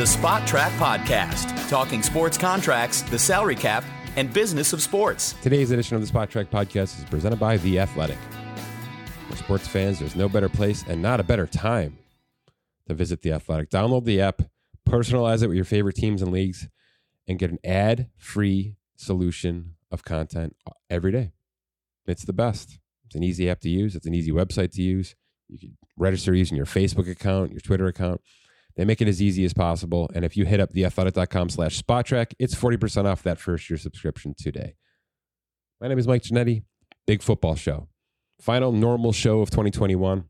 the 0.00 0.06
Spotrac 0.06 0.70
Podcast, 0.78 1.68
talking 1.68 2.02
sports 2.02 2.38
contracts, 2.38 3.02
the 3.02 3.18
salary 3.18 3.54
cap, 3.54 3.84
and 4.16 4.32
business 4.32 4.72
of 4.72 4.80
sports. 4.80 5.34
Today's 5.42 5.72
edition 5.72 5.94
of 5.94 6.00
the 6.00 6.10
Spotrac 6.10 6.46
Podcast 6.46 6.98
is 6.98 7.04
presented 7.10 7.38
by 7.38 7.58
The 7.58 7.78
Athletic. 7.78 8.16
For 9.28 9.36
sports 9.36 9.68
fans, 9.68 9.98
there's 9.98 10.16
no 10.16 10.26
better 10.26 10.48
place 10.48 10.86
and 10.88 11.02
not 11.02 11.20
a 11.20 11.22
better 11.22 11.46
time 11.46 11.98
to 12.86 12.94
visit 12.94 13.20
The 13.20 13.32
Athletic. 13.32 13.68
Download 13.68 14.06
the 14.06 14.22
app, 14.22 14.40
personalize 14.88 15.42
it 15.42 15.48
with 15.48 15.56
your 15.56 15.66
favorite 15.66 15.96
teams 15.96 16.22
and 16.22 16.32
leagues, 16.32 16.66
and 17.28 17.38
get 17.38 17.50
an 17.50 17.58
ad 17.62 18.08
free 18.16 18.76
solution 18.96 19.74
of 19.90 20.02
content 20.02 20.56
every 20.88 21.12
day. 21.12 21.32
It's 22.06 22.24
the 22.24 22.32
best. 22.32 22.78
It's 23.04 23.16
an 23.16 23.22
easy 23.22 23.50
app 23.50 23.60
to 23.60 23.68
use, 23.68 23.94
it's 23.94 24.06
an 24.06 24.14
easy 24.14 24.32
website 24.32 24.72
to 24.76 24.82
use. 24.82 25.14
You 25.50 25.58
can 25.58 25.76
register 25.98 26.34
using 26.34 26.56
your 26.56 26.64
Facebook 26.64 27.10
account, 27.10 27.50
your 27.50 27.60
Twitter 27.60 27.86
account. 27.86 28.22
They 28.80 28.86
make 28.86 29.02
it 29.02 29.08
as 29.08 29.20
easy 29.20 29.44
as 29.44 29.52
possible. 29.52 30.10
And 30.14 30.24
if 30.24 30.38
you 30.38 30.46
hit 30.46 30.58
up 30.58 30.72
theathletic.com 30.72 31.50
slash 31.50 31.82
spotrac, 31.82 32.32
it's 32.38 32.54
40% 32.54 33.04
off 33.04 33.22
that 33.24 33.38
first 33.38 33.68
year 33.68 33.76
subscription 33.76 34.34
today. 34.34 34.74
My 35.82 35.88
name 35.88 35.98
is 35.98 36.08
Mike 36.08 36.22
Ginnitti, 36.22 36.62
Big 37.06 37.20
Football 37.20 37.56
Show. 37.56 37.88
Final 38.40 38.72
normal 38.72 39.12
show 39.12 39.42
of 39.42 39.50
2021. 39.50 40.24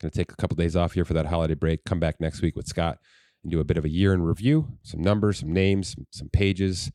Going 0.00 0.10
to 0.10 0.10
take 0.10 0.32
a 0.32 0.34
couple 0.34 0.56
days 0.56 0.74
off 0.74 0.94
here 0.94 1.04
for 1.04 1.14
that 1.14 1.26
holiday 1.26 1.54
break. 1.54 1.84
Come 1.84 2.00
back 2.00 2.16
next 2.18 2.42
week 2.42 2.56
with 2.56 2.66
Scott 2.66 2.98
and 3.44 3.52
do 3.52 3.60
a 3.60 3.64
bit 3.64 3.76
of 3.76 3.84
a 3.84 3.88
year 3.88 4.12
in 4.12 4.22
review, 4.22 4.76
some 4.82 5.00
numbers, 5.00 5.38
some 5.38 5.52
names, 5.52 5.94
some 6.10 6.28
pages, 6.28 6.90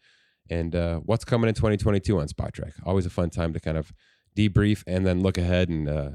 and 0.50 0.76
uh, 0.76 0.98
what's 0.98 1.24
coming 1.24 1.48
in 1.48 1.56
2022 1.56 2.20
on 2.20 2.28
Spotrac. 2.28 2.74
Always 2.86 3.06
a 3.06 3.10
fun 3.10 3.30
time 3.30 3.54
to 3.54 3.62
kind 3.62 3.78
of 3.78 3.94
debrief 4.38 4.84
and 4.88 5.06
then 5.06 5.22
look 5.22 5.38
ahead 5.38 5.70
and 5.70 5.88
uh, 5.88 6.10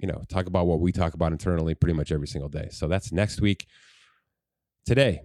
you 0.00 0.08
know, 0.08 0.22
talk 0.28 0.46
about 0.46 0.66
what 0.66 0.80
we 0.80 0.92
talk 0.92 1.14
about 1.14 1.32
internally 1.32 1.74
pretty 1.74 1.92
much 1.92 2.10
every 2.10 2.26
single 2.26 2.48
day. 2.48 2.68
So 2.70 2.88
that's 2.88 3.12
next 3.12 3.40
week. 3.40 3.66
Today, 4.86 5.20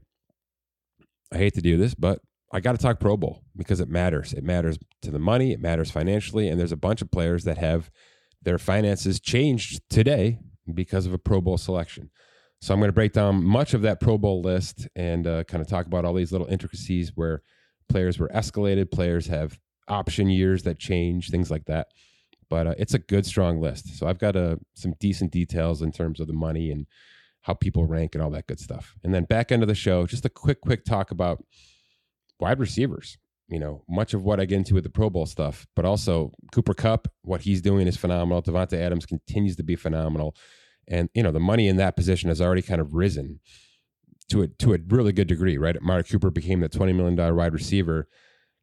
I 1.32 1.38
hate 1.38 1.54
to 1.54 1.62
do 1.62 1.78
this, 1.78 1.96
but 1.96 2.20
I 2.52 2.60
got 2.60 2.74
to 2.74 2.78
talk 2.78 3.00
Pro 3.00 3.16
Bowl 3.16 3.42
because 3.56 3.80
it 3.80 3.90
matters. 3.90 4.34
It 4.34 4.44
matters 4.44 4.78
to 5.02 5.12
the 5.12 5.20
money, 5.20 5.54
it 5.54 5.62
matters 5.62 5.92
financially, 5.92 6.50
and 6.50 6.60
there's 6.60 6.74
a 6.74 6.78
bunch 6.78 7.02
of 7.02 7.10
players 7.10 7.46
that 7.46 7.58
have 7.58 7.90
their 8.42 8.58
finances 8.58 9.20
changed 9.20 9.82
today 9.90 10.40
because 10.72 11.06
of 11.06 11.14
a 11.14 11.18
Pro 11.18 11.40
Bowl 11.42 11.58
selection. 11.58 12.12
So 12.62 12.74
I'm 12.74 12.80
going 12.80 12.90
to 12.90 12.94
break 12.94 13.14
down 13.14 13.44
much 13.44 13.74
of 13.74 13.82
that 13.84 14.00
Pro 14.00 14.18
Bowl 14.18 14.42
list 14.42 14.88
and 14.96 15.26
uh, 15.26 15.44
kind 15.46 15.62
of 15.62 15.68
talk 15.68 15.86
about 15.86 16.04
all 16.04 16.14
these 16.14 16.32
little 16.32 16.48
intricacies 16.48 17.12
where 17.16 17.42
players 17.88 18.20
were 18.20 18.30
escalated, 18.30 18.92
players 18.92 19.28
have 19.28 19.58
option 19.88 20.30
years 20.30 20.64
that 20.64 20.80
change, 20.80 21.30
things 21.30 21.50
like 21.50 21.66
that 21.66 21.88
but 22.50 22.68
uh, 22.68 22.76
it's 22.78 22.94
a 22.94 23.00
good 23.00 23.26
strong 23.26 23.62
list. 23.62 23.98
So 23.98 24.08
i've 24.08 24.20
got 24.20 24.36
uh, 24.36 24.58
some 24.74 24.94
decent 25.00 25.32
details 25.32 25.82
in 25.82 25.92
terms 25.92 26.20
of 26.20 26.28
the 26.28 26.34
money 26.34 26.72
and 26.72 26.86
how 27.42 27.54
people 27.54 27.86
rank 27.86 28.16
and 28.16 28.24
all 28.24 28.32
that 28.32 28.48
good 28.48 28.60
stuff. 28.60 28.96
And 29.04 29.14
then 29.14 29.24
back 29.24 29.52
end 29.52 29.62
of 29.62 29.68
the 29.68 29.76
show 29.76 30.06
just 30.06 30.26
a 30.26 30.30
quick 30.30 30.62
quick 30.62 30.86
talk 30.86 31.12
about 31.12 31.44
wide 32.40 32.60
receivers. 32.60 33.18
You 33.48 33.60
know 33.60 33.84
much 33.88 34.14
of 34.16 34.24
what 34.24 34.40
i 34.40 34.46
get 34.46 34.58
into 34.58 34.74
with 34.74 34.84
the 34.84 34.90
pro 34.90 35.10
bowl 35.10 35.28
stuff 35.28 35.68
but 35.76 35.86
also 35.86 36.32
cooper 36.52 36.74
Kupp, 36.74 37.08
what 37.22 37.42
he's 37.42 37.62
doing 37.62 37.88
is 37.88 37.98
phenomenal. 37.98 38.42
Davante 38.42 38.78
adams 38.78 39.06
continues 39.06 39.56
to 39.58 39.64
be 39.64 39.76
phenomenal. 39.76 40.36
And 40.88 41.10
you 41.14 41.24
know 41.24 41.32
the 41.32 41.40
money 41.40 41.68
in 41.68 41.78
that 41.78 41.96
position 41.96 42.30
has 42.30 42.42
already 42.42 42.62
kind 42.62 42.82
of 42.82 42.94
risen 42.94 43.40
to 44.30 44.42
a 44.42 44.48
to 44.48 44.74
a 44.74 44.80
really 44.88 45.12
good 45.12 45.28
degree 45.28 45.58
right? 45.58 45.78
Amari 45.78 46.04
cooper 46.04 46.32
became 46.32 46.62
the 46.62 46.70
$20 46.70 46.96
million 46.96 47.36
wide 47.36 47.54
receiver 47.54 48.08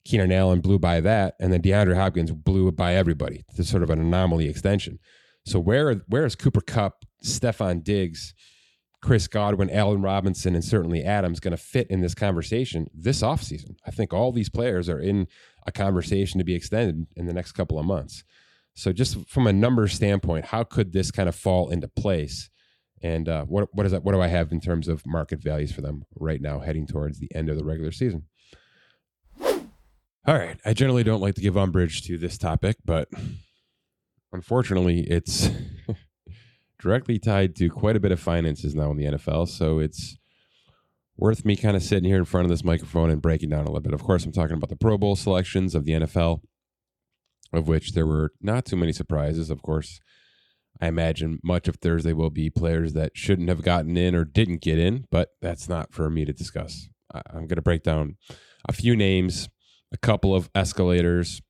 Keenan 0.05 0.33
Allen 0.33 0.61
blew 0.61 0.79
by 0.79 1.01
that, 1.01 1.35
and 1.39 1.53
then 1.53 1.63
DeAndre 1.63 1.95
Hopkins 1.95 2.33
blew 2.33 2.71
by 2.73 2.95
everybody. 2.95 3.45
It's 3.57 3.71
sort 3.71 3.83
of 3.83 3.91
an 3.91 4.01
anomaly 4.01 4.49
extension. 4.49 4.99
So 5.45 5.59
where 5.61 5.95
where 6.09 6.25
is 6.25 6.35
Cooper 6.35 6.61
Kupp, 6.61 7.05
Stefon 7.25 7.83
Diggs, 7.83 8.35
Chris 9.01 9.27
Godwin, 9.27 9.71
Allen 9.71 10.03
Robinson, 10.03 10.55
and 10.55 10.65
certainly 10.65 11.05
Adams 11.05 11.41
going 11.41 11.57
to 11.57 11.63
fit 11.63 11.89
in 11.89 12.01
this 12.01 12.15
conversation 12.15 12.89
this 12.95 13.23
offseason? 13.23 13.77
I 13.87 13.91
think 13.91 14.13
all 14.13 14.33
these 14.33 14.49
players 14.49 14.89
are 14.89 15.01
in 15.01 15.27
a 15.67 15.73
conversation 15.73 16.39
to 16.39 16.45
be 16.45 16.55
extended 16.55 17.07
in 17.17 17.27
the 17.27 17.33
next 17.33 17.53
couple 17.53 17.79
of 17.79 17.87
months. 17.87 18.25
So 18.75 18.93
just 18.93 19.29
from 19.29 19.47
a 19.47 19.53
number 19.53 19.87
standpoint, 19.87 20.47
how 20.47 20.65
could 20.65 20.93
this 20.93 21.11
kind 21.11 21.29
of 21.29 21.35
fall 21.35 21.71
into 21.71 21.89
place? 21.89 22.49
And 23.03 23.29
uh, 23.29 23.45
what 23.45 23.69
what 23.73 23.85
is 23.85 23.93
that? 23.93 24.05
What 24.05 24.13
do 24.13 24.21
I 24.21 24.29
have 24.29 24.53
in 24.53 24.61
terms 24.61 24.89
of 24.89 25.05
market 25.07 25.43
values 25.43 25.73
for 25.73 25.81
them 25.81 26.05
right 26.15 26.41
now, 26.41 26.61
heading 26.61 26.87
towards 26.87 27.19
the 27.19 27.33
end 27.35 27.51
of 27.51 27.57
the 27.57 27.65
regular 27.65 27.91
season? 27.91 28.25
All 30.25 30.39
right. 30.39 30.57
I 30.65 30.73
generally 30.73 31.03
don't 31.03 31.21
like 31.21 31.35
to 31.35 31.41
give 31.41 31.57
umbrage 31.57 32.03
to 32.03 32.17
this 32.17 32.39
topic, 32.39 32.77
but 32.85 33.09
unfortunately, 34.33 35.01
it's 35.01 35.51
directly 36.79 37.19
tied 37.19 37.57
to 37.57 37.69
quite 37.69 37.97
a 37.97 38.01
bit 38.01 38.13
of 38.13 38.21
finances 38.21 38.75
now 38.75 38.93
in 38.93 38.97
the 38.97 39.05
NFL. 39.05 39.49
So 39.49 39.81
it's 39.81 40.17
worth 41.17 41.45
me 41.45 41.57
kind 41.57 41.77
of 41.77 41.83
sitting 41.83 42.09
here 42.09 42.19
in 42.19 42.25
front 42.25 42.45
of 42.45 42.51
this 42.51 42.63
microphone 42.63 43.11
and 43.11 43.21
breaking 43.21 43.49
down 43.49 43.63
a 43.63 43.67
little 43.67 43.81
bit. 43.81 43.95
Of 43.95 44.05
course, 44.05 44.25
I'm 44.25 44.31
talking 44.31 44.57
about 44.57 44.71
the 44.71 44.77
Pro 44.77 44.97
Bowl 44.97 45.17
selections 45.17 45.75
of 45.75 45.85
the 45.85 45.93
NFL, 45.93 46.41
of 47.53 47.67
which 47.67 47.93
there 47.93 48.07
were 48.07 48.31
not 48.41 48.65
too 48.65 48.77
many 48.77 48.93
surprises. 48.93 49.51
Of 49.51 49.61
course, 49.63 49.99
I 50.81 50.87
imagine 50.87 51.41
much 51.43 51.67
of 51.67 51.77
Thursday 51.77 52.13
will 52.13 52.31
be 52.31 52.49
players 52.49 52.93
that 52.93 53.13
shouldn't 53.17 53.49
have 53.49 53.63
gotten 53.63 53.97
in 53.97 54.15
or 54.15 54.25
didn't 54.25 54.63
get 54.63 54.79
in, 54.79 55.05
but 55.11 55.31
that's 55.41 55.69
not 55.69 55.93
for 55.93 56.09
me 56.09 56.25
to 56.25 56.33
discuss. 56.33 56.89
I'm 57.13 57.49
going 57.49 57.57
to 57.57 57.63
break 57.63 57.83
down 57.83 58.17
a 58.69 58.73
few 58.73 58.95
names 58.95 59.49
a 59.93 59.99
couple 59.99 60.35
of 60.35 60.51
escalators, 60.55 61.43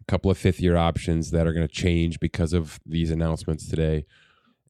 a 0.00 0.04
couple 0.10 0.30
of 0.30 0.38
fifth 0.38 0.60
year 0.60 0.76
options 0.76 1.30
that 1.32 1.46
are 1.46 1.52
going 1.52 1.66
to 1.66 1.72
change 1.72 2.20
because 2.20 2.52
of 2.52 2.78
these 2.86 3.10
announcements 3.10 3.68
today, 3.68 4.06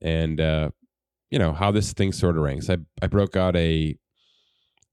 and 0.01 0.41
uh, 0.41 0.71
you 1.31 1.39
know 1.39 1.53
how 1.53 1.71
this 1.71 1.93
thing 1.93 2.13
sort 2.13 2.37
of 2.37 2.43
ranks. 2.43 2.71
I 2.71 2.79
I 3.03 3.07
broke 3.07 3.37
out 3.37 3.57
a 3.57 3.97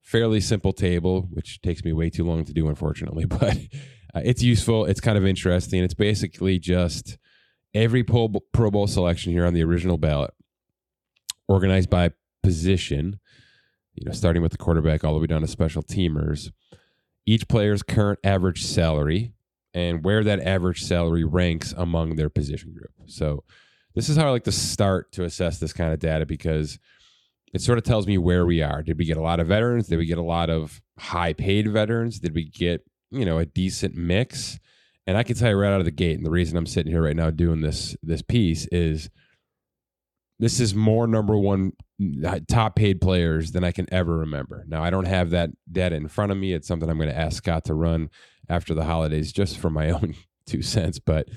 fairly 0.02 0.40
simple 0.40 0.74
table, 0.74 1.28
which 1.32 1.62
takes 1.62 1.84
me 1.84 1.94
way 1.94 2.10
too 2.10 2.24
long 2.24 2.46
to 2.46 2.54
do, 2.54 2.68
unfortunately, 2.68 3.26
but 3.26 3.58
uh, 4.14 4.22
it's 4.24 4.44
useful. 4.44 4.86
It's 4.86 5.02
kind 5.02 5.18
of 5.18 5.26
interesting. 5.26 5.84
It's 5.84 5.94
basically 5.94 6.60
just 6.60 7.18
every 7.74 8.04
Pro 8.04 8.28
Bowl, 8.28 8.46
Pro 8.52 8.72
Bowl 8.72 8.88
selection 8.88 9.32
here 9.32 9.46
on 9.46 9.54
the 9.54 9.64
original 9.64 9.98
ballot, 9.98 10.34
organized 11.48 11.90
by 11.90 12.12
position. 12.44 13.20
You 13.96 14.06
know, 14.06 14.12
starting 14.12 14.44
with 14.44 14.52
the 14.52 14.60
quarterback 14.60 15.04
all 15.04 15.16
the 15.16 15.20
way 15.20 15.26
down 15.26 15.42
to 15.42 15.48
special 15.48 15.82
teamers 15.82 16.52
each 17.28 17.48
player's 17.48 17.84
current 17.84 18.18
average 18.24 18.64
salary 18.64 19.34
and 19.74 20.04
where 20.04 20.24
that 20.24 20.40
average 20.40 20.82
salary 20.82 21.24
ranks 21.24 21.74
among 21.78 22.16
their 22.16 22.30
position 22.30 22.74
group. 22.74 22.92
So 23.06 23.44
this 23.94 24.10
is 24.10 24.18
how 24.18 24.28
I 24.28 24.32
like 24.32 24.46
to 24.46 24.52
start 24.52 25.12
to 25.12 25.26
assess 25.26 25.60
this 25.60 25.74
kind 25.74 25.94
of 25.94 26.00
data 26.00 26.26
because 26.26 26.80
it 27.54 27.62
sort 27.62 27.78
of 27.78 27.84
tells 27.84 28.08
me 28.08 28.18
where 28.18 28.46
we 28.46 28.62
are. 28.62 28.82
Did 28.82 28.98
we 28.98 29.06
get 29.06 29.18
a 29.18 29.22
lot 29.22 29.40
of 29.40 29.48
veterans? 29.48 29.88
Did 29.88 29.98
we 29.98 30.06
get 30.06 30.18
a 30.18 30.24
lot 30.24 30.50
of 30.50 30.82
high 30.98 31.34
paid 31.34 31.68
veterans? 31.68 32.20
Did 32.20 32.34
we 32.34 32.46
get, 32.46 32.86
you 33.12 33.26
know, 33.26 33.38
a 33.38 33.46
decent 33.46 33.96
mix? 33.96 34.58
And 35.06 35.18
I 35.18 35.24
can 35.24 35.36
tell 35.36 35.50
you 35.50 35.58
right 35.58 35.72
out 35.72 35.80
of 35.80 35.86
the 35.86 35.92
gate, 35.92 36.18
and 36.18 36.26
the 36.26 36.32
reason 36.32 36.58
I'm 36.58 36.66
sitting 36.66 36.92
here 36.92 37.04
right 37.04 37.16
now 37.16 37.30
doing 37.30 37.62
this 37.62 37.96
this 38.02 38.22
piece 38.22 38.68
is 38.68 39.10
this 40.40 40.60
is 40.60 40.76
more 40.76 41.08
number 41.08 41.36
one 41.38 41.74
uh, 42.26 42.40
top 42.48 42.76
paid 42.76 43.02
players 43.02 43.52
than 43.52 43.64
I 43.64 43.72
can 43.72 43.92
ever 43.92 44.18
remember. 44.20 44.66
Now, 44.68 44.84
I 44.84 44.90
don't 44.90 45.08
have 45.08 45.32
that 45.32 45.50
data 45.72 45.96
in 45.96 46.08
front 46.08 46.32
of 46.32 46.38
me. 46.38 46.54
It's 46.54 46.68
something 46.68 46.90
I'm 46.90 46.98
going 46.98 47.10
to 47.10 47.18
ask 47.18 47.38
Scott 47.38 47.66
to 47.66 47.74
run 47.74 48.10
after 48.48 48.74
the 48.74 48.84
holidays 48.84 49.32
just 49.32 49.58
for 49.58 49.70
my 49.70 49.90
own 49.92 50.16
two 50.46 50.62
cents. 50.62 51.00
But 51.00 51.28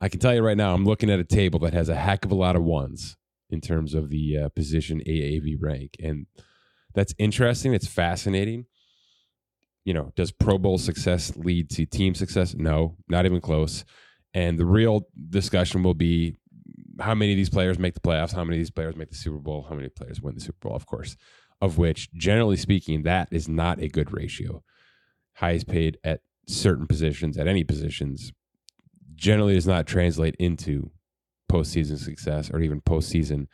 I 0.00 0.08
can 0.08 0.20
tell 0.20 0.34
you 0.34 0.42
right 0.42 0.56
now, 0.56 0.74
I'm 0.74 0.84
looking 0.84 1.10
at 1.10 1.20
a 1.20 1.24
table 1.24 1.58
that 1.60 1.72
has 1.72 1.88
a 1.88 1.94
heck 1.94 2.24
of 2.24 2.32
a 2.32 2.36
lot 2.36 2.56
of 2.56 2.62
ones 2.62 3.16
in 3.48 3.60
terms 3.60 3.94
of 3.94 4.10
the 4.10 4.38
uh, 4.38 4.48
position 4.50 5.00
AAV 5.06 5.56
rank. 5.60 5.96
And 6.02 6.26
that's 6.94 7.14
interesting. 7.18 7.72
It's 7.72 7.86
fascinating. 7.86 8.66
You 9.84 9.94
know, 9.94 10.12
does 10.14 10.30
Pro 10.30 10.58
Bowl 10.58 10.78
success 10.78 11.36
lead 11.36 11.70
to 11.70 11.86
team 11.86 12.14
success? 12.14 12.54
No, 12.54 12.96
not 13.08 13.26
even 13.26 13.40
close. 13.40 13.84
And 14.34 14.58
the 14.58 14.64
real 14.64 15.06
discussion 15.30 15.82
will 15.82 15.94
be 15.94 16.36
how 17.00 17.14
many 17.14 17.32
of 17.32 17.36
these 17.36 17.50
players 17.50 17.78
make 17.78 17.94
the 17.94 18.00
playoffs, 18.00 18.34
how 18.34 18.44
many 18.44 18.56
of 18.56 18.60
these 18.60 18.70
players 18.70 18.96
make 18.96 19.10
the 19.10 19.16
Super 19.16 19.38
Bowl, 19.38 19.66
how 19.68 19.74
many 19.74 19.88
players 19.88 20.20
win 20.20 20.34
the 20.34 20.40
Super 20.40 20.68
Bowl, 20.68 20.76
of 20.76 20.86
course, 20.86 21.16
of 21.60 21.78
which, 21.78 22.12
generally 22.12 22.56
speaking, 22.56 23.02
that 23.02 23.28
is 23.30 23.48
not 23.48 23.80
a 23.80 23.88
good 23.88 24.12
ratio. 24.12 24.62
Highest 25.34 25.68
paid 25.68 25.98
at 26.04 26.20
certain 26.46 26.86
positions, 26.86 27.38
at 27.38 27.46
any 27.46 27.64
positions, 27.64 28.32
generally 29.14 29.54
does 29.54 29.66
not 29.66 29.86
translate 29.86 30.34
into 30.38 30.90
postseason 31.50 31.98
success 31.98 32.50
or 32.50 32.60
even 32.60 32.80
postseason 32.80 33.46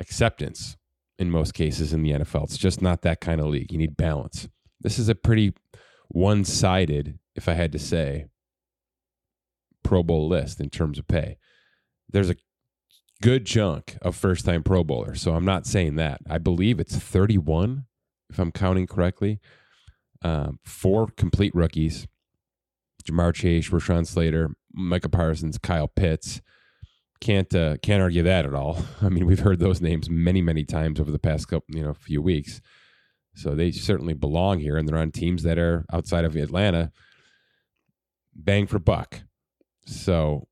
acceptance 0.00 0.76
in 1.18 1.30
most 1.30 1.54
cases 1.54 1.92
in 1.92 2.02
the 2.02 2.10
NFL. 2.10 2.44
It's 2.44 2.58
just 2.58 2.82
not 2.82 3.02
that 3.02 3.20
kind 3.20 3.40
of 3.40 3.46
league. 3.46 3.72
You 3.72 3.78
need 3.78 3.96
balance. 3.96 4.48
This 4.80 4.98
is 4.98 5.08
a 5.08 5.14
pretty 5.14 5.54
one 6.08 6.44
sided, 6.44 7.18
if 7.34 7.48
I 7.48 7.54
had 7.54 7.72
to 7.72 7.78
say, 7.78 8.26
Pro 9.82 10.02
Bowl 10.02 10.28
list 10.28 10.60
in 10.60 10.68
terms 10.68 10.98
of 10.98 11.06
pay 11.06 11.38
there's 12.10 12.30
a 12.30 12.36
good 13.22 13.46
chunk 13.46 13.96
of 14.02 14.14
first 14.14 14.44
time 14.44 14.62
Pro 14.62 14.84
Bowlers. 14.84 15.20
So 15.20 15.34
I'm 15.34 15.44
not 15.44 15.66
saying 15.66 15.96
that. 15.96 16.20
I 16.28 16.38
believe 16.38 16.80
it's 16.80 16.96
31, 16.96 17.86
if 18.30 18.38
I'm 18.38 18.52
counting 18.52 18.86
correctly. 18.86 19.40
Um, 20.22 20.58
four 20.64 21.08
complete 21.08 21.54
rookies 21.54 22.06
Ja'Marr 23.06 23.34
Chase, 23.34 23.68
Rashawn 23.70 24.06
Slater, 24.06 24.50
Micah 24.72 25.08
Parsons, 25.08 25.58
Kyle 25.58 25.88
Pitts. 25.88 26.40
can't 27.20 27.54
uh, 27.54 27.76
can't 27.78 28.02
argue 28.02 28.22
that 28.22 28.44
at 28.44 28.54
all. 28.54 28.78
I 29.02 29.08
mean, 29.08 29.26
we've 29.26 29.40
heard 29.40 29.58
those 29.58 29.80
names 29.80 30.10
many 30.10 30.42
many 30.42 30.64
times 30.64 31.00
over 31.00 31.10
the 31.10 31.18
past 31.18 31.48
couple 31.48 31.74
you 31.74 31.82
know 31.82 31.94
few 31.94 32.20
weeks. 32.20 32.60
So 33.34 33.54
they 33.54 33.70
certainly 33.70 34.14
belong 34.14 34.60
here, 34.60 34.76
and 34.76 34.88
they're 34.88 34.98
on 34.98 35.12
teams 35.12 35.42
that 35.42 35.58
are 35.58 35.84
outside 35.92 36.24
of 36.24 36.36
Atlanta. 36.36 36.90
Bang 38.34 38.66
for 38.66 38.78
buck. 38.78 39.22
So 39.86 40.48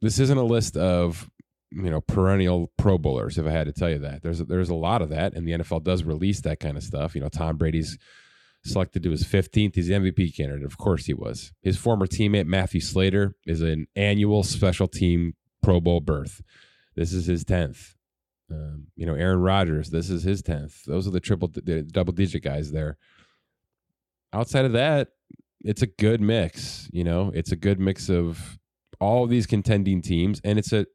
this 0.00 0.18
isn't 0.18 0.38
a 0.38 0.44
list 0.44 0.76
of 0.76 1.30
you 1.70 1.90
know 1.90 2.00
perennial 2.00 2.72
Pro 2.76 2.98
Bowlers. 2.98 3.38
If 3.38 3.46
I 3.46 3.50
had 3.50 3.66
to 3.66 3.72
tell 3.72 3.90
you 3.90 3.98
that, 3.98 4.22
there's 4.22 4.40
there's 4.40 4.70
a 4.70 4.74
lot 4.74 5.02
of 5.02 5.10
that, 5.10 5.34
and 5.34 5.46
the 5.46 5.52
NFL 5.52 5.84
does 5.84 6.04
release 6.04 6.40
that 6.42 6.60
kind 6.60 6.76
of 6.76 6.82
stuff. 6.82 7.14
You 7.14 7.20
know, 7.20 7.28
Tom 7.28 7.56
Brady's 7.56 7.98
selected 8.64 9.02
to 9.02 9.10
his 9.10 9.24
15th. 9.24 9.74
He's 9.74 9.86
the 9.86 9.94
MVP 9.94 10.36
candidate. 10.36 10.66
Of 10.66 10.78
course 10.78 11.06
he 11.06 11.14
was. 11.14 11.52
His 11.62 11.76
former 11.76 12.06
teammate 12.06 12.46
Matthew 12.46 12.80
Slater 12.80 13.34
is 13.46 13.62
an 13.62 13.86
annual 13.96 14.42
special 14.42 14.86
team 14.86 15.34
Pro 15.62 15.80
Bowl 15.80 16.00
berth. 16.00 16.42
This 16.94 17.12
is 17.12 17.26
his 17.26 17.44
10th. 17.44 17.94
Um, 18.50 18.88
you 18.96 19.06
know, 19.06 19.14
Aaron 19.14 19.40
Rodgers, 19.40 19.90
this 19.90 20.10
is 20.10 20.24
his 20.24 20.42
10th. 20.42 20.84
Those 20.84 21.06
are 21.06 21.12
the 21.12 21.20
triple, 21.20 21.48
the 21.48 21.82
double 21.82 22.12
digit 22.12 22.42
guys 22.42 22.72
there. 22.72 22.98
Outside 24.32 24.64
of 24.64 24.72
that, 24.72 25.08
it's 25.60 25.82
a 25.82 25.86
good 25.86 26.20
mix. 26.20 26.88
You 26.92 27.04
know, 27.04 27.30
it's 27.34 27.52
a 27.52 27.56
good 27.56 27.78
mix 27.78 28.10
of 28.10 28.58
all 29.00 29.26
these 29.26 29.46
contending 29.46 30.02
teams. 30.02 30.40
And 30.44 30.58
it's 30.58 30.72
a, 30.72 30.86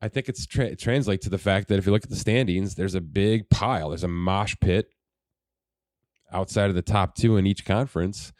I 0.00 0.08
think 0.08 0.28
it's 0.28 0.46
tra- 0.46 0.76
translate 0.76 1.20
to 1.22 1.30
the 1.30 1.38
fact 1.38 1.68
that 1.68 1.78
if 1.78 1.86
you 1.86 1.92
look 1.92 2.04
at 2.04 2.10
the 2.10 2.16
standings, 2.16 2.74
there's 2.74 2.94
a 2.94 3.00
big 3.00 3.50
pile. 3.50 3.90
There's 3.90 4.04
a 4.04 4.08
mosh 4.08 4.56
pit 4.60 4.86
outside 6.32 6.70
of 6.70 6.74
the 6.74 6.82
top 6.82 7.14
two 7.14 7.36
in 7.36 7.46
each 7.46 7.64
conference. 7.64 8.32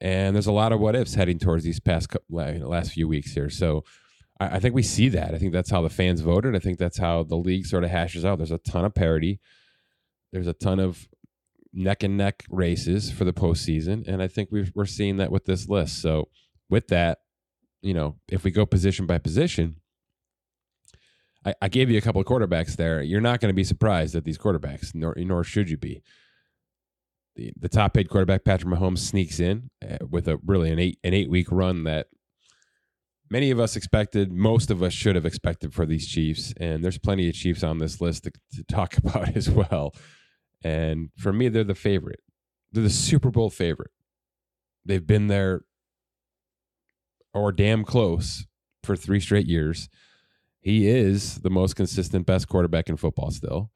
And 0.00 0.34
there's 0.34 0.46
a 0.46 0.52
lot 0.52 0.72
of 0.72 0.80
what 0.80 0.94
ifs 0.94 1.14
heading 1.14 1.38
towards 1.38 1.64
these 1.64 1.80
past 1.80 2.08
last 2.28 2.92
few 2.92 3.08
weeks 3.08 3.32
here. 3.32 3.50
So 3.50 3.84
I, 4.38 4.56
I 4.56 4.58
think 4.60 4.74
we 4.74 4.82
see 4.82 5.08
that. 5.08 5.34
I 5.34 5.38
think 5.38 5.52
that's 5.52 5.70
how 5.70 5.82
the 5.82 5.90
fans 5.90 6.20
voted. 6.20 6.54
I 6.54 6.60
think 6.60 6.78
that's 6.78 6.98
how 6.98 7.24
the 7.24 7.36
league 7.36 7.66
sort 7.66 7.84
of 7.84 7.90
hashes 7.90 8.24
out. 8.24 8.38
There's 8.38 8.52
a 8.52 8.58
ton 8.58 8.84
of 8.84 8.94
parity. 8.94 9.40
There's 10.32 10.46
a 10.46 10.52
ton 10.52 10.78
of 10.78 11.08
neck 11.72 12.02
and 12.02 12.16
neck 12.16 12.44
races 12.50 13.10
for 13.10 13.24
the 13.24 13.32
postseason, 13.32 14.06
and 14.06 14.22
I 14.22 14.28
think 14.28 14.50
we 14.50 14.70
are 14.76 14.86
seeing 14.86 15.16
that 15.18 15.32
with 15.32 15.44
this 15.46 15.68
list. 15.68 16.00
So 16.00 16.28
with 16.68 16.88
that, 16.88 17.18
you 17.82 17.94
know, 17.94 18.16
if 18.28 18.44
we 18.44 18.50
go 18.50 18.66
position 18.66 19.06
by 19.06 19.18
position, 19.18 19.76
I, 21.44 21.54
I 21.62 21.68
gave 21.68 21.90
you 21.90 21.98
a 21.98 22.00
couple 22.00 22.20
of 22.20 22.26
quarterbacks 22.26 22.76
there. 22.76 23.02
You're 23.02 23.20
not 23.20 23.40
going 23.40 23.50
to 23.50 23.56
be 23.56 23.64
surprised 23.64 24.14
at 24.14 24.24
these 24.24 24.38
quarterbacks, 24.38 24.94
nor 24.94 25.14
nor 25.16 25.44
should 25.44 25.70
you 25.70 25.76
be. 25.76 26.02
The, 27.36 27.52
the 27.58 27.68
top 27.68 27.94
paid 27.94 28.08
quarterback 28.08 28.44
Patrick 28.44 28.72
Mahomes 28.72 28.98
sneaks 28.98 29.38
in 29.38 29.70
uh, 29.88 29.98
with 30.08 30.26
a 30.28 30.38
really 30.44 30.70
an 30.70 30.78
eight 30.78 30.98
an 31.04 31.14
eight 31.14 31.30
week 31.30 31.46
run 31.50 31.84
that 31.84 32.08
many 33.30 33.50
of 33.50 33.60
us 33.60 33.76
expected, 33.76 34.32
most 34.32 34.70
of 34.70 34.82
us 34.82 34.92
should 34.92 35.14
have 35.14 35.26
expected 35.26 35.74
for 35.74 35.86
these 35.86 36.06
Chiefs. 36.06 36.52
And 36.58 36.84
there's 36.84 36.98
plenty 36.98 37.28
of 37.28 37.34
Chiefs 37.34 37.62
on 37.62 37.78
this 37.78 38.00
list 38.00 38.24
to, 38.24 38.32
to 38.54 38.64
talk 38.64 38.96
about 38.98 39.36
as 39.36 39.48
well. 39.48 39.94
And 40.62 41.10
for 41.16 41.32
me, 41.32 41.48
they're 41.48 41.64
the 41.64 41.74
favorite. 41.74 42.20
They're 42.72 42.82
the 42.82 42.90
Super 42.90 43.30
Bowl 43.30 43.50
favorite. 43.50 43.92
They've 44.84 45.06
been 45.06 45.28
there 45.28 45.62
or 47.34 47.52
damn 47.52 47.84
close 47.84 48.46
for 48.82 48.96
three 48.96 49.20
straight 49.20 49.46
years. 49.46 49.88
He 50.60 50.88
is 50.88 51.40
the 51.40 51.50
most 51.50 51.76
consistent, 51.76 52.26
best 52.26 52.48
quarterback 52.48 52.88
in 52.88 52.96
football 52.96 53.30
still. 53.30 53.70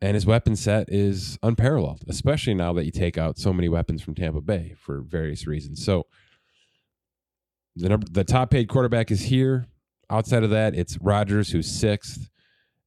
And 0.00 0.14
his 0.14 0.26
weapon 0.26 0.56
set 0.56 0.88
is 0.90 1.38
unparalleled, 1.42 2.04
especially 2.06 2.54
now 2.54 2.72
that 2.74 2.84
you 2.84 2.90
take 2.90 3.16
out 3.16 3.38
so 3.38 3.52
many 3.52 3.68
weapons 3.68 4.02
from 4.02 4.14
Tampa 4.14 4.42
Bay 4.42 4.74
for 4.78 5.00
various 5.00 5.46
reasons. 5.46 5.84
So, 5.84 6.06
the 7.76 7.88
number, 7.88 8.06
the 8.10 8.24
top 8.24 8.50
paid 8.50 8.68
quarterback 8.68 9.10
is 9.10 9.22
here. 9.22 9.66
Outside 10.10 10.42
of 10.42 10.50
that, 10.50 10.74
it's 10.74 10.98
Rodgers 10.98 11.50
who's 11.50 11.70
sixth, 11.70 12.30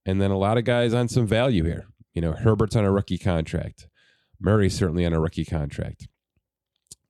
and 0.05 0.21
then 0.21 0.31
a 0.31 0.37
lot 0.37 0.57
of 0.57 0.63
guys 0.65 0.93
on 0.93 1.07
some 1.07 1.27
value 1.27 1.63
here. 1.63 1.87
You 2.13 2.21
know, 2.21 2.33
Herbert's 2.33 2.75
on 2.75 2.85
a 2.85 2.91
rookie 2.91 3.17
contract. 3.17 3.87
Murray's 4.39 4.75
certainly 4.75 5.05
on 5.05 5.13
a 5.13 5.19
rookie 5.19 5.45
contract. 5.45 6.07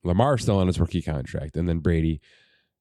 Lamar's 0.02 0.42
still 0.42 0.58
on 0.58 0.66
his 0.66 0.80
rookie 0.80 1.02
contract, 1.02 1.56
and 1.56 1.68
then 1.68 1.78
Brady, 1.78 2.20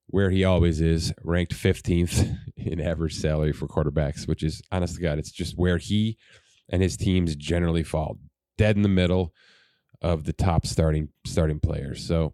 where 0.07 0.29
he 0.29 0.43
always 0.43 0.81
is, 0.81 1.13
ranked 1.23 1.53
15th 1.53 2.37
in 2.57 2.79
average 2.79 3.15
salary 3.15 3.51
for 3.51 3.67
quarterbacks, 3.67 4.27
which 4.27 4.43
is 4.43 4.61
honest 4.71 4.95
to 4.95 5.01
God, 5.01 5.19
it's 5.19 5.31
just 5.31 5.57
where 5.57 5.77
he 5.77 6.17
and 6.69 6.81
his 6.81 6.97
teams 6.97 7.35
generally 7.35 7.83
fall, 7.83 8.19
dead 8.57 8.75
in 8.75 8.83
the 8.83 8.89
middle 8.89 9.33
of 10.01 10.23
the 10.23 10.33
top 10.33 10.65
starting 10.65 11.09
starting 11.25 11.59
players. 11.59 12.05
So, 12.05 12.33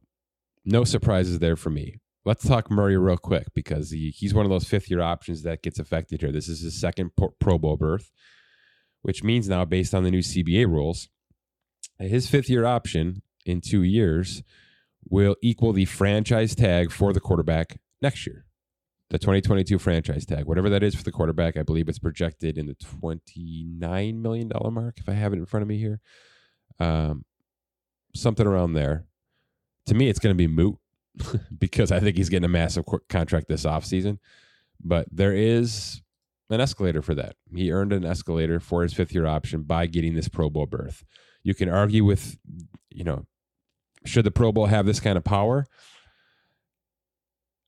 no 0.65 0.83
surprises 0.83 1.39
there 1.39 1.55
for 1.55 1.69
me. 1.69 1.99
Let's 2.25 2.47
talk 2.47 2.71
Murray 2.71 2.97
real 2.97 3.17
quick 3.17 3.47
because 3.53 3.91
he, 3.91 4.09
he's 4.09 4.33
one 4.33 4.45
of 4.45 4.49
those 4.49 4.65
fifth 4.65 4.89
year 4.89 5.01
options 5.01 5.43
that 5.43 5.61
gets 5.61 5.77
affected 5.77 6.21
here. 6.21 6.31
This 6.31 6.49
is 6.49 6.61
his 6.61 6.79
second 6.79 7.11
Pro 7.39 7.59
Bowl 7.59 7.77
berth, 7.77 8.11
which 9.03 9.23
means 9.23 9.47
now, 9.47 9.63
based 9.63 9.93
on 9.93 10.03
the 10.03 10.09
new 10.09 10.21
CBA 10.21 10.67
rules, 10.67 11.07
his 11.99 12.27
fifth 12.27 12.49
year 12.49 12.65
option 12.65 13.21
in 13.45 13.61
two 13.61 13.83
years 13.83 14.41
will 15.09 15.35
equal 15.41 15.73
the 15.73 15.85
franchise 15.85 16.55
tag 16.55 16.91
for 16.91 17.13
the 17.13 17.19
quarterback 17.19 17.77
next 18.01 18.25
year. 18.25 18.45
The 19.11 19.19
2022 19.19 19.77
franchise 19.77 20.25
tag, 20.25 20.45
whatever 20.45 20.69
that 20.69 20.81
is 20.81 20.95
for 20.95 21.03
the 21.03 21.11
quarterback, 21.11 21.57
I 21.57 21.63
believe 21.63 21.87
it's 21.87 21.99
projected 21.99 22.57
in 22.57 22.65
the 22.65 22.75
$29 22.75 24.15
million 24.19 24.51
mark, 24.71 24.95
if 24.97 25.07
I 25.07 25.13
have 25.13 25.31
it 25.31 25.37
in 25.37 25.45
front 25.45 25.61
of 25.61 25.67
me 25.67 25.77
here. 25.77 25.99
Um, 26.79 27.23
something 28.15 28.47
around 28.47 28.73
there. 28.73 29.05
To 29.87 29.93
me, 29.93 30.09
it's 30.09 30.19
going 30.19 30.33
to 30.33 30.37
be 30.37 30.47
moot 30.47 30.77
because 31.57 31.91
I 31.91 31.99
think 31.99 32.17
he's 32.17 32.29
getting 32.29 32.45
a 32.45 32.49
massive 32.49 32.85
contract 33.07 33.47
this 33.47 33.65
offseason. 33.65 34.17
But 34.83 35.07
there 35.11 35.33
is 35.33 36.01
an 36.49 36.61
escalator 36.61 37.01
for 37.01 37.15
that. 37.15 37.35
He 37.53 37.71
earned 37.71 37.93
an 37.93 38.05
escalator 38.05 38.59
for 38.59 38.83
his 38.83 38.93
fifth 38.93 39.13
year 39.13 39.25
option 39.25 39.63
by 39.63 39.85
getting 39.85 40.15
this 40.15 40.27
Pro 40.27 40.49
Bowl 40.49 40.65
berth. 40.65 41.03
You 41.43 41.53
can 41.53 41.69
argue 41.69 42.03
with, 42.03 42.37
you 42.89 43.03
know, 43.03 43.25
should 44.05 44.25
the 44.25 44.31
Pro 44.31 44.51
Bowl 44.51 44.65
have 44.65 44.85
this 44.85 44.99
kind 44.99 45.17
of 45.17 45.23
power? 45.23 45.65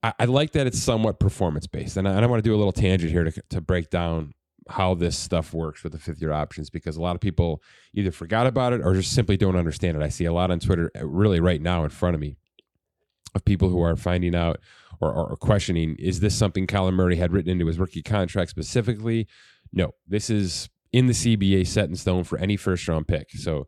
I, 0.03 0.13
I 0.19 0.25
like 0.25 0.51
that 0.51 0.67
it's 0.67 0.79
somewhat 0.79 1.19
performance 1.19 1.67
based. 1.67 1.97
And 1.97 2.07
I, 2.07 2.13
and 2.13 2.23
I 2.23 2.27
want 2.27 2.43
to 2.43 2.47
do 2.47 2.55
a 2.55 2.57
little 2.57 2.71
tangent 2.71 3.11
here 3.11 3.23
to, 3.23 3.41
to 3.49 3.61
break 3.61 3.89
down 3.89 4.33
how 4.69 4.93
this 4.93 5.17
stuff 5.17 5.53
works 5.53 5.83
with 5.83 5.93
the 5.93 5.99
fifth 5.99 6.21
year 6.21 6.31
options 6.31 6.69
because 6.69 6.97
a 6.97 7.01
lot 7.01 7.15
of 7.15 7.21
people 7.21 7.61
either 7.93 8.11
forgot 8.11 8.47
about 8.47 8.73
it 8.73 8.81
or 8.83 8.93
just 8.93 9.13
simply 9.13 9.37
don't 9.37 9.55
understand 9.55 9.97
it. 9.97 10.03
I 10.03 10.09
see 10.09 10.25
a 10.25 10.33
lot 10.33 10.51
on 10.51 10.59
Twitter, 10.59 10.91
uh, 10.95 11.05
really 11.05 11.39
right 11.39 11.61
now 11.61 11.83
in 11.83 11.89
front 11.89 12.15
of 12.15 12.21
me, 12.21 12.35
of 13.33 13.45
people 13.45 13.69
who 13.69 13.81
are 13.81 13.95
finding 13.95 14.35
out 14.35 14.59
or, 14.99 15.13
or, 15.13 15.35
questioning 15.37 15.95
is 15.99 16.21
this 16.21 16.35
something 16.35 16.65
Kyler 16.65 16.93
Murray 16.93 17.17
had 17.17 17.31
written 17.31 17.51
into 17.51 17.67
his 17.67 17.77
rookie 17.77 18.01
contract 18.01 18.49
specifically? 18.49 19.27
No, 19.71 19.91
this 20.07 20.29
is 20.29 20.69
in 20.91 21.05
the 21.05 21.13
CBA 21.13 21.67
set 21.67 21.87
in 21.87 21.95
stone 21.95 22.23
for 22.23 22.39
any 22.39 22.57
first 22.57 22.87
round 22.87 23.07
pick. 23.07 23.29
So 23.31 23.67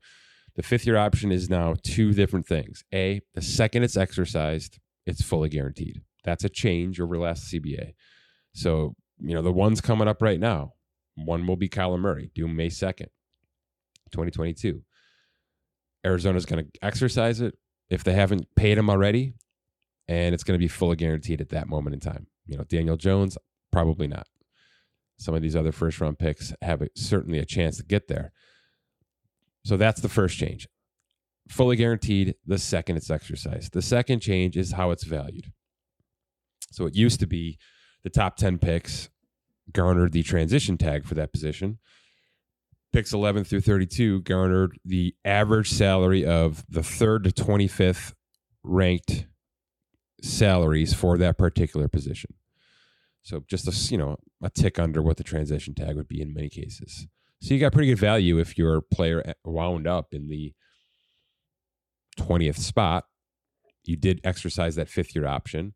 the 0.59 0.63
fifth 0.63 0.85
year 0.85 0.97
option 0.97 1.31
is 1.31 1.49
now 1.49 1.73
two 1.83 2.11
different 2.11 2.45
things. 2.45 2.83
A, 2.93 3.21
the 3.33 3.41
second 3.41 3.83
it's 3.83 3.95
exercised, 3.95 4.77
it's 5.05 5.21
fully 5.21 5.47
guaranteed. 5.47 6.01
That's 6.25 6.43
a 6.43 6.49
change 6.49 6.99
over 6.99 7.17
last 7.17 7.49
CBA. 7.49 7.93
So, 8.51 8.93
you 9.21 9.33
know, 9.33 9.41
the 9.41 9.53
one's 9.53 9.79
coming 9.79 10.09
up 10.09 10.21
right 10.21 10.37
now. 10.37 10.73
One 11.15 11.47
will 11.47 11.55
be 11.55 11.69
Kyler 11.69 11.97
Murray, 11.97 12.29
due 12.35 12.49
May 12.49 12.67
2nd, 12.67 13.07
2022. 14.11 14.83
Arizona's 16.05 16.45
going 16.45 16.65
to 16.65 16.85
exercise 16.85 17.39
it 17.39 17.57
if 17.89 18.03
they 18.03 18.11
haven't 18.11 18.53
paid 18.57 18.77
him 18.77 18.89
already 18.89 19.35
and 20.09 20.35
it's 20.35 20.43
going 20.43 20.59
to 20.59 20.61
be 20.61 20.67
fully 20.67 20.97
guaranteed 20.97 21.39
at 21.39 21.51
that 21.51 21.69
moment 21.69 21.93
in 21.93 22.01
time. 22.01 22.27
You 22.47 22.57
know, 22.57 22.65
Daniel 22.65 22.97
Jones, 22.97 23.37
probably 23.71 24.07
not. 24.07 24.27
Some 25.19 25.35
of 25.35 25.41
these 25.41 25.55
other 25.55 25.71
first 25.71 26.01
round 26.01 26.19
picks 26.19 26.53
have 26.61 26.81
a, 26.81 26.89
certainly 26.97 27.39
a 27.39 27.45
chance 27.45 27.77
to 27.77 27.83
get 27.83 28.09
there. 28.09 28.33
So 29.63 29.77
that's 29.77 30.01
the 30.01 30.09
first 30.09 30.37
change. 30.37 30.67
Fully 31.49 31.75
guaranteed 31.75 32.35
the 32.45 32.57
second 32.57 32.97
it's 32.97 33.09
exercised. 33.09 33.73
The 33.73 33.81
second 33.81 34.21
change 34.21 34.55
is 34.55 34.73
how 34.73 34.91
it's 34.91 35.03
valued. 35.03 35.51
So 36.71 36.85
it 36.85 36.95
used 36.95 37.19
to 37.19 37.27
be 37.27 37.57
the 38.03 38.09
top 38.09 38.37
10 38.37 38.59
picks 38.59 39.09
garnered 39.71 40.13
the 40.13 40.23
transition 40.23 40.77
tag 40.77 41.05
for 41.05 41.15
that 41.15 41.31
position. 41.31 41.79
Picks 42.91 43.13
11 43.13 43.43
through 43.43 43.61
32 43.61 44.21
garnered 44.21 44.79
the 44.83 45.15
average 45.23 45.69
salary 45.69 46.25
of 46.25 46.63
the 46.69 46.81
third 46.81 47.23
to 47.23 47.31
25th 47.31 48.13
ranked 48.63 49.27
salaries 50.21 50.93
for 50.93 51.17
that 51.17 51.37
particular 51.37 51.87
position. 51.87 52.33
So 53.21 53.43
just 53.47 53.67
a 53.67 53.91
you 53.91 53.97
know 53.97 54.17
a 54.41 54.49
tick 54.49 54.79
under 54.79 55.01
what 55.01 55.17
the 55.17 55.23
transition 55.23 55.75
tag 55.75 55.95
would 55.95 56.07
be 56.07 56.21
in 56.21 56.33
many 56.33 56.49
cases. 56.49 57.07
So 57.41 57.53
you 57.53 57.59
got 57.59 57.71
pretty 57.71 57.89
good 57.89 57.99
value 57.99 58.37
if 58.39 58.57
your 58.57 58.81
player 58.81 59.21
eh, 59.25 59.33
wound 59.45 59.87
up 59.87 60.13
in 60.13 60.27
the 60.27 60.53
20th 62.19 62.57
spot. 62.57 63.05
You 63.85 63.95
did 63.95 64.19
exercise 64.23 64.75
that 64.75 64.89
fifth 64.89 65.15
year 65.15 65.25
option. 65.25 65.73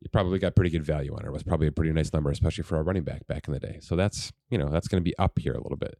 You 0.00 0.08
probably 0.12 0.38
got 0.38 0.54
pretty 0.54 0.70
good 0.70 0.84
value 0.84 1.14
on 1.14 1.24
it. 1.24 1.28
It 1.28 1.32
was 1.32 1.42
probably 1.42 1.66
a 1.66 1.72
pretty 1.72 1.92
nice 1.92 2.12
number, 2.12 2.30
especially 2.30 2.62
for 2.64 2.78
a 2.78 2.82
running 2.82 3.02
back 3.02 3.26
back 3.26 3.48
in 3.48 3.54
the 3.54 3.58
day. 3.58 3.78
So 3.80 3.96
that's 3.96 4.32
you 4.50 4.58
know 4.58 4.68
that's 4.68 4.86
going 4.86 5.02
to 5.02 5.04
be 5.04 5.16
up 5.18 5.38
here 5.38 5.54
a 5.54 5.62
little 5.62 5.78
bit. 5.78 5.98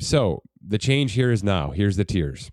So 0.00 0.42
the 0.66 0.78
change 0.78 1.12
here 1.12 1.30
is 1.30 1.42
now. 1.42 1.70
Here's 1.70 1.96
the 1.96 2.04
tiers 2.04 2.50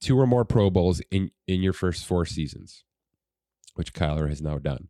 two 0.00 0.18
or 0.18 0.26
more 0.26 0.44
Pro 0.44 0.70
Bowls 0.70 1.02
in, 1.10 1.30
in 1.46 1.62
your 1.62 1.72
first 1.72 2.06
four 2.06 2.24
seasons, 2.24 2.84
which 3.74 3.92
Kyler 3.92 4.28
has 4.28 4.40
now 4.40 4.58
done. 4.58 4.88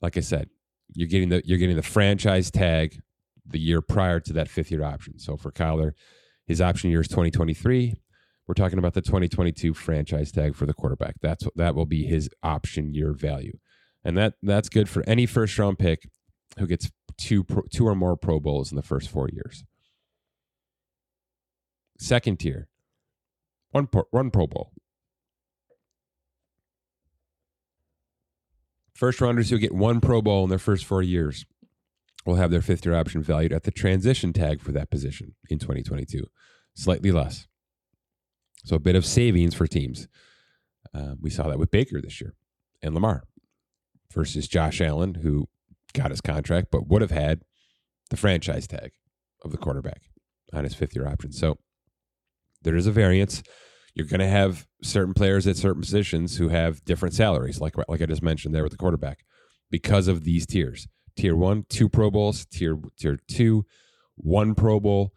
Like 0.00 0.16
I 0.16 0.20
said, 0.20 0.48
you're 0.94 1.08
getting 1.08 1.28
the 1.28 1.42
you're 1.44 1.58
getting 1.58 1.76
the 1.76 1.82
franchise 1.82 2.50
tag 2.50 3.00
the 3.48 3.58
year 3.58 3.80
prior 3.80 4.20
to 4.20 4.32
that 4.32 4.48
fifth 4.48 4.70
year 4.70 4.84
option. 4.84 5.18
So 5.18 5.36
for 5.36 5.50
Kyler, 5.50 5.92
his 6.46 6.60
option 6.60 6.90
year 6.90 7.00
is 7.00 7.08
2023. 7.08 7.94
We're 8.46 8.54
talking 8.54 8.78
about 8.78 8.94
the 8.94 9.02
2022 9.02 9.74
franchise 9.74 10.30
tag 10.30 10.54
for 10.54 10.66
the 10.66 10.74
quarterback. 10.74 11.16
That's 11.20 11.46
that 11.56 11.74
will 11.74 11.86
be 11.86 12.04
his 12.04 12.30
option 12.42 12.94
year 12.94 13.12
value, 13.12 13.58
and 14.04 14.16
that 14.16 14.34
that's 14.42 14.68
good 14.68 14.88
for 14.88 15.02
any 15.06 15.26
first 15.26 15.58
round 15.58 15.78
pick 15.78 16.08
who 16.58 16.66
gets 16.66 16.90
two 17.18 17.42
pro, 17.42 17.62
two 17.72 17.86
or 17.86 17.94
more 17.94 18.16
Pro 18.16 18.38
Bowls 18.38 18.70
in 18.70 18.76
the 18.76 18.82
first 18.82 19.10
four 19.10 19.28
years. 19.28 19.64
Second 21.98 22.38
tier, 22.38 22.68
one 23.70 23.88
pro, 23.88 24.04
one 24.10 24.30
Pro 24.30 24.46
Bowl. 24.46 24.72
First 28.94 29.20
rounders 29.20 29.50
who 29.50 29.58
get 29.58 29.74
one 29.74 30.00
Pro 30.00 30.22
Bowl 30.22 30.44
in 30.44 30.50
their 30.50 30.58
first 30.58 30.84
four 30.84 31.02
years 31.02 31.44
will 32.26 32.34
have 32.34 32.50
their 32.50 32.60
fifth 32.60 32.84
year 32.84 32.94
option 32.94 33.22
valued 33.22 33.52
at 33.52 33.62
the 33.62 33.70
transition 33.70 34.32
tag 34.32 34.60
for 34.60 34.72
that 34.72 34.90
position 34.90 35.34
in 35.48 35.58
2022, 35.58 36.24
slightly 36.74 37.12
less. 37.12 37.46
So 38.64 38.76
a 38.76 38.80
bit 38.80 38.96
of 38.96 39.06
savings 39.06 39.54
for 39.54 39.66
teams. 39.66 40.08
Uh, 40.92 41.14
we 41.20 41.30
saw 41.30 41.48
that 41.48 41.58
with 41.58 41.70
Baker 41.70 42.00
this 42.00 42.20
year 42.20 42.34
and 42.82 42.94
Lamar 42.94 43.22
versus 44.12 44.48
Josh 44.48 44.80
Allen, 44.80 45.14
who 45.14 45.48
got 45.94 46.10
his 46.10 46.20
contract 46.20 46.68
but 46.70 46.88
would 46.88 47.02
have 47.02 47.10
had 47.10 47.42
the 48.10 48.16
franchise 48.16 48.66
tag 48.66 48.90
of 49.44 49.52
the 49.52 49.58
quarterback 49.58 50.02
on 50.52 50.64
his 50.64 50.74
fifth 50.74 50.94
year 50.96 51.06
option. 51.06 51.32
So 51.32 51.58
there 52.62 52.76
is 52.76 52.86
a 52.86 52.92
variance. 52.92 53.42
You're 53.94 54.06
going 54.06 54.20
to 54.20 54.28
have 54.28 54.66
certain 54.82 55.14
players 55.14 55.46
at 55.46 55.56
certain 55.56 55.80
positions 55.80 56.36
who 56.36 56.48
have 56.48 56.84
different 56.84 57.14
salaries, 57.14 57.60
like 57.60 57.74
like 57.88 58.02
I 58.02 58.06
just 58.06 58.22
mentioned 58.22 58.54
there 58.54 58.62
with 58.62 58.72
the 58.72 58.78
quarterback, 58.78 59.20
because 59.70 60.08
of 60.08 60.24
these 60.24 60.46
tiers. 60.46 60.88
Tier 61.16 61.36
one, 61.36 61.64
two 61.68 61.88
Pro 61.88 62.10
Bowls. 62.10 62.46
Tier 62.46 62.78
tier 62.98 63.18
two, 63.28 63.64
one 64.16 64.54
Pro 64.54 64.80
Bowl. 64.80 65.12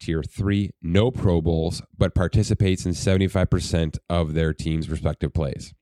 Tier 0.00 0.22
three, 0.22 0.70
no 0.82 1.10
Pro 1.10 1.40
Bowls, 1.40 1.80
but 1.96 2.14
participates 2.14 2.84
in 2.84 2.92
75% 2.92 3.98
of 4.10 4.34
their 4.34 4.52
team's 4.52 4.90
respective 4.90 5.32
plays, 5.32 5.72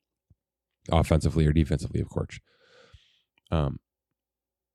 offensively 0.90 1.46
or 1.46 1.52
defensively, 1.52 2.00
of 2.00 2.08
course. 2.08 2.38
Um, 3.50 3.80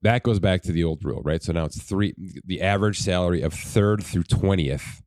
that 0.01 0.23
goes 0.23 0.39
back 0.39 0.63
to 0.63 0.71
the 0.71 0.83
old 0.83 1.03
rule, 1.03 1.21
right? 1.23 1.41
So 1.41 1.53
now 1.53 1.65
it's 1.65 1.81
three, 1.81 2.13
the 2.45 2.61
average 2.61 2.99
salary 2.99 3.41
of 3.41 3.53
third 3.53 4.03
through 4.03 4.23
20th 4.23 5.01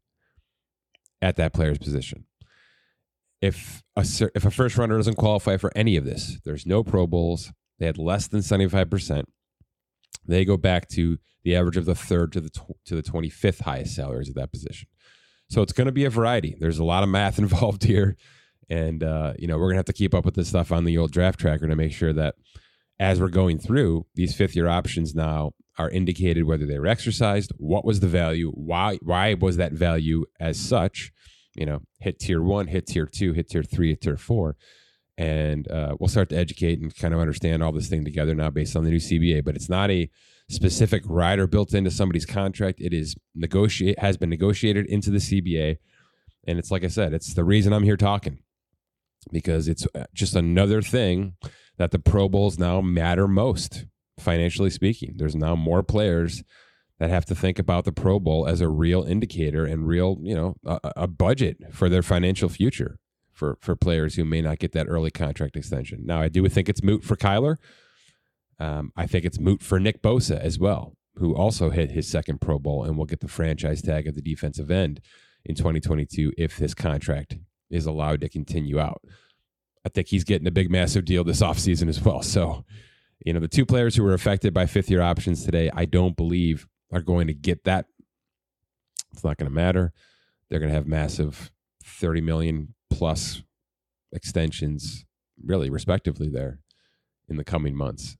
at 1.21 1.37
that 1.37 1.53
player's 1.53 1.79
position. 1.79 2.25
If 3.41 3.83
a, 3.97 4.05
if 4.35 4.45
a 4.45 4.51
first 4.51 4.77
runner 4.77 4.97
doesn't 4.97 5.17
qualify 5.17 5.57
for 5.57 5.73
any 5.75 5.97
of 5.97 6.05
this, 6.05 6.39
there's 6.45 6.67
no 6.67 6.83
Pro 6.83 7.07
Bowls, 7.07 7.53
they 7.79 7.87
had 7.87 7.99
less 7.99 8.29
than 8.29 8.41
75%, 8.41 9.25
they 10.27 10.45
go 10.45 10.57
back 10.57 10.89
to 10.91 11.19
the 11.45 11.57
average 11.57 11.77
of 11.77 11.87
the 11.87 11.95
third 11.95 12.33
to 12.33 12.41
the 12.41 12.51
tw- 12.51 12.85
to 12.87 12.95
the 12.95 13.03
25th 13.03 13.63
highest 13.63 13.95
salaries 13.95 14.29
at 14.29 14.35
that 14.37 14.53
position. 14.53 14.89
So 15.49 15.63
it's 15.63 15.73
going 15.73 15.87
to 15.87 15.93
be 15.93 16.05
a 16.05 16.11
variety. 16.11 16.57
There's 16.59 16.79
a 16.79 16.85
lot 16.85 17.03
of 17.03 17.09
math 17.09 17.39
involved 17.47 17.85
here, 17.85 18.17
and 18.69 19.03
uh, 19.03 19.35
you 19.39 19.47
know 19.47 19.57
we're 19.57 19.67
going 19.67 19.75
to 19.75 19.79
have 19.79 19.85
to 19.87 19.93
keep 19.93 20.15
up 20.15 20.25
with 20.25 20.35
this 20.35 20.49
stuff 20.49 20.73
on 20.73 20.85
the 20.85 20.99
old 20.99 21.13
draft 21.13 21.39
tracker 21.39 21.67
to 21.67 21.77
make 21.77 21.93
sure 21.93 22.13
that 22.13 22.35
as 22.99 23.19
we're 23.19 23.29
going 23.29 23.59
through 23.59 24.07
these 24.15 24.37
fifth 24.37 24.55
year 24.55 24.69
options 24.69 25.15
now 25.15 25.53
are 25.79 25.89
indicated 25.89 26.45
whether 26.45 26.67
they 26.67 26.79
were 26.79 26.87
exercised, 26.87 27.51
what 27.57 27.85
was 27.85 28.01
the 28.01 28.07
value, 28.07 28.51
why 28.51 28.99
why 29.03 29.35
was 29.35 29.57
that 29.57 29.73
value 29.73 30.27
as 30.39 30.61
such, 30.61 31.11
you 31.55 31.65
know, 31.65 31.81
hit 31.99 32.19
tier 32.21 32.43
one, 32.43 32.67
hit 32.67 32.87
tier 32.87 33.07
two, 33.07 33.33
hit 33.33 33.49
tier 33.49 33.63
three, 33.63 33.89
hit 33.91 34.03
tier 34.03 34.19
four, 34.19 34.57
and 35.21 35.71
uh, 35.71 35.95
we'll 36.01 36.09
start 36.09 36.31
to 36.31 36.37
educate 36.37 36.81
and 36.81 36.97
kind 36.97 37.13
of 37.13 37.21
understand 37.21 37.63
all 37.63 37.73
this 37.73 37.89
thing 37.89 38.07
together 38.07 38.35
now 38.35 38.49
based 38.49 38.75
on 38.75 38.85
the 38.85 38.91
new 38.91 38.97
CBA. 38.97 39.45
But 39.45 39.55
it's 39.55 39.69
not 39.69 39.91
a 39.91 40.09
specific 40.49 41.03
rider 41.05 41.47
built 41.47 41.75
into 41.75 41.91
somebody's 41.91 42.25
contract. 42.25 42.81
It 42.81 42.95
is 42.95 43.15
negotiate 43.35 43.99
has 43.99 44.17
been 44.17 44.31
negotiated 44.31 44.87
into 44.87 45.11
the 45.11 45.19
CBA, 45.19 45.77
and 46.47 46.59
it's 46.59 46.71
like 46.71 46.85
I 46.85 46.89
said, 46.89 47.13
it's 47.13 47.35
the 47.35 47.45
reason 47.45 47.75
I'm 47.75 47.83
here 47.83 47.99
talking 47.99 48.39
because 49.31 49.69
it's 49.69 49.87
uh, 49.95 50.05
just 50.15 50.35
another 50.35 50.81
thing 50.81 51.35
that 51.77 51.91
the 51.91 51.99
Pro 51.99 52.27
Bowls 52.27 52.59
now 52.59 52.81
matter 52.81 53.29
most 53.29 53.85
financially 54.19 54.71
speaking. 54.71 55.17
There's 55.17 55.37
now 55.37 55.55
more 55.55 55.83
players 55.83 56.43
that 56.99 57.11
have 57.11 57.27
to 57.27 57.35
think 57.35 57.59
about 57.59 57.85
the 57.85 57.93
Pro 57.93 58.19
Bowl 58.19 58.47
as 58.47 58.63
a 58.63 58.69
real 58.69 59.03
indicator 59.03 59.67
and 59.67 59.87
real, 59.87 60.17
you 60.23 60.35
know, 60.35 60.57
a, 60.65 60.81
a 60.97 61.07
budget 61.07 61.59
for 61.73 61.91
their 61.91 62.03
financial 62.03 62.49
future 62.49 63.00
for 63.41 63.57
for 63.63 63.75
players 63.75 64.17
who 64.17 64.25
may 64.25 64.43
not 64.43 64.59
get 64.59 64.73
that 64.73 64.87
early 64.87 65.11
contract 65.11 65.57
extension. 65.57 66.03
Now, 66.05 66.21
I 66.21 66.29
do 66.29 66.47
think 66.49 66.69
it's 66.69 66.83
moot 66.83 67.03
for 67.03 67.17
Kyler. 67.17 67.57
Um, 68.59 68.93
I 68.95 69.07
think 69.07 69.25
it's 69.25 69.41
moot 69.41 69.63
for 69.63 69.81
Nick 69.81 70.03
Bosa 70.03 70.39
as 70.39 70.59
well, 70.59 70.93
who 71.17 71.35
also 71.35 71.71
hit 71.71 71.91
his 71.91 72.07
second 72.07 72.43
Pro 72.43 72.59
Bowl 72.59 72.85
and 72.85 72.99
will 72.99 73.07
get 73.07 73.21
the 73.21 73.29
franchise 73.29 73.81
tag 73.81 74.07
at 74.07 74.15
the 74.15 74.21
defensive 74.21 74.71
end 74.71 75.01
in 75.47 75.55
2022 75.55 76.35
if 76.37 76.59
his 76.59 76.75
contract 76.75 77.37
is 77.71 77.87
allowed 77.87 78.21
to 78.21 78.29
continue 78.29 78.79
out. 78.79 79.01
I 79.87 79.89
think 79.89 80.09
he's 80.09 80.25
getting 80.25 80.47
a 80.47 80.51
big, 80.51 80.71
massive 80.71 81.07
deal 81.07 81.25
this 81.25 81.41
offseason 81.51 81.89
as 81.89 82.03
well. 82.03 82.21
So, 82.21 82.67
you 83.25 83.33
know, 83.33 83.41
the 83.41 83.49
two 83.49 83.65
players 83.65 83.97
who 83.97 84.03
were 84.03 84.13
affected 84.13 84.53
by 84.53 84.67
fifth 84.67 84.91
year 84.91 85.01
options 85.01 85.47
today, 85.47 85.71
I 85.75 85.87
don't 85.87 86.17
believe 86.17 86.69
are 86.93 87.01
going 87.01 87.29
to 87.29 87.35
get 87.35 87.65
that. 87.65 87.87
It's 89.15 89.25
not 89.25 89.39
going 89.39 89.49
to 89.49 89.55
matter. 89.55 89.95
They're 90.51 90.61
going 90.61 90.71
to 90.71 90.77
have 90.77 90.87
massive 90.87 91.51
30 91.83 92.21
million 92.21 92.75
plus 92.91 93.43
extensions, 94.13 95.05
really, 95.45 95.71
respectively, 95.71 96.29
there 96.29 96.61
in 97.29 97.37
the 97.37 97.45
coming 97.45 97.77
months. 97.77 98.17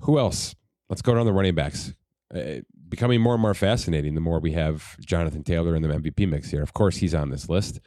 Who 0.00 0.18
else? 0.18 0.54
Let's 0.88 1.02
go 1.02 1.14
down 1.14 1.26
the 1.26 1.32
running 1.32 1.54
backs. 1.54 1.94
Uh, 2.34 2.60
becoming 2.88 3.20
more 3.20 3.34
and 3.34 3.42
more 3.42 3.54
fascinating 3.54 4.14
the 4.14 4.20
more 4.20 4.38
we 4.38 4.52
have 4.52 4.98
Jonathan 5.00 5.44
Taylor 5.44 5.74
in 5.74 5.82
the 5.82 5.88
MVP 5.88 6.28
mix 6.28 6.50
here. 6.50 6.62
Of 6.62 6.72
course, 6.72 6.96
he's 6.96 7.14
on 7.14 7.30
this 7.30 7.48
list, 7.48 7.80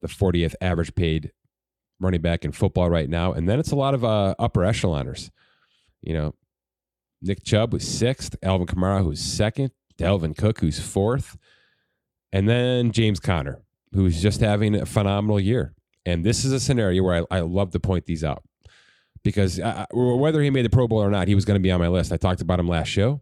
the 0.00 0.08
40th 0.08 0.54
average 0.60 0.94
paid 0.94 1.32
running 2.00 2.20
back 2.20 2.44
in 2.44 2.52
football 2.52 2.88
right 2.88 3.08
now. 3.08 3.32
And 3.32 3.48
then 3.48 3.58
it's 3.58 3.72
a 3.72 3.76
lot 3.76 3.94
of 3.94 4.04
uh, 4.04 4.34
upper 4.38 4.64
echeloners. 4.64 5.30
You 6.00 6.14
know, 6.14 6.34
Nick 7.20 7.44
Chubb 7.44 7.72
was 7.72 7.86
sixth, 7.86 8.36
Alvin 8.42 8.66
Kamara, 8.66 9.02
who's 9.02 9.20
second, 9.20 9.72
Dalvin 9.98 10.36
Cook, 10.36 10.60
who's 10.60 10.78
fourth, 10.78 11.36
and 12.32 12.48
then 12.48 12.92
James 12.92 13.18
Conner, 13.18 13.60
who's 13.92 14.20
just 14.20 14.40
having 14.40 14.74
a 14.74 14.86
phenomenal 14.86 15.40
year. 15.40 15.74
And 16.06 16.24
this 16.24 16.44
is 16.44 16.52
a 16.52 16.60
scenario 16.60 17.02
where 17.02 17.26
I, 17.30 17.38
I 17.38 17.40
love 17.40 17.70
to 17.72 17.80
point 17.80 18.06
these 18.06 18.24
out 18.24 18.42
because 19.22 19.58
uh, 19.58 19.62
uh, 19.62 19.86
I, 19.92 19.96
whether 19.96 20.40
he 20.42 20.50
made 20.50 20.64
the 20.64 20.70
Pro 20.70 20.88
Bowl 20.88 21.02
or 21.02 21.10
not, 21.10 21.28
he 21.28 21.34
was 21.34 21.44
going 21.44 21.56
to 21.56 21.62
be 21.62 21.70
on 21.70 21.80
my 21.80 21.88
list. 21.88 22.12
I 22.12 22.16
talked 22.16 22.40
about 22.40 22.60
him 22.60 22.68
last 22.68 22.88
show 22.88 23.20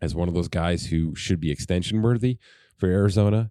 as 0.00 0.14
one 0.14 0.28
of 0.28 0.34
those 0.34 0.48
guys 0.48 0.86
who 0.86 1.14
should 1.14 1.40
be 1.40 1.50
extension 1.50 2.02
worthy 2.02 2.38
for 2.76 2.86
Arizona. 2.88 3.50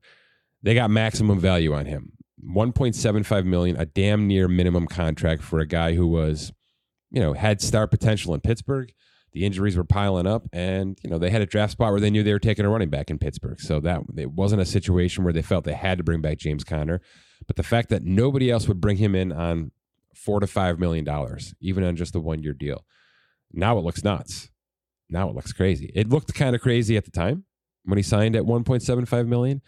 They 0.63 0.73
got 0.73 0.89
maximum 0.89 1.39
value 1.39 1.73
on 1.73 1.85
him. 1.85 2.13
1.75 2.43 3.45
million, 3.45 3.75
a 3.77 3.85
damn 3.85 4.27
near 4.27 4.47
minimum 4.47 4.87
contract 4.87 5.43
for 5.43 5.59
a 5.59 5.67
guy 5.67 5.93
who 5.93 6.07
was, 6.07 6.53
you 7.11 7.19
know, 7.19 7.33
had 7.33 7.61
star 7.61 7.87
potential 7.87 8.33
in 8.33 8.39
Pittsburgh 8.39 8.93
the 9.31 9.45
injuries 9.45 9.77
were 9.77 9.83
piling 9.83 10.27
up, 10.27 10.47
and 10.51 10.97
you 11.03 11.09
know 11.09 11.17
they 11.17 11.29
had 11.29 11.41
a 11.41 11.45
draft 11.45 11.73
spot 11.73 11.91
where 11.91 11.99
they 11.99 12.09
knew 12.09 12.23
they 12.23 12.33
were 12.33 12.39
taking 12.39 12.65
a 12.65 12.69
running 12.69 12.89
back 12.89 13.09
in 13.09 13.19
Pittsburgh. 13.19 13.59
So 13.59 13.79
that 13.81 14.01
it 14.17 14.31
wasn't 14.31 14.61
a 14.61 14.65
situation 14.65 15.23
where 15.23 15.33
they 15.33 15.41
felt 15.41 15.65
they 15.65 15.73
had 15.73 15.97
to 15.97 16.03
bring 16.03 16.21
back 16.21 16.37
James 16.37 16.63
Conner. 16.63 17.01
But 17.47 17.55
the 17.55 17.63
fact 17.63 17.89
that 17.89 18.03
nobody 18.03 18.49
else 18.51 18.67
would 18.67 18.81
bring 18.81 18.97
him 18.97 19.15
in 19.15 19.31
on 19.31 19.71
four 20.15 20.39
to 20.39 20.47
five 20.47 20.79
million 20.79 21.05
dollars, 21.05 21.53
even 21.61 21.83
on 21.83 21.95
just 21.95 22.15
a 22.15 22.19
one 22.19 22.43
year 22.43 22.53
deal, 22.53 22.85
now 23.51 23.77
it 23.77 23.81
looks 23.81 24.03
nuts. 24.03 24.49
Now 25.09 25.29
it 25.29 25.35
looks 25.35 25.53
crazy. 25.53 25.91
It 25.95 26.09
looked 26.09 26.33
kind 26.33 26.55
of 26.55 26.61
crazy 26.61 26.97
at 26.97 27.05
the 27.05 27.11
time 27.11 27.45
when 27.83 27.97
he 27.97 28.03
signed 28.03 28.35
at 28.35 28.43
1.75 28.43 29.27
million, 29.27 29.61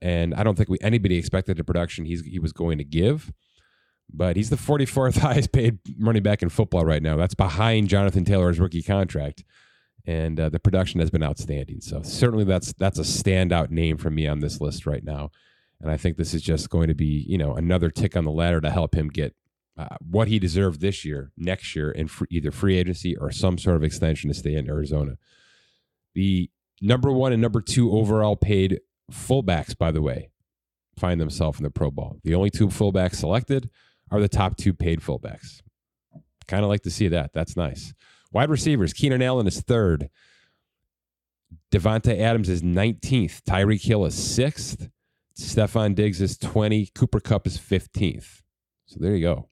and 0.00 0.34
I 0.34 0.42
don't 0.42 0.56
think 0.56 0.68
we 0.68 0.78
anybody 0.80 1.16
expected 1.16 1.56
the 1.56 1.64
production 1.64 2.04
he's 2.04 2.24
he 2.24 2.38
was 2.38 2.52
going 2.52 2.78
to 2.78 2.84
give 2.84 3.32
but 4.12 4.36
he's 4.36 4.50
the 4.50 4.56
44th 4.56 5.18
highest 5.18 5.52
paid 5.52 5.78
running 5.98 6.22
back 6.22 6.42
in 6.42 6.48
football 6.48 6.84
right 6.84 7.02
now. 7.02 7.16
That's 7.16 7.34
behind 7.34 7.88
Jonathan 7.88 8.24
Taylor's 8.24 8.60
rookie 8.60 8.82
contract, 8.82 9.44
and 10.06 10.38
uh, 10.38 10.48
the 10.48 10.60
production 10.60 11.00
has 11.00 11.10
been 11.10 11.22
outstanding. 11.22 11.80
So 11.80 12.02
certainly 12.02 12.44
that's 12.44 12.72
that's 12.74 12.98
a 12.98 13.02
standout 13.02 13.70
name 13.70 13.96
for 13.96 14.10
me 14.10 14.26
on 14.26 14.40
this 14.40 14.60
list 14.60 14.86
right 14.86 15.04
now, 15.04 15.30
and 15.80 15.90
I 15.90 15.96
think 15.96 16.16
this 16.16 16.34
is 16.34 16.42
just 16.42 16.70
going 16.70 16.88
to 16.88 16.94
be 16.94 17.24
you 17.28 17.38
know 17.38 17.54
another 17.54 17.90
tick 17.90 18.16
on 18.16 18.24
the 18.24 18.30
ladder 18.30 18.60
to 18.60 18.70
help 18.70 18.94
him 18.94 19.08
get 19.08 19.34
uh, 19.76 19.96
what 20.00 20.28
he 20.28 20.38
deserved 20.38 20.80
this 20.80 21.04
year, 21.04 21.32
next 21.36 21.74
year 21.74 21.90
in 21.90 22.08
free, 22.08 22.28
either 22.30 22.50
free 22.50 22.76
agency 22.76 23.16
or 23.16 23.30
some 23.30 23.56
sort 23.56 23.76
of 23.76 23.82
extension 23.82 24.28
to 24.28 24.34
stay 24.34 24.54
in 24.54 24.68
Arizona. 24.68 25.16
The 26.14 26.50
number 26.80 27.10
one 27.10 27.32
and 27.32 27.40
number 27.40 27.62
two 27.62 27.92
overall 27.92 28.36
paid 28.36 28.80
fullbacks, 29.10 29.76
by 29.76 29.90
the 29.90 30.02
way, 30.02 30.30
find 30.98 31.20
themselves 31.20 31.58
in 31.58 31.64
the 31.64 31.70
Pro 31.70 31.90
Bowl. 31.90 32.20
The 32.22 32.34
only 32.34 32.50
two 32.50 32.68
fullbacks 32.68 33.16
selected 33.16 33.70
are 34.12 34.20
the 34.20 34.28
top 34.28 34.56
two 34.56 34.74
paid 34.74 35.00
fullbacks. 35.00 35.62
Kind 36.46 36.62
of 36.62 36.68
like 36.68 36.82
to 36.82 36.90
see 36.90 37.08
that. 37.08 37.32
That's 37.32 37.56
nice. 37.56 37.94
Wide 38.30 38.50
receivers, 38.50 38.92
Keenan 38.92 39.22
Allen 39.22 39.46
is 39.46 39.60
third. 39.60 40.10
Davante 41.72 42.18
Adams 42.18 42.48
is 42.48 42.62
19th. 42.62 43.40
Tyreek 43.42 43.82
Hill 43.82 44.04
is 44.04 44.14
sixth. 44.14 44.88
Stefon 45.36 45.94
Diggs 45.94 46.20
is 46.20 46.36
20. 46.36 46.90
Cooper 46.94 47.20
Kupp 47.20 47.46
is 47.46 47.58
15th. 47.58 48.42
So 48.86 48.98
there 49.00 49.16
you 49.16 49.22
go. 49.22 49.48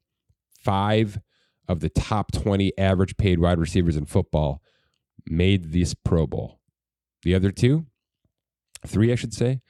Five 0.62 1.18
of 1.66 1.80
the 1.80 1.88
top 1.88 2.32
20 2.32 2.76
average 2.76 3.16
paid 3.16 3.38
wide 3.40 3.58
receivers 3.58 3.96
in 3.96 4.04
football 4.04 4.62
made 5.26 5.72
this 5.72 5.94
Pro 5.94 6.26
Bowl. 6.26 6.60
The 7.22 7.34
other 7.34 7.50
two, 7.50 7.86
three, 8.86 9.12
I 9.12 9.14
should 9.14 9.32
say, 9.32 9.60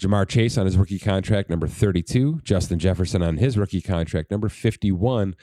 Ja'Marr 0.00 0.26
Chase 0.26 0.56
on 0.56 0.64
his 0.64 0.78
rookie 0.78 0.98
contract, 0.98 1.50
number 1.50 1.66
32. 1.66 2.40
Justin 2.42 2.78
Jefferson 2.78 3.22
on 3.22 3.36
his 3.36 3.58
rookie 3.58 3.82
contract, 3.82 4.30
number 4.30 4.48
51. 4.48 5.36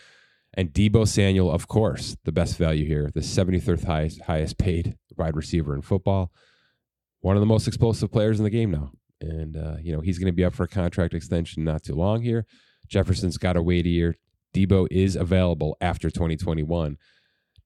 And 0.55 0.73
Deebo 0.73 1.07
Samuel, 1.07 1.51
of 1.51 1.67
course, 1.67 2.17
the 2.25 2.31
best 2.31 2.57
value 2.57 2.85
here, 2.85 3.11
the 3.13 3.19
73rd 3.19 3.85
highest, 3.85 4.21
highest 4.23 4.57
paid 4.57 4.97
wide 5.15 5.35
receiver 5.35 5.75
in 5.75 5.83
football. 5.83 6.31
One 7.19 7.35
of 7.35 7.41
the 7.41 7.45
most 7.45 7.67
explosive 7.67 8.11
players 8.11 8.39
in 8.39 8.43
the 8.43 8.49
game 8.49 8.71
now. 8.71 8.91
And, 9.21 9.55
uh, 9.55 9.77
you 9.81 9.93
know, 9.93 10.01
he's 10.01 10.17
going 10.17 10.31
to 10.31 10.35
be 10.35 10.43
up 10.43 10.55
for 10.55 10.63
a 10.63 10.67
contract 10.67 11.13
extension 11.13 11.63
not 11.63 11.83
too 11.83 11.95
long 11.95 12.21
here. 12.21 12.45
Jefferson's 12.87 13.37
got 13.37 13.53
to 13.53 13.61
wait 13.61 13.85
a 13.85 13.89
year. 13.89 14.15
Debo 14.55 14.87
is 14.89 15.15
available 15.15 15.77
after 15.79 16.09
2021. 16.09 16.97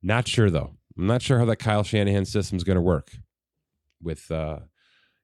Not 0.02 0.28
sure, 0.28 0.50
though. 0.50 0.76
I'm 0.98 1.08
not 1.08 1.22
sure 1.22 1.40
how 1.40 1.46
that 1.46 1.58
Kyle 1.58 1.84
Shanahan 1.84 2.26
system 2.26 2.58
is 2.58 2.66
going 2.66 2.76
to 2.76 2.82
work 2.82 3.12
with, 4.02 4.30
uh, 4.30 4.60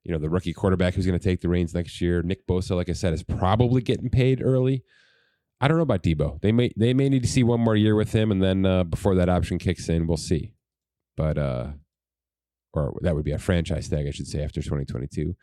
you 0.07 0.13
know, 0.13 0.19
the 0.19 0.29
rookie 0.29 0.53
quarterback 0.53 0.93
who's 0.93 1.05
going 1.05 1.19
to 1.19 1.23
take 1.23 1.41
the 1.41 1.49
reins 1.49 1.73
next 1.73 1.99
year. 1.99 2.21
Nick 2.21 2.47
Bosa, 2.47 2.77
like 2.77 2.87
I 2.87 2.93
said, 2.93 3.13
is 3.13 3.23
probably 3.23 3.81
getting 3.81 4.09
paid 4.09 4.41
early. 4.41 4.85
I 5.59 5.67
don't 5.67 5.75
know 5.75 5.83
about 5.83 6.01
Deebo. 6.01 6.39
They 6.39 6.53
may 6.53 6.71
they 6.77 6.93
may 6.93 7.09
need 7.09 7.23
to 7.23 7.27
see 7.27 7.43
one 7.43 7.59
more 7.59 7.75
year 7.75 7.93
with 7.93 8.13
him, 8.13 8.31
and 8.31 8.41
then 8.41 8.65
uh, 8.65 8.85
before 8.85 9.15
that 9.15 9.27
option 9.27 9.59
kicks 9.59 9.89
in, 9.89 10.07
we'll 10.07 10.15
see. 10.15 10.53
But 11.17 11.37
uh, 11.37 11.67
or 12.71 12.97
that 13.01 13.15
would 13.15 13.25
be 13.25 13.33
a 13.33 13.37
franchise 13.37 13.89
tag, 13.89 14.07
I 14.07 14.11
should 14.11 14.27
say, 14.27 14.41
after 14.41 14.61
2022. 14.61 15.35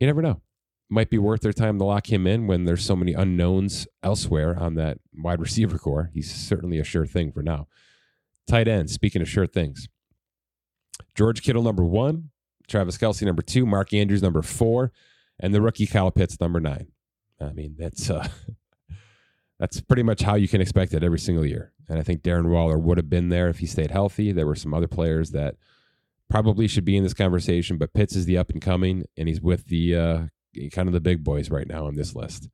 You 0.00 0.06
never 0.06 0.20
know. 0.20 0.40
Might 0.88 1.10
be 1.10 1.18
worth 1.18 1.42
their 1.42 1.52
time 1.52 1.78
to 1.78 1.84
lock 1.84 2.10
him 2.10 2.26
in 2.26 2.48
when 2.48 2.64
there's 2.64 2.84
so 2.84 2.96
many 2.96 3.12
unknowns 3.12 3.86
elsewhere 4.02 4.56
on 4.58 4.74
that 4.74 4.98
wide 5.16 5.40
receiver 5.40 5.78
corps. 5.78 6.10
He's 6.12 6.34
certainly 6.34 6.80
a 6.80 6.84
sure 6.84 7.06
thing 7.06 7.30
for 7.30 7.42
now. 7.42 7.68
Tight 8.48 8.66
end. 8.66 8.90
Speaking 8.90 9.22
of 9.22 9.28
sure 9.28 9.46
things, 9.46 9.88
George 11.14 11.42
Kittle 11.42 11.62
number 11.62 11.84
one, 11.84 12.30
Travis 12.68 12.98
Kelce 12.98 13.22
number 13.22 13.42
two, 13.42 13.66
Mark 13.66 13.92
Andrews 13.92 14.22
number 14.22 14.42
four, 14.42 14.92
and 15.38 15.54
the 15.54 15.60
rookie 15.60 15.86
Kyle 15.86 16.10
Pitts 16.10 16.40
number 16.40 16.60
nine. 16.60 16.88
I 17.40 17.52
mean, 17.52 17.76
that's 17.78 18.10
uh, 18.10 18.26
that's 19.58 19.80
pretty 19.80 20.02
much 20.02 20.22
how 20.22 20.34
you 20.34 20.48
can 20.48 20.60
expect 20.60 20.94
it 20.94 21.04
every 21.04 21.18
single 21.18 21.46
year. 21.46 21.72
And 21.88 21.98
I 21.98 22.02
think 22.02 22.22
Darren 22.22 22.48
Waller 22.48 22.78
would 22.78 22.96
have 22.96 23.10
been 23.10 23.28
there 23.28 23.48
if 23.48 23.58
he 23.58 23.66
stayed 23.66 23.90
healthy. 23.90 24.32
There 24.32 24.46
were 24.46 24.56
some 24.56 24.74
other 24.74 24.88
players 24.88 25.30
that 25.30 25.56
probably 26.28 26.66
should 26.66 26.84
be 26.84 26.96
in 26.96 27.04
this 27.04 27.14
conversation, 27.14 27.78
but 27.78 27.94
Pitts 27.94 28.16
is 28.16 28.26
the 28.26 28.38
up 28.38 28.50
and 28.50 28.60
coming, 28.60 29.04
and 29.16 29.28
he's 29.28 29.40
with 29.40 29.66
the 29.66 29.94
uh, 29.94 30.20
kind 30.72 30.88
of 30.88 30.92
the 30.92 31.00
big 31.00 31.22
boys 31.22 31.50
right 31.50 31.68
now 31.68 31.86
on 31.86 31.94
this 31.94 32.14
list. 32.14 32.48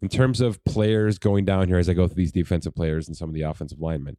In 0.00 0.08
terms 0.08 0.40
of 0.40 0.64
players 0.64 1.18
going 1.18 1.44
down 1.44 1.68
here, 1.68 1.78
as 1.78 1.88
I 1.88 1.94
go 1.94 2.08
through 2.08 2.16
these 2.16 2.32
defensive 2.32 2.74
players 2.74 3.06
and 3.06 3.16
some 3.16 3.28
of 3.28 3.34
the 3.34 3.42
offensive 3.42 3.80
linemen, 3.80 4.16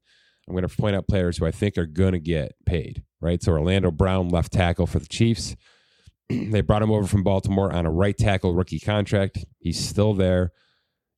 I'm 0.47 0.53
going 0.53 0.67
to 0.67 0.75
point 0.75 0.95
out 0.95 1.07
players 1.07 1.38
who 1.38 1.45
I 1.45 1.51
think 1.51 1.77
are 1.77 1.85
going 1.85 2.13
to 2.13 2.19
get 2.19 2.53
paid, 2.65 3.03
right? 3.21 3.41
So 3.41 3.53
Orlando 3.53 3.91
Brown, 3.91 4.29
left 4.29 4.51
tackle 4.51 4.88
for 4.88 5.00
the 5.00 5.07
Chiefs. 5.07 5.55
they 6.29 6.62
brought 6.62 6.81
him 6.81 6.91
over 6.91 7.07
from 7.07 7.23
Baltimore 7.23 7.71
on 7.71 7.85
a 7.85 7.91
right 7.91 8.17
tackle 8.17 8.53
rookie 8.53 8.79
contract. 8.79 9.45
He's 9.59 9.79
still 9.79 10.13
there. 10.13 10.51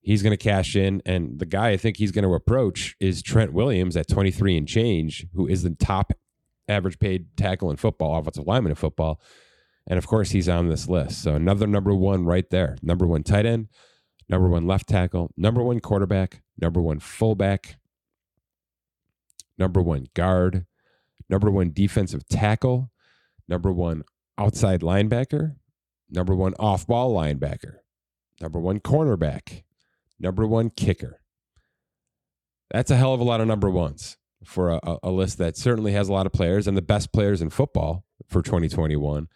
He's 0.01 0.21
going 0.21 0.31
to 0.31 0.37
cash 0.37 0.75
in. 0.75 1.01
And 1.05 1.39
the 1.39 1.47
guy 1.47 1.69
I 1.69 1.77
think 1.77 1.97
he's 1.97 2.11
going 2.11 2.27
to 2.27 2.33
approach 2.33 2.95
is 2.99 3.23
Trent 3.23 3.53
Williams 3.53 3.97
at 3.97 4.07
23 4.07 4.57
and 4.57 4.67
change, 4.67 5.25
who 5.33 5.47
is 5.47 5.63
the 5.63 5.71
top 5.71 6.13
average 6.67 6.99
paid 6.99 7.35
tackle 7.37 7.71
in 7.71 7.77
football, 7.77 8.17
offensive 8.17 8.45
lineman 8.45 8.71
in 8.71 8.75
football. 8.75 9.19
And 9.87 9.97
of 9.97 10.07
course, 10.07 10.31
he's 10.31 10.49
on 10.49 10.69
this 10.69 10.87
list. 10.87 11.21
So 11.23 11.35
another 11.35 11.67
number 11.67 11.93
one 11.93 12.25
right 12.25 12.49
there. 12.49 12.77
Number 12.81 13.05
one 13.05 13.23
tight 13.23 13.45
end, 13.45 13.67
number 14.29 14.47
one 14.47 14.65
left 14.65 14.87
tackle, 14.87 15.31
number 15.37 15.63
one 15.63 15.79
quarterback, 15.79 16.41
number 16.59 16.81
one 16.81 16.99
fullback, 16.99 17.77
number 19.57 19.81
one 19.81 20.07
guard, 20.13 20.65
number 21.29 21.49
one 21.49 21.71
defensive 21.71 22.27
tackle, 22.27 22.91
number 23.47 23.71
one 23.71 24.03
outside 24.37 24.81
linebacker, 24.81 25.55
number 26.09 26.35
one 26.35 26.53
off 26.59 26.87
ball 26.87 27.13
linebacker, 27.13 27.77
number 28.41 28.59
one 28.59 28.79
cornerback, 28.79 29.63
number 30.19 30.45
one 30.45 30.69
kicker. 30.69 31.21
That's 32.71 32.91
a 32.91 32.95
hell 32.95 33.13
of 33.13 33.19
a 33.19 33.23
lot 33.23 33.41
of 33.41 33.47
number 33.47 33.69
ones 33.69 34.17
for 34.43 34.71
a, 34.71 34.97
a, 35.03 35.11
list 35.11 35.37
that 35.37 35.57
certainly 35.57 35.91
has 35.93 36.09
a 36.09 36.13
lot 36.13 36.25
of 36.25 36.33
players 36.33 36.67
and 36.67 36.77
the 36.77 36.81
best 36.81 37.11
players 37.11 37.41
in 37.41 37.49
football 37.49 38.03
for 38.27 38.41
2021. 38.41 39.27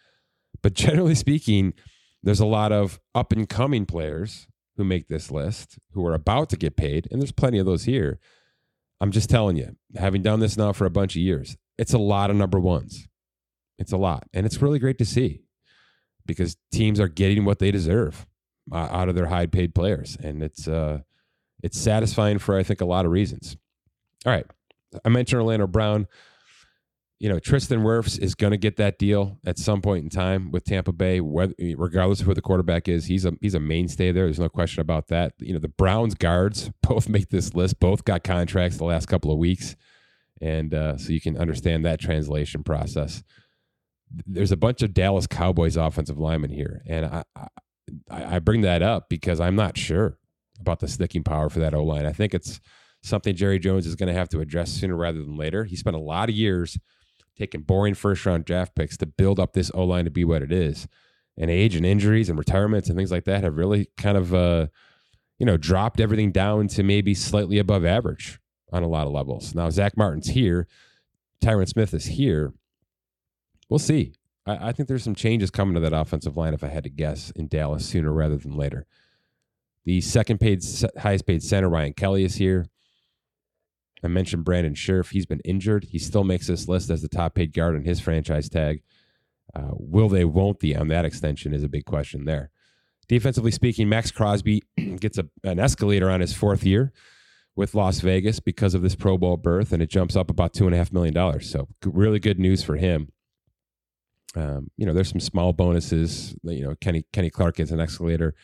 But 0.62 0.74
generally 0.74 1.14
speaking, 1.14 1.74
there's 2.22 2.40
a 2.40 2.46
lot 2.46 2.72
of 2.72 3.00
up 3.14 3.32
and 3.32 3.48
coming 3.48 3.86
players 3.86 4.46
who 4.76 4.84
make 4.84 5.08
this 5.08 5.30
list 5.30 5.78
who 5.92 6.06
are 6.06 6.14
about 6.14 6.48
to 6.50 6.56
get 6.56 6.76
paid, 6.76 7.08
and 7.10 7.20
there's 7.20 7.32
plenty 7.32 7.58
of 7.58 7.66
those 7.66 7.84
here. 7.84 8.18
I'm 9.00 9.10
just 9.10 9.30
telling 9.30 9.56
you, 9.56 9.76
having 9.96 10.22
done 10.22 10.40
this 10.40 10.56
now 10.56 10.72
for 10.72 10.84
a 10.84 10.90
bunch 10.90 11.16
of 11.16 11.22
years, 11.22 11.56
it's 11.78 11.94
a 11.94 11.98
lot 11.98 12.30
of 12.30 12.36
number 12.36 12.60
ones. 12.60 13.08
It's 13.78 13.92
a 13.92 13.96
lot. 13.96 14.28
And 14.34 14.44
it's 14.44 14.60
really 14.60 14.78
great 14.78 14.98
to 14.98 15.06
see 15.06 15.42
because 16.26 16.56
teams 16.70 17.00
are 17.00 17.08
getting 17.08 17.44
what 17.44 17.58
they 17.58 17.70
deserve 17.70 18.26
uh, 18.70 18.88
out 18.90 19.08
of 19.08 19.14
their 19.14 19.26
high 19.26 19.46
paid 19.46 19.74
players. 19.74 20.18
And 20.22 20.42
it's, 20.42 20.68
uh, 20.68 21.00
it's 21.62 21.78
satisfying 21.78 22.38
for, 22.38 22.58
I 22.58 22.62
think, 22.62 22.82
a 22.82 22.86
lot 22.86 23.06
of 23.06 23.10
reasons. 23.10 23.56
All 24.26 24.32
right. 24.32 24.46
I 25.04 25.08
mentioned 25.08 25.40
Orlando 25.40 25.66
Brown. 25.66 26.06
You 27.20 27.28
know, 27.28 27.38
Tristan 27.38 27.82
Wirfs 27.82 28.18
is 28.18 28.34
going 28.34 28.50
to 28.50 28.56
get 28.56 28.76
that 28.76 28.98
deal 28.98 29.38
at 29.44 29.58
some 29.58 29.82
point 29.82 30.04
in 30.04 30.10
time 30.10 30.50
with 30.50 30.64
Tampa 30.64 30.92
Bay, 30.92 31.20
whether, 31.20 31.54
regardless 31.76 32.20
of 32.20 32.26
who 32.26 32.34
the 32.34 32.40
quarterback 32.40 32.88
is. 32.88 33.06
He's 33.06 33.24
a 33.24 33.32
he's 33.40 33.54
a 33.54 33.60
mainstay 33.60 34.10
there. 34.10 34.24
There's 34.24 34.40
no 34.40 34.48
question 34.48 34.80
about 34.80 35.08
that. 35.08 35.34
You 35.38 35.52
know, 35.52 35.58
the 35.60 35.68
Browns 35.68 36.14
guards 36.14 36.70
both 36.82 37.08
make 37.08 37.28
this 37.28 37.54
list. 37.54 37.78
Both 37.78 38.04
got 38.04 38.24
contracts 38.24 38.78
the 38.78 38.84
last 38.84 39.06
couple 39.06 39.30
of 39.30 39.38
weeks, 39.38 39.76
and 40.40 40.74
uh, 40.74 40.96
so 40.96 41.12
you 41.12 41.20
can 41.20 41.36
understand 41.36 41.84
that 41.84 42.00
translation 42.00 42.64
process 42.64 43.22
there's 44.26 44.52
a 44.52 44.56
bunch 44.56 44.82
of 44.82 44.92
Dallas 44.92 45.26
Cowboys 45.26 45.76
offensive 45.76 46.18
linemen 46.18 46.50
here, 46.50 46.82
and 46.86 47.06
I, 47.06 47.24
I, 47.36 48.36
I 48.36 48.38
bring 48.38 48.62
that 48.62 48.82
up 48.82 49.08
because 49.08 49.40
I'm 49.40 49.56
not 49.56 49.76
sure 49.76 50.18
about 50.60 50.80
the 50.80 50.88
sticking 50.88 51.22
power 51.22 51.48
for 51.48 51.60
that 51.60 51.74
O 51.74 51.82
line. 51.82 52.06
I 52.06 52.12
think 52.12 52.34
it's 52.34 52.60
something 53.02 53.34
Jerry 53.34 53.58
Jones 53.58 53.86
is 53.86 53.94
going 53.94 54.08
to 54.08 54.18
have 54.18 54.28
to 54.30 54.40
address 54.40 54.70
sooner 54.70 54.96
rather 54.96 55.18
than 55.18 55.36
later. 55.36 55.64
He 55.64 55.76
spent 55.76 55.96
a 55.96 56.00
lot 56.00 56.28
of 56.28 56.34
years 56.34 56.78
taking 57.40 57.62
boring 57.62 57.94
first 57.94 58.24
round 58.24 58.44
draft 58.44 58.76
picks 58.76 58.96
to 58.98 59.06
build 59.06 59.40
up 59.40 59.52
this 59.52 59.70
O 59.74 59.84
line 59.84 60.04
to 60.04 60.10
be 60.10 60.24
what 60.24 60.42
it 60.42 60.52
is, 60.52 60.86
and 61.36 61.50
age 61.50 61.74
and 61.74 61.84
injuries 61.84 62.28
and 62.28 62.38
retirements 62.38 62.88
and 62.88 62.96
things 62.96 63.10
like 63.10 63.24
that 63.24 63.42
have 63.42 63.56
really 63.56 63.88
kind 63.96 64.16
of 64.16 64.32
uh, 64.32 64.66
you 65.38 65.46
know 65.46 65.56
dropped 65.56 66.00
everything 66.00 66.30
down 66.30 66.68
to 66.68 66.82
maybe 66.82 67.14
slightly 67.14 67.58
above 67.58 67.84
average 67.84 68.38
on 68.72 68.82
a 68.84 68.88
lot 68.88 69.06
of 69.06 69.12
levels. 69.12 69.54
Now 69.54 69.68
Zach 69.70 69.96
Martin's 69.96 70.28
here, 70.28 70.68
Tyron 71.42 71.68
Smith 71.68 71.92
is 71.94 72.04
here 72.06 72.52
we'll 73.70 73.78
see. 73.78 74.12
I, 74.44 74.68
I, 74.68 74.72
think 74.72 74.88
there's 74.88 75.04
some 75.04 75.14
changes 75.14 75.50
coming 75.50 75.74
to 75.74 75.80
that 75.80 75.94
offensive 75.94 76.36
line, 76.36 76.52
if 76.52 76.62
I 76.62 76.68
had 76.68 76.84
to 76.84 76.90
guess, 76.90 77.30
in 77.30 77.48
Dallas 77.48 77.86
sooner 77.86 78.12
rather 78.12 78.36
than 78.36 78.54
later. 78.54 78.84
The 79.86 80.02
second 80.02 80.40
paid, 80.40 80.62
highest 80.98 81.26
paid 81.26 81.42
center, 81.42 81.70
Ryan 81.70 81.94
Kelly, 81.94 82.24
is 82.24 82.34
here. 82.34 82.66
I 84.02 84.08
mentioned 84.08 84.44
Brandon 84.44 84.74
Scherff. 84.74 85.10
He's 85.10 85.26
been 85.26 85.40
injured. 85.40 85.84
He 85.84 85.98
still 85.98 86.24
makes 86.24 86.46
this 86.46 86.68
list 86.68 86.90
as 86.90 87.02
the 87.02 87.08
top 87.08 87.34
paid 87.34 87.52
guard 87.52 87.74
on 87.74 87.84
his 87.84 88.00
franchise 88.00 88.48
tag. 88.48 88.82
Uh, 89.54 89.70
will 89.72 90.08
they, 90.08 90.24
won't 90.24 90.60
they 90.60 90.74
on 90.74 90.88
that 90.88 91.04
extension 91.04 91.52
is 91.52 91.62
a 91.62 91.68
big 91.68 91.84
question 91.84 92.24
there. 92.24 92.50
Defensively 93.08 93.50
speaking, 93.50 93.88
Maxx 93.88 94.10
Crosby 94.10 94.62
gets 95.00 95.18
a, 95.18 95.28
an 95.42 95.58
escalator 95.58 96.08
on 96.08 96.20
his 96.20 96.32
fourth 96.32 96.64
year 96.64 96.92
with 97.56 97.74
Las 97.74 98.00
Vegas 98.00 98.38
because 98.38 98.74
of 98.74 98.82
this 98.82 98.94
Pro 98.94 99.18
Bowl 99.18 99.36
berth, 99.36 99.72
and 99.72 99.82
it 99.82 99.90
jumps 99.90 100.14
up 100.14 100.30
about 100.30 100.52
$2.5 100.54 100.92
million. 100.92 101.40
So, 101.40 101.68
really 101.84 102.20
good 102.20 102.38
news 102.38 102.62
for 102.62 102.76
him. 102.76 103.08
Um, 104.36 104.70
you 104.76 104.86
know, 104.86 104.92
there's 104.92 105.10
some 105.10 105.20
small 105.20 105.52
bonuses. 105.52 106.36
You 106.44 106.64
know, 106.64 106.74
Kenny 106.80 107.04
Kenny 107.12 107.30
Clark 107.30 107.56
gets 107.56 107.72
an 107.72 107.80
escalator. 107.80 108.34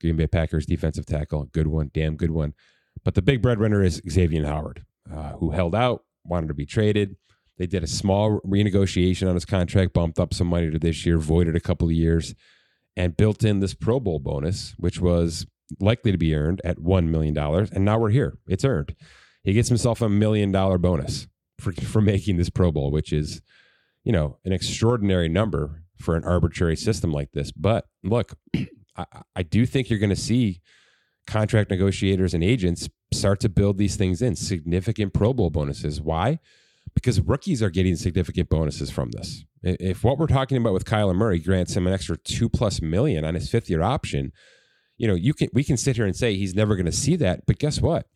Green 0.00 0.16
Bay 0.16 0.26
Packers 0.26 0.66
defensive 0.66 1.06
tackle, 1.06 1.44
good 1.52 1.66
one, 1.66 1.90
damn 1.92 2.16
good 2.16 2.30
one. 2.30 2.54
But 3.04 3.14
the 3.14 3.22
big 3.22 3.42
breadwinner 3.42 3.82
is 3.82 4.02
Xavier 4.08 4.46
Howard, 4.46 4.84
uh, 5.12 5.32
who 5.32 5.50
held 5.50 5.74
out, 5.74 6.04
wanted 6.24 6.48
to 6.48 6.54
be 6.54 6.66
traded. 6.66 7.16
They 7.58 7.66
did 7.66 7.84
a 7.84 7.88
small 7.88 8.40
renegotiation 8.40 9.28
on 9.28 9.34
his 9.34 9.44
contract, 9.44 9.92
bumped 9.92 10.18
up 10.18 10.34
some 10.34 10.48
money 10.48 10.70
to 10.70 10.78
this 10.78 11.06
year, 11.06 11.18
voided 11.18 11.54
a 11.54 11.60
couple 11.60 11.88
of 11.88 11.92
years, 11.92 12.34
and 12.96 13.16
built 13.16 13.44
in 13.44 13.60
this 13.60 13.74
Pro 13.74 14.00
Bowl 14.00 14.18
bonus, 14.18 14.74
which 14.76 15.00
was 15.00 15.46
likely 15.80 16.12
to 16.12 16.18
be 16.18 16.34
earned 16.34 16.60
at 16.64 16.78
$1 16.78 17.08
million. 17.08 17.36
And 17.38 17.84
now 17.84 17.98
we're 17.98 18.10
here. 18.10 18.38
It's 18.48 18.64
earned. 18.64 18.94
He 19.44 19.52
gets 19.52 19.68
himself 19.68 20.00
a 20.00 20.08
million 20.08 20.50
dollar 20.50 20.78
bonus 20.78 21.28
for, 21.60 21.72
for 21.82 22.00
making 22.00 22.36
this 22.36 22.50
Pro 22.50 22.72
Bowl, 22.72 22.90
which 22.90 23.12
is 23.12 23.40
you 24.04 24.12
know, 24.12 24.38
an 24.44 24.52
extraordinary 24.52 25.28
number 25.28 25.82
for 25.98 26.14
an 26.14 26.24
arbitrary 26.24 26.76
system 26.76 27.10
like 27.10 27.32
this. 27.32 27.50
But 27.50 27.86
look, 28.02 28.34
I, 28.96 29.06
I 29.34 29.42
do 29.42 29.66
think 29.66 29.90
you're 29.90 29.98
going 29.98 30.10
to 30.10 30.16
see 30.16 30.60
contract 31.26 31.70
negotiators 31.70 32.34
and 32.34 32.44
agents 32.44 32.88
start 33.12 33.40
to 33.40 33.48
build 33.48 33.78
these 33.78 33.96
things 33.96 34.22
in 34.22 34.36
significant 34.36 35.12
Pro 35.12 35.32
Bowl 35.32 35.50
bonuses. 35.50 36.00
Why? 36.00 36.38
Because 36.94 37.20
rookies 37.20 37.62
are 37.62 37.70
getting 37.70 37.96
significant 37.96 38.48
bonuses 38.48 38.90
from 38.90 39.10
this. 39.10 39.44
If 39.62 40.04
what 40.04 40.18
we're 40.18 40.26
talking 40.26 40.58
about 40.58 40.74
with 40.74 40.84
Kyler 40.84 41.14
Murray 41.14 41.38
grants 41.38 41.76
him 41.76 41.86
an 41.86 41.92
extra 41.92 42.16
two 42.18 42.48
plus 42.48 42.82
million 42.82 43.24
on 43.24 43.34
his 43.34 43.48
fifth 43.48 43.70
year 43.70 43.82
option, 43.82 44.32
you 44.98 45.08
know, 45.08 45.14
you 45.14 45.34
can 45.34 45.48
we 45.52 45.64
can 45.64 45.76
sit 45.76 45.96
here 45.96 46.04
and 46.04 46.14
say 46.14 46.34
he's 46.34 46.54
never 46.54 46.76
going 46.76 46.86
to 46.86 46.92
see 46.92 47.16
that, 47.16 47.46
but 47.46 47.58
guess 47.58 47.80
what? 47.80 48.06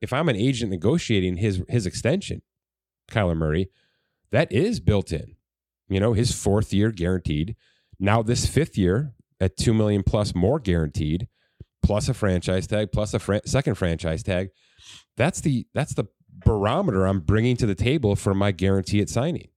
If 0.00 0.12
I'm 0.12 0.28
an 0.28 0.36
agent 0.36 0.70
negotiating 0.70 1.36
his 1.36 1.62
his 1.68 1.86
extension, 1.86 2.42
Kyler 3.10 3.36
Murray, 3.36 3.70
that 4.32 4.52
is 4.52 4.80
built 4.80 5.12
in. 5.12 5.36
You 5.88 6.00
know, 6.00 6.12
his 6.12 6.32
fourth 6.32 6.72
year 6.72 6.90
guaranteed. 6.90 7.56
Now 7.98 8.22
this 8.22 8.46
fifth 8.46 8.76
year 8.76 9.14
at 9.40 9.56
2 9.56 9.72
million 9.72 10.02
plus 10.02 10.34
more 10.34 10.58
guaranteed, 10.58 11.28
plus 11.86 12.08
a 12.08 12.14
franchise 12.14 12.66
tag, 12.66 12.90
plus 12.92 13.14
a 13.14 13.40
second 13.46 13.76
franchise 13.76 14.24
tag. 14.24 14.48
That's 15.16 15.40
the 15.40 15.66
that's 15.72 15.94
the 15.94 16.06
barometer 16.44 17.06
I'm 17.06 17.20
bringing 17.20 17.56
to 17.58 17.66
the 17.66 17.76
table 17.76 18.16
for 18.16 18.34
my 18.34 18.50
guarantee 18.50 19.00
at 19.00 19.08
signing. 19.08 19.48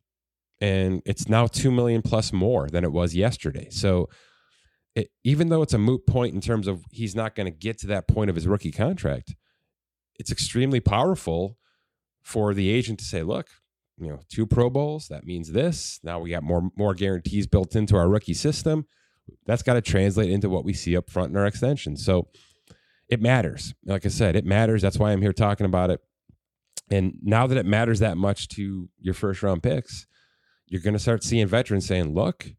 And 0.61 1.01
it's 1.05 1.27
now 1.27 1.47
2 1.47 1.71
million 1.71 2.01
plus 2.01 2.31
more 2.31 2.69
than 2.69 2.83
it 2.83 2.91
was 2.91 3.15
yesterday. 3.15 3.69
So 3.71 4.09
it, 4.95 5.09
even 5.23 5.49
though 5.49 5.61
it's 5.61 5.73
a 5.73 5.77
moot 5.77 6.05
point 6.05 6.35
in 6.35 6.41
terms 6.41 6.67
of 6.67 6.83
he's 6.91 7.15
not 7.15 7.33
going 7.33 7.45
to 7.45 7.57
get 7.57 7.79
to 7.79 7.87
that 7.87 8.07
point 8.07 8.29
of 8.29 8.35
his 8.35 8.45
rookie 8.45 8.71
contract, 8.71 9.35
it's 10.19 10.31
extremely 10.31 10.79
powerful 10.79 11.57
for 12.21 12.53
the 12.53 12.69
agent 12.69 12.99
to 12.99 13.05
say, 13.05 13.23
look, 13.23 13.47
you 13.97 14.09
know, 14.09 14.19
two 14.29 14.45
Pro 14.45 14.69
Bowls, 14.69 15.07
that 15.07 15.25
means 15.25 15.51
this. 15.51 15.99
Now 16.03 16.19
we 16.19 16.29
got 16.29 16.43
more 16.43 16.69
more 16.77 16.93
guarantees 16.93 17.47
built 17.47 17.75
into 17.75 17.95
our 17.95 18.07
rookie 18.07 18.33
system. 18.33 18.85
That's 19.45 19.63
got 19.63 19.73
to 19.75 19.81
translate 19.81 20.29
into 20.29 20.49
what 20.49 20.65
we 20.65 20.73
see 20.73 20.95
up 20.95 21.09
front 21.09 21.31
in 21.31 21.37
our 21.37 21.45
extension. 21.45 21.97
So 21.97 22.27
it 23.09 23.21
matters. 23.21 23.73
Like 23.85 24.05
I 24.05 24.09
said, 24.09 24.35
it 24.35 24.45
matters. 24.45 24.81
That's 24.81 24.97
why 24.97 25.11
I'm 25.11 25.21
here 25.21 25.33
talking 25.33 25.65
about 25.65 25.89
it. 25.89 26.01
And 26.91 27.13
now 27.21 27.47
that 27.47 27.57
it 27.57 27.65
matters 27.65 27.99
that 27.99 28.17
much 28.17 28.47
to 28.49 28.89
your 28.99 29.13
first 29.13 29.43
round 29.43 29.63
picks, 29.63 30.07
you're 30.67 30.81
going 30.81 30.93
to 30.93 30.99
start 30.99 31.23
seeing 31.23 31.47
veterans 31.47 31.87
saying, 31.87 32.13
look, 32.13 32.53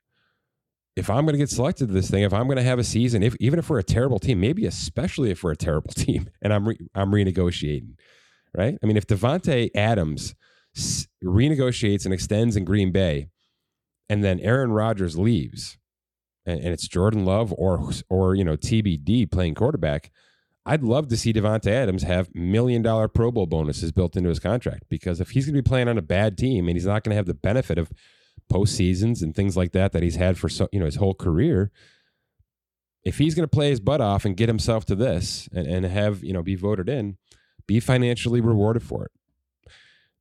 if 0.96 1.08
I'm 1.08 1.24
going 1.24 1.34
to 1.34 1.38
get 1.38 1.50
selected 1.50 1.88
to 1.88 1.92
this 1.94 2.10
thing, 2.10 2.24
if 2.24 2.32
I'm 2.32 2.46
going 2.46 2.56
to 2.56 2.62
have 2.62 2.78
a 2.78 2.84
season, 2.84 3.22
if 3.22 3.36
even 3.40 3.58
if 3.58 3.70
we're 3.70 3.78
a 3.78 3.84
terrible 3.84 4.18
team, 4.18 4.40
maybe 4.40 4.66
especially 4.66 5.30
if 5.30 5.42
we're 5.42 5.52
a 5.52 5.56
terrible 5.56 5.92
team, 5.94 6.28
and 6.42 6.52
I'm 6.52 6.68
re- 6.68 6.88
I'm 6.94 7.10
renegotiating, 7.10 7.94
right? 8.56 8.76
I 8.82 8.86
mean, 8.86 8.96
if 8.96 9.06
Davante 9.06 9.70
Adams 9.74 10.34
renegotiates 11.24 12.04
and 12.04 12.12
extends 12.12 12.56
in 12.56 12.64
Green 12.64 12.92
Bay, 12.92 13.28
and 14.08 14.24
then 14.24 14.40
Aaron 14.40 14.72
Rodgers 14.72 15.16
leaves, 15.16 15.78
and, 16.46 16.60
and 16.60 16.68
it's 16.72 16.88
Jordan 16.88 17.24
Love 17.24 17.52
or 17.56 17.90
or 18.08 18.34
you 18.34 18.44
know 18.44 18.56
TBD 18.56 19.30
playing 19.30 19.54
quarterback, 19.54 20.10
I'd 20.66 20.82
love 20.82 21.08
to 21.08 21.16
see 21.16 21.32
Davante 21.32 21.68
Adams 21.68 22.02
have 22.02 22.34
million 22.34 22.82
dollar 22.82 23.08
Pro 23.08 23.30
Bowl 23.30 23.46
bonuses 23.46 23.92
built 23.92 24.16
into 24.16 24.28
his 24.28 24.40
contract 24.40 24.84
because 24.88 25.20
if 25.20 25.30
he's 25.30 25.46
going 25.46 25.54
to 25.54 25.62
be 25.62 25.68
playing 25.68 25.88
on 25.88 25.98
a 25.98 26.02
bad 26.02 26.36
team 26.36 26.68
and 26.68 26.76
he's 26.76 26.86
not 26.86 27.04
going 27.04 27.10
to 27.10 27.16
have 27.16 27.26
the 27.26 27.34
benefit 27.34 27.78
of 27.78 27.90
postseasons 28.50 29.22
and 29.22 29.34
things 29.34 29.56
like 29.56 29.72
that 29.72 29.92
that 29.92 30.02
he's 30.02 30.16
had 30.16 30.36
for 30.36 30.48
so 30.48 30.68
you 30.72 30.80
know 30.80 30.86
his 30.86 30.96
whole 30.96 31.14
career. 31.14 31.70
If 33.02 33.16
he's 33.16 33.34
going 33.34 33.44
to 33.44 33.48
play 33.48 33.70
his 33.70 33.80
butt 33.80 34.02
off 34.02 34.26
and 34.26 34.36
get 34.36 34.50
himself 34.50 34.84
to 34.86 34.94
this 34.94 35.48
and, 35.52 35.66
and 35.66 35.86
have 35.86 36.22
you 36.22 36.32
know 36.32 36.42
be 36.42 36.56
voted 36.56 36.88
in, 36.88 37.16
be 37.66 37.80
financially 37.80 38.40
rewarded 38.40 38.82
for 38.82 39.04
it. 39.04 39.12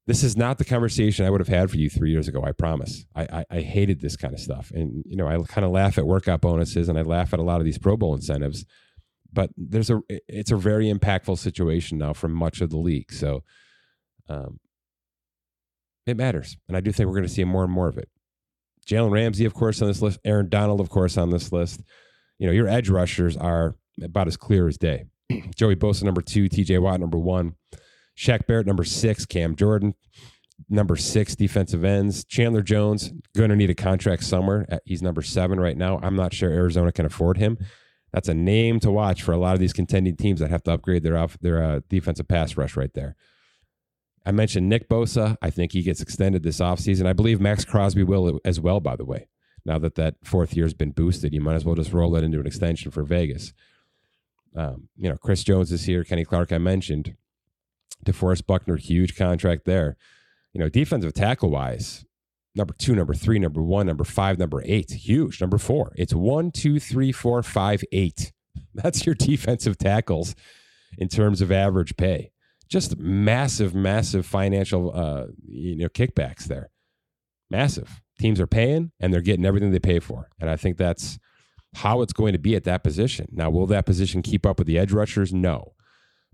This 0.10 0.24
is 0.24 0.36
not 0.36 0.58
the 0.58 0.66
conversation 0.66 1.24
I 1.24 1.30
would 1.30 1.40
have 1.40 1.48
had 1.48 1.70
for 1.70 1.78
you 1.78 1.88
three 1.88 2.10
years 2.10 2.28
ago. 2.28 2.44
I 2.44 2.52
promise. 2.52 3.06
I, 3.16 3.28
I, 3.32 3.46
I 3.58 3.62
hated 3.62 4.02
this 4.02 4.16
kind 4.18 4.34
of 4.34 4.40
stuff, 4.40 4.72
and 4.74 5.04
you 5.06 5.16
know 5.16 5.28
I 5.28 5.38
kind 5.48 5.64
of 5.64 5.70
laugh 5.70 6.00
at 6.00 6.08
workout 6.08 6.42
bonuses 6.42 6.90
and 6.90 6.98
I 6.98 7.04
laugh 7.04 7.32
at 7.32 7.40
a 7.40 7.44
lot 7.44 7.60
of 7.60 7.66
these 7.66 7.78
Pro 7.78 7.96
Bowl 7.96 8.16
incentives. 8.16 8.66
But 9.32 9.52
there's 9.56 9.92
a 9.92 10.02
it's 10.28 10.50
a 10.50 10.58
very 10.58 10.92
impactful 10.92 11.38
situation 11.38 12.00
now 12.00 12.14
for 12.14 12.28
much 12.28 12.60
of 12.60 12.72
the 12.72 12.80
league. 12.80 13.14
So 13.14 13.44
um, 14.28 14.60
it 16.08 16.18
matters. 16.18 16.58
And 16.68 16.76
I 16.76 16.80
do 16.80 16.92
think 16.92 17.06
we're 17.06 17.14
going 17.14 17.28
to 17.28 17.30
see 17.32 17.44
more 17.44 17.64
and 17.64 17.72
more 17.72 17.88
of 17.88 18.00
it. 18.00 18.10
Jalen 18.88 19.12
Ramsey, 19.12 19.46
of 19.46 19.54
course, 19.54 19.80
on 19.80 19.90
this 19.90 20.02
list. 20.02 20.18
Aaron 20.26 20.50
Donald, 20.50 20.82
of 20.82 20.90
course, 20.90 21.18
on 21.18 21.30
this 21.30 21.52
list. 21.52 21.84
You 22.40 22.48
know, 22.48 22.54
your 22.54 22.68
edge 22.68 22.90
rushers 22.90 23.38
are 23.38 23.76
about 24.02 24.26
as 24.26 24.38
clear 24.38 24.68
as 24.68 24.80
day. 24.80 25.06
Joey 25.56 25.76
Bosa, 25.76 26.02
number 26.02 26.24
two. 26.24 26.50
TJ 26.50 26.82
Watt, 26.82 27.00
number 27.00 27.20
one. 27.20 27.54
Shaq 28.20 28.46
Barrett, 28.48 28.68
number 28.68 28.84
six. 28.84 29.26
Cam 29.26 29.56
Jordan, 29.56 29.96
number 30.70 30.98
six. 30.98 31.36
Defensive 31.36 31.86
ends. 31.86 32.26
Chandler 32.26 32.62
Jones, 32.62 33.14
going 33.34 33.50
to 33.50 33.56
need 33.56 33.70
a 33.70 33.76
contract 33.76 34.26
somewhere. 34.26 34.66
Uh, 34.70 34.80
he's 34.84 35.02
number 35.02 35.22
seven 35.22 35.58
right 35.60 35.78
now. 35.78 36.00
I'm 36.04 36.18
not 36.18 36.34
sure 36.34 36.50
Arizona 36.50 36.92
can 36.92 37.06
afford 37.06 37.38
him. 37.38 37.58
That's 38.12 38.28
a 38.28 38.34
name 38.34 38.82
to 38.82 38.92
watch 38.92 39.24
for 39.24 39.32
a 39.32 39.38
lot 39.38 39.54
of 39.54 39.60
these 39.60 39.72
contending 39.72 40.18
teams 40.18 40.42
that 40.42 40.50
have 40.50 40.64
to 40.64 40.74
upgrade 40.74 41.04
their 41.04 41.18
off, 41.18 41.38
their 41.40 41.64
uh, 41.64 41.80
defensive 41.88 42.28
pass 42.28 42.58
rush 42.58 42.76
right 42.76 42.94
there. 42.94 43.16
I 44.26 44.32
mentioned 44.32 44.68
Nick 44.68 44.90
Bosa. 44.90 45.38
I 45.42 45.50
think 45.50 45.72
he 45.72 45.82
gets 45.82 46.02
extended 46.02 46.44
this 46.44 46.60
offseason. 46.60 47.08
I 47.08 47.14
believe 47.14 47.40
Maxx 47.40 47.64
Crosby 47.64 48.04
will 48.04 48.40
as 48.44 48.60
well, 48.60 48.82
by 48.82 48.98
the 48.98 49.06
way. 49.06 49.30
Now 49.64 49.80
that 49.80 49.96
that 49.96 50.16
fourth 50.24 50.56
year 50.56 50.66
has 50.66 50.74
been 50.74 50.92
boosted, 50.92 51.34
you 51.34 51.42
might 51.42 51.56
as 51.56 51.66
well 51.66 51.76
just 51.76 51.94
roll 51.94 52.16
it 52.16 52.24
into 52.24 52.40
an 52.40 52.48
extension 52.48 52.92
for 52.92 53.04
Vegas. 53.04 53.54
Um, 54.56 54.90
you 54.98 55.10
know, 55.10 55.16
Chris 55.18 55.44
Jones 55.44 55.72
is 55.72 55.86
here. 55.86 56.04
Kenny 56.04 56.26
Clark, 56.26 56.52
I 56.52 56.58
mentioned. 56.58 57.16
DeForest 58.06 58.46
Buckner, 58.48 58.78
huge 58.78 59.16
contract 59.16 59.66
there. 59.66 59.98
You 60.54 60.60
know, 60.60 60.70
defensive 60.70 61.14
tackle 61.14 61.50
wise, 61.50 62.06
number 62.56 62.74
two, 62.78 62.96
number 62.96 63.14
three, 63.14 63.40
number 63.40 63.62
one, 63.62 63.88
number 63.88 64.04
five, 64.04 64.40
number 64.40 64.62
eight, 64.66 64.92
huge. 64.92 65.40
Number 65.40 65.58
four, 65.58 65.94
it's 65.96 66.14
one, 66.14 66.52
two, 66.52 66.80
three, 66.80 67.12
four, 67.12 67.44
five, 67.44 67.84
eight. 67.92 68.32
That's 68.74 69.06
your 69.06 69.16
defensive 69.16 69.78
tackles 69.78 70.36
in 70.98 71.08
terms 71.08 71.42
of 71.42 71.52
average 71.52 71.98
pay 71.98 72.32
just 72.70 72.98
massive, 73.00 73.74
massive 73.74 74.26
financial 74.26 74.96
uh, 74.96 75.26
you 75.48 75.76
know 75.76 75.90
kickbacks 75.90 76.46
there. 76.46 76.70
Massive 77.50 78.02
teams 78.20 78.40
are 78.40 78.48
paying 78.48 78.92
and 79.00 79.12
they're 79.12 79.22
getting 79.22 79.46
everything 79.46 79.72
they 79.72 79.80
pay 79.80 80.00
for, 80.00 80.30
and 80.40 80.50
I 80.50 80.56
think 80.56 80.78
that's 80.78 81.20
how 81.76 82.02
it's 82.02 82.14
going 82.14 82.34
to 82.34 82.40
be 82.40 82.56
at 82.56 82.64
that 82.64 82.84
position. 82.84 83.28
Now, 83.32 83.50
will 83.50 83.68
that 83.68 83.86
position 83.86 84.22
keep 84.22 84.46
up 84.46 84.60
with 84.60 84.68
the 84.68 84.78
edge 84.78 84.92
rushers? 84.92 85.34
No, 85.34 85.74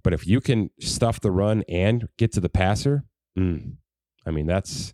but 0.05 0.13
if 0.13 0.27
you 0.27 0.39
can 0.39 0.69
stuff 0.79 1.19
the 1.19 1.31
run 1.31 1.63
and 1.67 2.07
get 2.19 2.31
to 2.33 2.39
the 2.39 2.47
passer, 2.47 3.03
mm, 3.37 3.73
I 4.23 4.29
mean 4.29 4.45
that's 4.45 4.93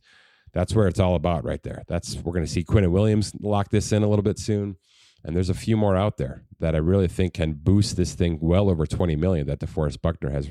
that's 0.53 0.73
where 0.73 0.87
it's 0.87 1.01
all 1.01 1.15
about 1.15 1.43
right 1.43 1.61
there. 1.63 1.83
That's 1.89 2.15
we're 2.15 2.31
going 2.31 2.45
to 2.45 2.51
see 2.51 2.63
Quinnen 2.63 2.91
Williams 2.91 3.33
lock 3.41 3.71
this 3.71 3.91
in 3.91 4.03
a 4.03 4.07
little 4.07 4.23
bit 4.23 4.39
soon. 4.39 4.77
And 5.25 5.35
there's 5.35 5.49
a 5.49 5.53
few 5.53 5.75
more 5.75 5.97
out 5.97 6.15
there 6.15 6.45
that 6.61 6.75
I 6.75 6.77
really 6.77 7.09
think 7.09 7.33
can 7.33 7.53
boost 7.53 7.97
this 7.97 8.15
thing 8.15 8.39
well 8.41 8.69
over 8.69 8.85
20 8.85 9.17
million 9.17 9.47
that 9.47 9.59
DeForest 9.59 10.01
Buckner 10.01 10.29
has 10.29 10.49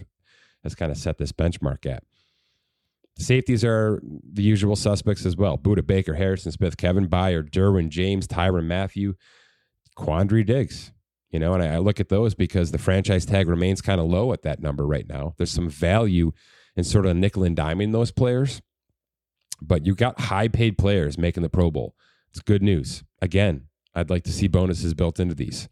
has 0.62 0.74
kind 0.74 0.92
of 0.92 0.98
set 0.98 1.16
this 1.16 1.32
benchmark 1.32 1.86
at. 1.86 2.02
Safeties 3.18 3.64
are 3.64 4.02
the 4.30 4.42
usual 4.42 4.76
suspects 4.76 5.24
as 5.24 5.36
well. 5.38 5.56
Budda 5.56 5.86
Baker, 5.86 6.14
Harrison 6.14 6.52
Smith, 6.52 6.76
Kevin 6.76 7.08
Byard, 7.08 7.48
Derwin 7.48 7.88
James, 7.88 8.26
Tyrann 8.26 8.66
Mathieu, 8.66 9.14
Quandre 9.96 10.44
Diggs. 10.44 10.92
You 11.30 11.38
know, 11.38 11.54
and 11.54 11.62
I, 11.62 11.74
I 11.74 11.78
look 11.78 12.00
at 12.00 12.08
those 12.08 12.34
because 12.34 12.72
the 12.72 12.78
franchise 12.78 13.24
tag 13.24 13.48
remains 13.48 13.80
kind 13.80 14.00
of 14.00 14.06
low 14.08 14.32
at 14.32 14.42
that 14.42 14.60
number 14.60 14.86
right 14.86 15.08
now. 15.08 15.34
There's 15.36 15.52
some 15.52 15.70
value 15.70 16.32
in 16.76 16.84
sort 16.84 17.06
of 17.06 17.16
nickel 17.16 17.44
and 17.44 17.56
diming 17.56 17.92
those 17.92 18.10
players, 18.10 18.62
but 19.60 19.86
you 19.86 19.94
got 19.94 20.20
high 20.20 20.48
paid 20.48 20.76
players 20.76 21.18
making 21.18 21.42
the 21.42 21.48
Pro 21.48 21.70
Bowl. 21.70 21.94
It's 22.30 22.40
good 22.40 22.62
news. 22.62 23.04
Again, 23.22 23.66
I'd 23.94 24.10
like 24.10 24.24
to 24.24 24.32
see 24.32 24.48
bonuses 24.48 24.94
built 24.94 25.20
into 25.20 25.34
these. 25.34 25.68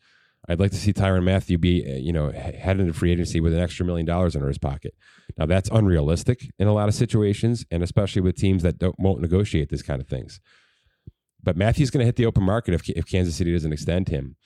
I'd 0.49 0.61
like 0.61 0.71
to 0.71 0.77
see 0.79 0.93
Tyrann 0.93 1.25
Mathieu 1.25 1.59
be, 1.59 1.85
uh, 1.85 1.97
you 1.97 2.13
know, 2.13 2.31
head 2.31 2.81
into 2.81 2.93
free 2.93 3.13
agency 3.13 3.39
with 3.39 3.53
an 3.53 3.61
extra 3.61 3.85
million 3.85 4.07
dollars 4.07 4.35
in 4.35 4.43
his 4.43 4.59
pocket. 4.59 4.95
Now 5.37 5.47
that's 5.47 5.69
unrealistic 5.71 6.51
in 6.59 6.69
a 6.69 6.73
lot 6.73 6.89
of 6.89 6.95
situations, 6.95 7.67
and 7.71 7.83
especially 7.83 8.23
with 8.23 8.37
teams 8.37 8.63
that 8.63 8.79
don't 8.79 8.99
won't 8.99 9.21
negotiate 9.21 9.69
this 9.69 9.83
kind 9.83 10.01
of 10.01 10.09
things. 10.09 10.41
But 11.43 11.57
Mathieu's 11.57 11.91
going 11.91 12.01
to 12.01 12.07
hit 12.07 12.17
the 12.17 12.27
open 12.27 12.45
market 12.45 12.75
if 12.75 12.89
if 12.89 13.07
Kansas 13.07 13.37
City 13.37 13.53
doesn't 13.53 13.73
extend 13.73 14.09
him, 14.09 14.37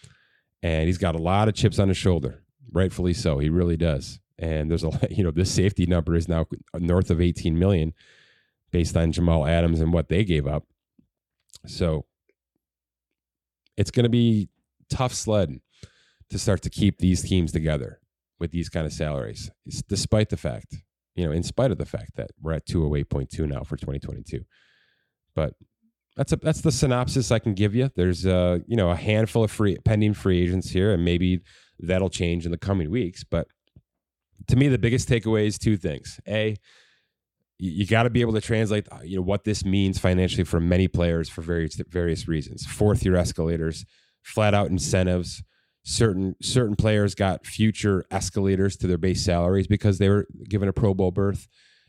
and 0.62 0.86
he's 0.86 0.98
got 0.98 1.14
a 1.14 1.18
lot 1.18 1.48
of 1.48 1.54
chips 1.54 1.78
on 1.78 1.88
his 1.88 1.96
shoulder, 1.96 2.42
rightfully 2.72 3.14
so. 3.14 3.38
He 3.38 3.48
really 3.48 3.76
does. 3.76 4.20
And 4.38 4.70
there's 4.70 4.84
a 4.84 4.90
you 5.10 5.24
know 5.24 5.30
this 5.30 5.52
safety 5.52 5.86
number 5.86 6.14
is 6.14 6.28
now 6.28 6.46
north 6.74 7.10
of 7.10 7.20
18 7.20 7.58
million, 7.58 7.92
based 8.70 8.96
on 8.96 9.12
Jamal 9.12 9.46
Adams 9.46 9.80
and 9.80 9.92
what 9.92 10.08
they 10.08 10.24
gave 10.24 10.46
up. 10.46 10.64
So 11.66 12.06
it's 13.76 13.90
going 13.90 14.04
to 14.04 14.10
be 14.10 14.48
tough 14.90 15.14
sledding 15.14 15.60
to 16.30 16.38
start 16.38 16.62
to 16.62 16.70
keep 16.70 16.98
these 16.98 17.22
teams 17.22 17.52
together 17.52 18.00
with 18.42 18.50
these 18.50 18.68
kind 18.68 18.86
of 18.86 18.92
salaries, 18.92 19.52
it's 19.64 19.82
despite 19.82 20.28
the 20.28 20.36
fact, 20.36 20.74
you 21.14 21.24
know, 21.24 21.30
in 21.30 21.44
spite 21.44 21.70
of 21.70 21.78
the 21.78 21.86
fact 21.86 22.16
that 22.16 22.32
we're 22.40 22.52
at 22.52 22.66
208.2 22.66 23.48
now 23.48 23.62
for 23.62 23.76
2022. 23.76 24.44
But 25.34 25.54
that's 26.16 26.32
a 26.32 26.36
that's 26.36 26.60
the 26.60 26.72
synopsis 26.72 27.30
I 27.30 27.38
can 27.38 27.54
give 27.54 27.74
you. 27.74 27.90
There's 27.94 28.26
a 28.26 28.62
you 28.66 28.76
know 28.76 28.90
a 28.90 28.96
handful 28.96 29.44
of 29.44 29.50
free 29.50 29.76
pending 29.84 30.14
free 30.14 30.42
agents 30.42 30.70
here, 30.70 30.92
and 30.92 31.04
maybe 31.04 31.40
that'll 31.78 32.10
change 32.10 32.44
in 32.44 32.52
the 32.52 32.58
coming 32.58 32.90
weeks. 32.90 33.24
But 33.24 33.48
to 34.48 34.56
me, 34.56 34.68
the 34.68 34.78
biggest 34.78 35.08
takeaway 35.08 35.46
is 35.46 35.58
two 35.58 35.76
things: 35.76 36.20
a 36.28 36.56
you 37.58 37.86
got 37.86 38.02
to 38.02 38.10
be 38.10 38.20
able 38.20 38.32
to 38.32 38.40
translate 38.40 38.88
uh, 38.90 38.98
you 39.04 39.16
know 39.16 39.22
what 39.22 39.44
this 39.44 39.64
means 39.64 39.98
financially 39.98 40.44
for 40.44 40.60
many 40.60 40.88
players 40.88 41.28
for 41.28 41.42
various 41.42 41.76
various 41.88 42.28
reasons. 42.28 42.66
Fourth 42.66 43.04
year 43.04 43.16
escalators, 43.16 43.86
flat 44.22 44.52
out 44.52 44.68
incentives, 44.68 45.42
certain 45.84 46.34
certain 46.42 46.76
players 46.76 47.14
got 47.14 47.46
future 47.46 48.04
escalators 48.10 48.76
to 48.76 48.86
their 48.86 48.98
base 48.98 49.24
salaries 49.24 49.66
because 49.66 49.98
they 49.98 50.08
were 50.08 50.26
given 50.48 50.68
a 50.68 50.72
Pro 50.72 50.92
Bowl 50.92 51.10
berth. 51.10 51.48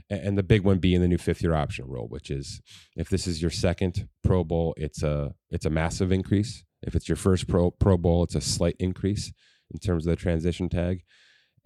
And 0.09 0.37
the 0.37 0.43
big 0.43 0.63
one 0.63 0.79
being 0.79 1.01
the 1.01 1.07
new 1.07 1.17
fifth 1.17 1.41
year 1.41 1.53
option 1.53 1.85
rule, 1.87 2.07
which 2.07 2.29
is 2.29 2.61
if 2.95 3.09
this 3.09 3.27
is 3.27 3.41
your 3.41 3.51
second 3.51 4.07
Pro 4.23 4.43
Bowl, 4.43 4.73
it's 4.77 5.01
a 5.03 5.33
it's 5.49 5.65
a 5.65 5.69
massive 5.69 6.11
increase. 6.11 6.63
If 6.81 6.95
it's 6.95 7.07
your 7.07 7.15
first 7.15 7.47
Pro 7.47 7.71
Pro 7.71 7.97
Bowl, 7.97 8.23
it's 8.23 8.35
a 8.35 8.41
slight 8.41 8.75
increase 8.79 9.31
in 9.71 9.79
terms 9.79 10.05
of 10.05 10.11
the 10.11 10.15
transition 10.15 10.69
tag. 10.69 11.03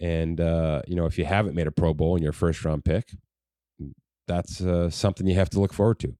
And 0.00 0.40
uh, 0.40 0.82
you 0.86 0.94
know, 0.94 1.06
if 1.06 1.18
you 1.18 1.24
haven't 1.24 1.54
made 1.54 1.66
a 1.66 1.72
Pro 1.72 1.92
Bowl 1.94 2.16
in 2.16 2.22
your 2.22 2.32
first 2.32 2.64
round 2.64 2.84
pick, 2.84 3.10
that's 4.26 4.60
uh, 4.60 4.90
something 4.90 5.26
you 5.26 5.34
have 5.34 5.50
to 5.50 5.60
look 5.60 5.72
forward 5.72 5.98
to. 6.00 6.14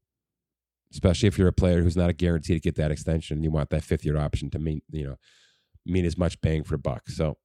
Especially 0.93 1.27
if 1.27 1.39
you're 1.39 1.49
a 1.49 1.53
player 1.53 1.83
who's 1.83 1.97
not 1.97 2.11
a 2.11 2.15
guarantee 2.15 2.55
to 2.55 2.61
get 2.61 2.77
that 2.77 2.91
extension, 2.91 3.37
and 3.37 3.45
you 3.45 3.51
want 3.51 3.71
that 3.71 3.85
fifth 3.85 4.05
year 4.05 4.17
option 4.17 4.51
to 4.51 4.59
mean 4.59 4.81
you 4.91 5.07
know 5.07 5.17
mean 5.87 6.05
as 6.05 6.19
much 6.19 6.41
bang 6.41 6.65
for 6.65 6.77
buck. 6.77 7.09
So 7.09 7.37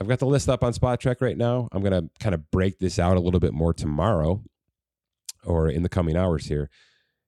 I've 0.00 0.08
got 0.08 0.18
the 0.18 0.26
list 0.26 0.48
up 0.48 0.64
on 0.64 0.72
Spotrac 0.72 1.20
right 1.20 1.36
now. 1.36 1.68
I'm 1.72 1.82
gonna 1.82 2.08
kind 2.20 2.34
of 2.34 2.50
break 2.50 2.78
this 2.78 2.98
out 2.98 3.16
a 3.16 3.20
little 3.20 3.40
bit 3.40 3.52
more 3.52 3.72
tomorrow 3.72 4.42
or 5.44 5.68
in 5.68 5.82
the 5.82 5.88
coming 5.88 6.16
hours 6.16 6.46
here 6.46 6.70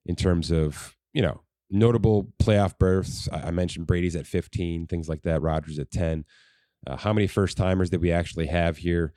in 0.05 0.15
terms 0.15 0.51
of 0.51 0.95
you 1.13 1.21
know 1.21 1.41
notable 1.69 2.33
playoff 2.41 2.77
berths. 2.77 3.27
I 3.31 3.51
mentioned 3.51 3.87
Brady's 3.87 4.15
at 4.15 4.27
15, 4.27 4.87
things 4.87 5.09
like 5.09 5.23
that. 5.23 5.41
Rodgers 5.41 5.79
at 5.79 5.91
10. 5.91 6.25
Uh, 6.85 6.95
how 6.95 7.11
many 7.11 7.27
first 7.27 7.57
timers 7.57 7.89
did 7.89 8.01
we 8.01 8.11
actually 8.11 8.47
have 8.47 8.77
here? 8.77 9.13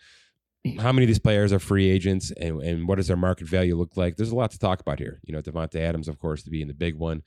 How 0.78 0.92
many 0.92 1.04
of 1.04 1.08
these 1.08 1.18
players 1.18 1.52
are 1.52 1.58
free 1.58 1.88
agents, 1.88 2.30
and, 2.32 2.60
and 2.62 2.86
what 2.86 2.96
does 2.96 3.06
their 3.06 3.16
market 3.16 3.46
value 3.46 3.76
look 3.76 3.96
like? 3.96 4.16
There's 4.16 4.32
a 4.32 4.36
lot 4.36 4.50
to 4.50 4.58
talk 4.58 4.80
about 4.80 4.98
here. 4.98 5.20
You 5.22 5.32
know, 5.32 5.40
Davante 5.40 5.76
Adams, 5.76 6.06
of 6.06 6.18
course, 6.18 6.42
to 6.42 6.50
be 6.50 6.60
in 6.60 6.68
the 6.68 6.74
big 6.74 6.96
one. 6.96 7.22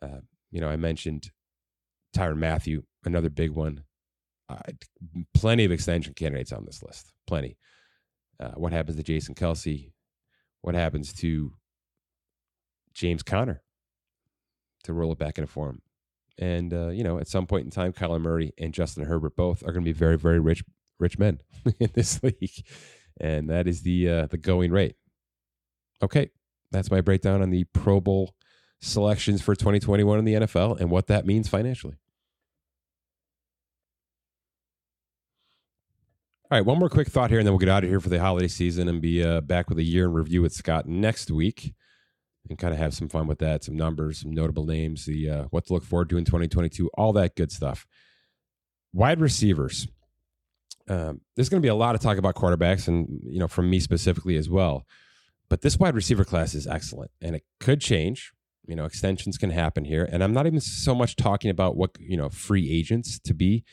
Uh, 0.00 0.20
you 0.50 0.60
know, 0.60 0.68
I 0.68 0.76
mentioned 0.76 1.30
Tyrann 2.16 2.38
Mathieu, 2.38 2.84
another 3.04 3.28
big 3.28 3.50
one. 3.50 3.84
Uh, 4.48 4.58
plenty 5.34 5.64
of 5.64 5.72
extension 5.72 6.14
candidates 6.14 6.52
on 6.52 6.64
this 6.64 6.82
list. 6.82 7.12
Plenty. 7.26 7.56
Uh, 8.38 8.50
what 8.50 8.72
happens 8.72 8.96
to 8.96 9.02
Jason 9.02 9.34
Kelce? 9.34 9.92
What 10.62 10.74
happens 10.74 11.12
to 11.14 11.52
James 12.94 13.22
Conner 13.22 13.62
to 14.84 14.92
roll 14.92 15.12
it 15.12 15.18
back 15.18 15.38
into 15.38 15.50
form? 15.50 15.80
And 16.38 16.72
uh, 16.72 16.88
you 16.88 17.02
know, 17.02 17.18
at 17.18 17.28
some 17.28 17.46
point 17.46 17.64
in 17.64 17.70
time, 17.70 17.92
Kyler 17.92 18.20
Murray 18.20 18.52
and 18.58 18.74
Justin 18.74 19.04
Herbert 19.04 19.36
both 19.36 19.62
are 19.62 19.72
going 19.72 19.84
to 19.84 19.88
be 19.88 19.92
very, 19.92 20.18
very 20.18 20.38
rich, 20.38 20.62
rich 20.98 21.18
men 21.18 21.40
in 21.80 21.90
this 21.94 22.22
league, 22.22 22.64
and 23.18 23.48
that 23.48 23.66
is 23.66 23.82
the 23.82 24.08
uh, 24.08 24.26
the 24.26 24.36
going 24.36 24.70
rate. 24.70 24.96
Okay, 26.02 26.30
that's 26.70 26.90
my 26.90 27.00
breakdown 27.00 27.40
on 27.40 27.50
the 27.50 27.64
Pro 27.72 28.00
Bowl 28.00 28.34
selections 28.82 29.40
for 29.40 29.54
2021 29.54 30.18
in 30.18 30.24
the 30.26 30.34
NFL 30.34 30.78
and 30.78 30.90
what 30.90 31.06
that 31.06 31.24
means 31.24 31.48
financially. 31.48 31.96
All 36.48 36.56
right, 36.56 36.64
one 36.64 36.78
more 36.78 36.88
quick 36.88 37.08
thought 37.08 37.30
here, 37.30 37.40
and 37.40 37.46
then 37.46 37.52
we'll 37.52 37.58
get 37.58 37.68
out 37.68 37.82
of 37.82 37.90
here 37.90 37.98
for 37.98 38.08
the 38.08 38.20
holiday 38.20 38.46
season 38.46 38.88
and 38.88 39.02
be 39.02 39.20
uh, 39.20 39.40
back 39.40 39.68
with 39.68 39.78
a 39.78 39.82
year 39.82 40.04
in 40.04 40.12
review 40.12 40.42
with 40.42 40.52
Scott 40.52 40.86
next 40.86 41.28
week, 41.28 41.74
and 42.48 42.56
kind 42.56 42.72
of 42.72 42.78
have 42.78 42.94
some 42.94 43.08
fun 43.08 43.26
with 43.26 43.40
that, 43.40 43.64
some 43.64 43.74
numbers, 43.74 44.20
some 44.20 44.30
notable 44.30 44.64
names, 44.64 45.06
the 45.06 45.28
uh, 45.28 45.42
what 45.50 45.66
to 45.66 45.72
look 45.72 45.82
forward 45.82 46.08
to 46.10 46.16
in 46.16 46.24
2022, 46.24 46.88
all 46.94 47.12
that 47.14 47.34
good 47.34 47.50
stuff. 47.50 47.84
Wide 48.92 49.20
receivers. 49.20 49.88
Um, 50.88 51.20
there's 51.34 51.48
going 51.48 51.60
to 51.60 51.66
be 51.66 51.68
a 51.68 51.74
lot 51.74 51.96
of 51.96 52.00
talk 52.00 52.16
about 52.16 52.36
quarterbacks, 52.36 52.86
and 52.86 53.08
you 53.24 53.40
know, 53.40 53.48
from 53.48 53.68
me 53.68 53.80
specifically 53.80 54.36
as 54.36 54.48
well. 54.48 54.86
But 55.48 55.62
this 55.62 55.80
wide 55.80 55.96
receiver 55.96 56.24
class 56.24 56.54
is 56.54 56.68
excellent, 56.68 57.10
and 57.20 57.34
it 57.34 57.42
could 57.58 57.80
change. 57.80 58.32
You 58.68 58.76
know, 58.76 58.84
extensions 58.84 59.36
can 59.36 59.50
happen 59.50 59.84
here, 59.84 60.08
and 60.12 60.22
I'm 60.22 60.32
not 60.32 60.46
even 60.46 60.60
so 60.60 60.94
much 60.94 61.16
talking 61.16 61.50
about 61.50 61.76
what 61.76 61.90
you 61.98 62.16
know 62.16 62.28
free 62.28 62.70
agents 62.70 63.18
to 63.18 63.34
be. 63.34 63.64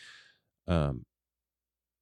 Um, 0.68 1.06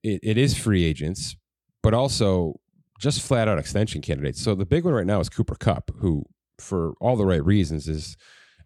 it, 0.04 0.20
it 0.24 0.38
is 0.38 0.58
free 0.58 0.84
agents, 0.84 1.36
but 1.84 1.94
also 1.94 2.60
just 3.00 3.22
flat 3.22 3.48
out 3.48 3.58
extension 3.58 4.02
candidates. 4.02 4.42
So 4.42 4.56
the 4.56 4.66
big 4.66 4.86
one 4.86 4.94
right 4.94 5.06
now 5.06 5.20
is 5.20 5.30
Cooper 5.30 5.56
Kupp, 5.56 5.92
who, 5.98 6.26
for 6.60 6.94
all 7.02 7.16
the 7.16 7.26
right 7.26 7.44
reasons, 7.44 7.88
is 7.88 8.16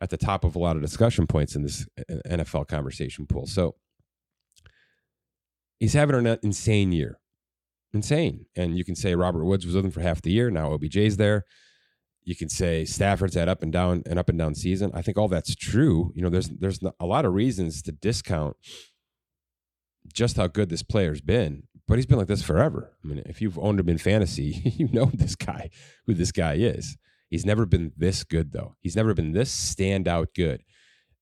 at 0.01 0.09
the 0.09 0.17
top 0.17 0.43
of 0.43 0.55
a 0.55 0.59
lot 0.59 0.75
of 0.75 0.81
discussion 0.81 1.25
points 1.25 1.55
in 1.55 1.63
this 1.63 1.87
uh, 1.97 2.15
NFL 2.29 2.67
conversation 2.67 3.25
pool. 3.25 3.47
So 3.47 3.75
he's 5.79 5.93
having 5.93 6.15
an 6.15 6.37
insane 6.43 6.91
year. 6.91 7.19
Insane. 7.93 8.45
And 8.57 8.77
you 8.77 8.83
can 8.83 8.95
say 8.95 9.15
Robert 9.15 9.45
Woods 9.45 9.65
was 9.65 9.75
with 9.75 9.85
him 9.85 9.91
for 9.91 10.01
half 10.01 10.21
the 10.21 10.31
year. 10.31 10.51
Now 10.51 10.71
OBJ's 10.71 11.15
there. 11.15 11.45
You 12.23 12.35
can 12.35 12.49
say 12.49 12.83
Stafford's 12.83 13.35
had 13.35 13.47
up 13.47 13.63
and 13.63 13.71
down 13.71 14.03
and 14.05 14.19
up 14.19 14.29
and 14.29 14.37
down 14.37 14.55
season. 14.55 14.91
I 14.93 15.01
think 15.01 15.17
all 15.17 15.27
that's 15.27 15.55
true. 15.55 16.11
You 16.15 16.23
know, 16.23 16.29
there's 16.29 16.49
there's 16.49 16.79
a 16.99 17.05
lot 17.05 17.23
of 17.23 17.33
reasons 17.33 17.81
to 17.83 17.91
discount 17.91 18.57
just 20.13 20.37
how 20.37 20.47
good 20.47 20.69
this 20.69 20.83
player's 20.83 21.21
been, 21.21 21.63
but 21.87 21.95
he's 21.95 22.05
been 22.05 22.17
like 22.17 22.27
this 22.27 22.43
forever. 22.43 22.93
I 23.03 23.07
mean, 23.07 23.23
if 23.25 23.41
you've 23.41 23.59
owned 23.59 23.79
him 23.79 23.89
in 23.89 23.97
fantasy, 23.97 24.61
you 24.77 24.89
know 24.91 25.05
this 25.05 25.35
guy, 25.35 25.69
who 26.05 26.13
this 26.13 26.31
guy 26.31 26.55
is. 26.55 26.97
He's 27.29 27.45
never 27.45 27.65
been 27.65 27.91
this 27.97 28.23
good, 28.23 28.51
though. 28.51 28.75
He's 28.79 28.95
never 28.95 29.13
been 29.13 29.33
this 29.33 29.53
standout 29.53 30.27
good. 30.35 30.63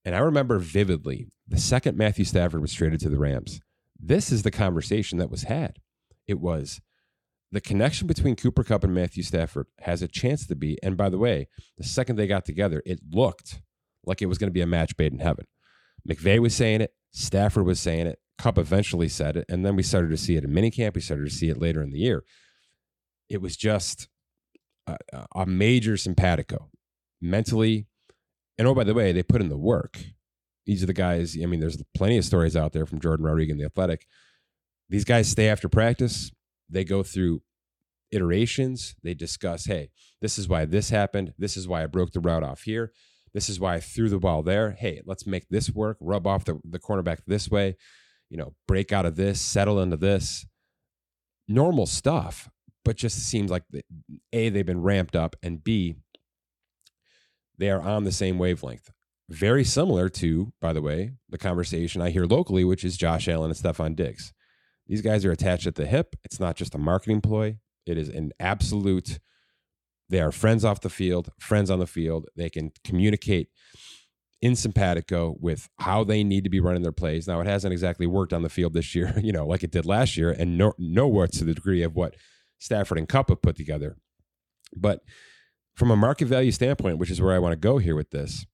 And 0.05 0.15
I 0.15 0.19
remember 0.19 0.59
vividly 0.59 1.29
the 1.47 1.57
second 1.57 1.97
Matthew 1.97 2.25
Stafford 2.25 2.61
was 2.61 2.73
traded 2.73 2.99
to 3.01 3.09
the 3.09 3.19
Rams. 3.19 3.61
This 3.99 4.31
is 4.31 4.43
the 4.43 4.51
conversation 4.51 5.17
that 5.17 5.29
was 5.29 5.43
had. 5.43 5.79
It 6.27 6.39
was 6.39 6.81
the 7.51 7.61
connection 7.61 8.07
between 8.07 8.35
Cooper 8.35 8.63
Kupp 8.63 8.83
and 8.83 8.93
Matthew 8.93 9.23
Stafford 9.23 9.67
has 9.81 10.01
a 10.01 10.07
chance 10.07 10.47
to 10.47 10.55
be. 10.55 10.77
And 10.81 10.97
by 10.97 11.09
the 11.09 11.17
way, 11.17 11.47
the 11.77 11.83
second 11.83 12.15
they 12.15 12.27
got 12.27 12.45
together, 12.45 12.81
it 12.85 12.99
looked 13.11 13.61
like 14.05 14.21
it 14.21 14.25
was 14.25 14.37
going 14.37 14.49
to 14.49 14.53
be 14.53 14.61
a 14.61 14.67
match 14.67 14.93
made 14.97 15.13
in 15.13 15.19
heaven. 15.19 15.45
McVay 16.07 16.39
was 16.39 16.55
saying 16.55 16.81
it, 16.81 16.93
Stafford 17.11 17.65
was 17.65 17.79
saying 17.79 18.07
it, 18.07 18.19
Kupp 18.43 18.58
eventually 18.58 19.08
said 19.08 19.38
it, 19.38 19.45
and 19.47 19.65
then 19.65 19.77
we 19.77 19.84
started 19.84 20.10
to 20.10 20.17
see 20.17 20.36
it 20.36 20.43
in 20.43 20.51
minicamp. 20.51 20.95
We 20.95 20.99
started 20.99 21.29
to 21.29 21.34
see 21.34 21.47
it 21.47 21.62
later 21.62 21.82
in 21.82 21.91
the 21.91 21.99
year. 21.99 22.25
It 23.29 23.41
was 23.41 23.56
just 23.56 24.10
a, 24.86 24.97
a 25.34 25.45
major 25.45 25.95
simpatico 25.95 26.69
mentally. 27.21 27.88
And 28.58 28.67
oh, 28.67 28.75
by 28.75 28.84
the 28.84 28.93
way, 28.93 29.13
they 29.13 29.23
put 29.23 29.39
in 29.39 29.47
the 29.47 29.56
work. 29.56 29.97
These 30.65 30.84
are 30.84 30.88
the 30.88 30.91
guys. 30.93 31.38
I 31.41 31.45
mean, 31.45 31.62
there's 31.62 31.82
plenty 31.95 32.17
of 32.17 32.25
stories 32.25 32.58
out 32.58 32.73
there 32.73 32.86
from 32.86 32.99
Jordan 32.99 33.25
Rodriguez, 33.25 33.56
the 33.58 33.63
Athletic. 33.63 34.08
These 34.89 35.06
guys 35.06 35.29
stay 35.29 35.47
after 35.47 35.69
practice. 35.69 36.29
They 36.69 36.84
go 36.84 37.01
through 37.01 37.43
iterations. 38.12 38.93
They 39.03 39.13
discuss, 39.13 39.67
hey, 39.67 39.91
this 40.21 40.38
is 40.38 40.49
why 40.49 40.65
this 40.65 40.89
happened. 40.89 41.34
This 41.38 41.56
is 41.56 41.65
why 41.65 41.82
I 41.82 41.86
broke 41.86 42.12
the 42.12 42.19
route 42.19 42.43
off 42.43 42.63
here. 42.63 42.91
This 43.34 43.47
is 43.47 43.58
why 43.58 43.75
I 43.75 43.79
threw 43.79 44.10
the 44.10 44.19
ball 44.19 44.43
there. 44.43 44.71
Hey, 44.71 45.01
let's 45.06 45.25
make 45.25 45.47
this 45.47 45.69
work. 45.69 45.95
Rub 46.01 46.27
off 46.27 46.43
the, 46.43 46.60
the 46.69 46.77
cornerback 46.77 47.19
this 47.25 47.49
way 47.49 47.77
you 48.33 48.39
know, 48.39 48.55
break 48.67 48.91
out 48.91 49.05
of 49.05 49.15
this, 49.15 49.39
settle 49.39 49.79
into 49.79 49.95
this. 49.95 50.43
Normal 51.47 51.85
stuff, 51.85 52.49
but 52.83 52.97
just 52.97 53.19
seems 53.19 53.51
like 53.51 53.61
A, 54.33 54.49
they've 54.49 54.65
been 54.65 54.81
ramped 54.81 55.15
up, 55.15 55.35
and 55.43 55.63
B, 55.63 55.97
they 57.59 57.69
are 57.69 57.79
on 57.81 58.05
the 58.05 58.11
same 58.11 58.39
wavelength. 58.39 58.89
Very 59.29 59.63
similar 59.63 60.09
to, 60.09 60.51
by 60.59 60.73
the 60.73 60.81
way, 60.81 61.11
the 61.29 61.37
conversation 61.37 62.01
I 62.01 62.09
hear 62.09 62.25
locally, 62.25 62.63
which 62.63 62.83
is 62.83 62.97
Josh 62.97 63.27
Allen 63.27 63.51
and 63.51 63.59
Stefon 63.59 63.95
Diggs. 63.95 64.33
These 64.87 65.03
guys 65.03 65.23
are 65.25 65.31
attached 65.31 65.67
at 65.67 65.75
the 65.75 65.85
hip. 65.85 66.15
It's 66.23 66.39
not 66.39 66.55
just 66.55 66.73
a 66.73 66.79
marketing 66.79 67.21
ploy, 67.21 67.59
it 67.85 67.99
is 67.99 68.09
an 68.09 68.31
absolute. 68.39 69.19
They 70.09 70.21
are 70.21 70.31
friends 70.31 70.65
off 70.65 70.81
the 70.81 70.89
field, 70.89 71.29
friends 71.39 71.69
on 71.69 71.77
the 71.77 71.85
field. 71.85 72.25
They 72.35 72.49
can 72.49 72.71
communicate 72.83 73.49
in 74.43 74.58
simpatico 74.58 75.38
with 75.39 75.69
how 75.79 76.03
they 76.03 76.21
need 76.21 76.43
to 76.43 76.49
be 76.49 76.60
running 76.60 76.84
their 76.84 76.91
plays. 76.91 77.29
Now 77.29 77.39
it 77.39 77.47
hasn't 77.47 77.71
exactly 77.71 78.06
worked 78.06 78.34
on 78.34 78.41
the 78.41 78.49
field 78.49 78.73
this 78.73 78.93
year, 78.93 79.17
you 79.23 79.32
know, 79.32 79.47
like 79.47 79.63
it 79.63 79.71
did 79.71 79.86
last 79.86 80.17
year, 80.17 80.32
and 80.32 80.58
no, 80.58 80.73
nowhere 80.77 81.27
to 81.27 81.45
the 81.45 81.53
degree 81.53 81.82
of 81.82 81.95
what 81.95 82.15
Stafford 82.60 82.97
and 82.97 83.08
Kupp 83.08 83.29
have 83.29 83.41
put 83.41 83.56
together. 83.56 83.95
But 84.75 84.99
from 85.75 85.91
a 85.91 85.95
market 85.95 86.25
value 86.25 86.51
standpoint, 86.51 86.97
which 86.97 87.10
is 87.10 87.21
where 87.21 87.34
I 87.34 87.39
want 87.39 87.53
to 87.53 87.58
go 87.58 87.77
here 87.77 87.95
with 87.95 88.10
this, 88.10 88.45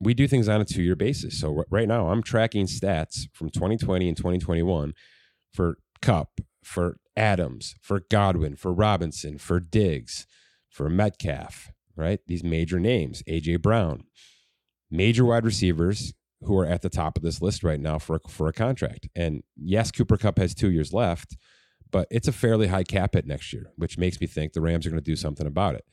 we 0.00 0.14
do 0.14 0.26
things 0.26 0.48
on 0.48 0.62
a 0.62 0.64
two 0.64 0.82
year 0.82 0.96
basis. 0.96 1.38
So 1.38 1.64
right 1.68 1.88
now, 1.88 2.08
I'm 2.08 2.22
tracking 2.22 2.66
stats 2.66 3.28
from 3.34 3.50
2020 3.50 4.08
and 4.08 4.16
2021 4.16 4.94
for 5.52 5.76
Kupp, 6.00 6.40
for 6.64 6.96
Adams, 7.18 7.74
for 7.82 8.00
Godwin, 8.10 8.56
for 8.56 8.72
Robinson, 8.72 9.36
for 9.36 9.60
Diggs, 9.60 10.26
for 10.70 10.88
Metcalf, 10.88 11.70
right? 11.98 12.20
These 12.26 12.44
major 12.44 12.78
names, 12.78 13.22
AJ 13.28 13.60
Brown, 13.60 14.04
major 14.90 15.24
wide 15.24 15.44
receivers 15.44 16.14
who 16.42 16.56
are 16.56 16.64
at 16.64 16.82
the 16.82 16.88
top 16.88 17.16
of 17.16 17.24
this 17.24 17.42
list 17.42 17.64
right 17.64 17.80
now 17.80 17.98
for 17.98 18.20
for 18.28 18.48
a 18.48 18.52
contract. 18.52 19.08
And 19.14 19.42
yes, 19.56 19.90
Cooper 19.90 20.16
Kupp 20.16 20.38
has 20.38 20.54
two 20.54 20.70
years 20.70 20.92
left, 20.92 21.36
but 21.90 22.06
it's 22.10 22.28
a 22.28 22.32
fairly 22.32 22.68
high 22.68 22.84
cap 22.84 23.14
hit 23.14 23.26
next 23.26 23.52
year, 23.52 23.72
which 23.76 23.98
makes 23.98 24.20
me 24.20 24.26
think 24.26 24.52
the 24.52 24.60
Rams 24.60 24.86
are 24.86 24.90
going 24.90 25.02
to 25.02 25.10
do 25.10 25.16
something 25.16 25.46
about 25.46 25.74
it. 25.74 25.84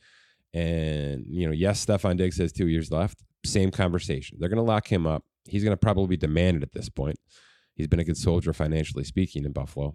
And 0.54 1.26
you 1.28 1.46
know, 1.46 1.52
yes, 1.52 1.84
Stefon 1.84 2.16
Diggs 2.16 2.38
has 2.38 2.52
two 2.52 2.68
years 2.68 2.90
left. 2.90 3.24
Same 3.44 3.70
conversation. 3.70 4.38
They're 4.40 4.48
going 4.48 4.56
to 4.56 4.62
lock 4.62 4.90
him 4.90 5.06
up. 5.06 5.24
He's 5.44 5.64
going 5.64 5.72
to 5.72 5.76
probably 5.76 6.06
be 6.06 6.16
demanded 6.16 6.62
at 6.62 6.72
this 6.72 6.88
point. 6.88 7.18
He's 7.74 7.88
been 7.88 8.00
a 8.00 8.04
good 8.04 8.16
soldier 8.16 8.52
financially 8.52 9.04
speaking 9.04 9.44
in 9.44 9.52
Buffalo, 9.52 9.94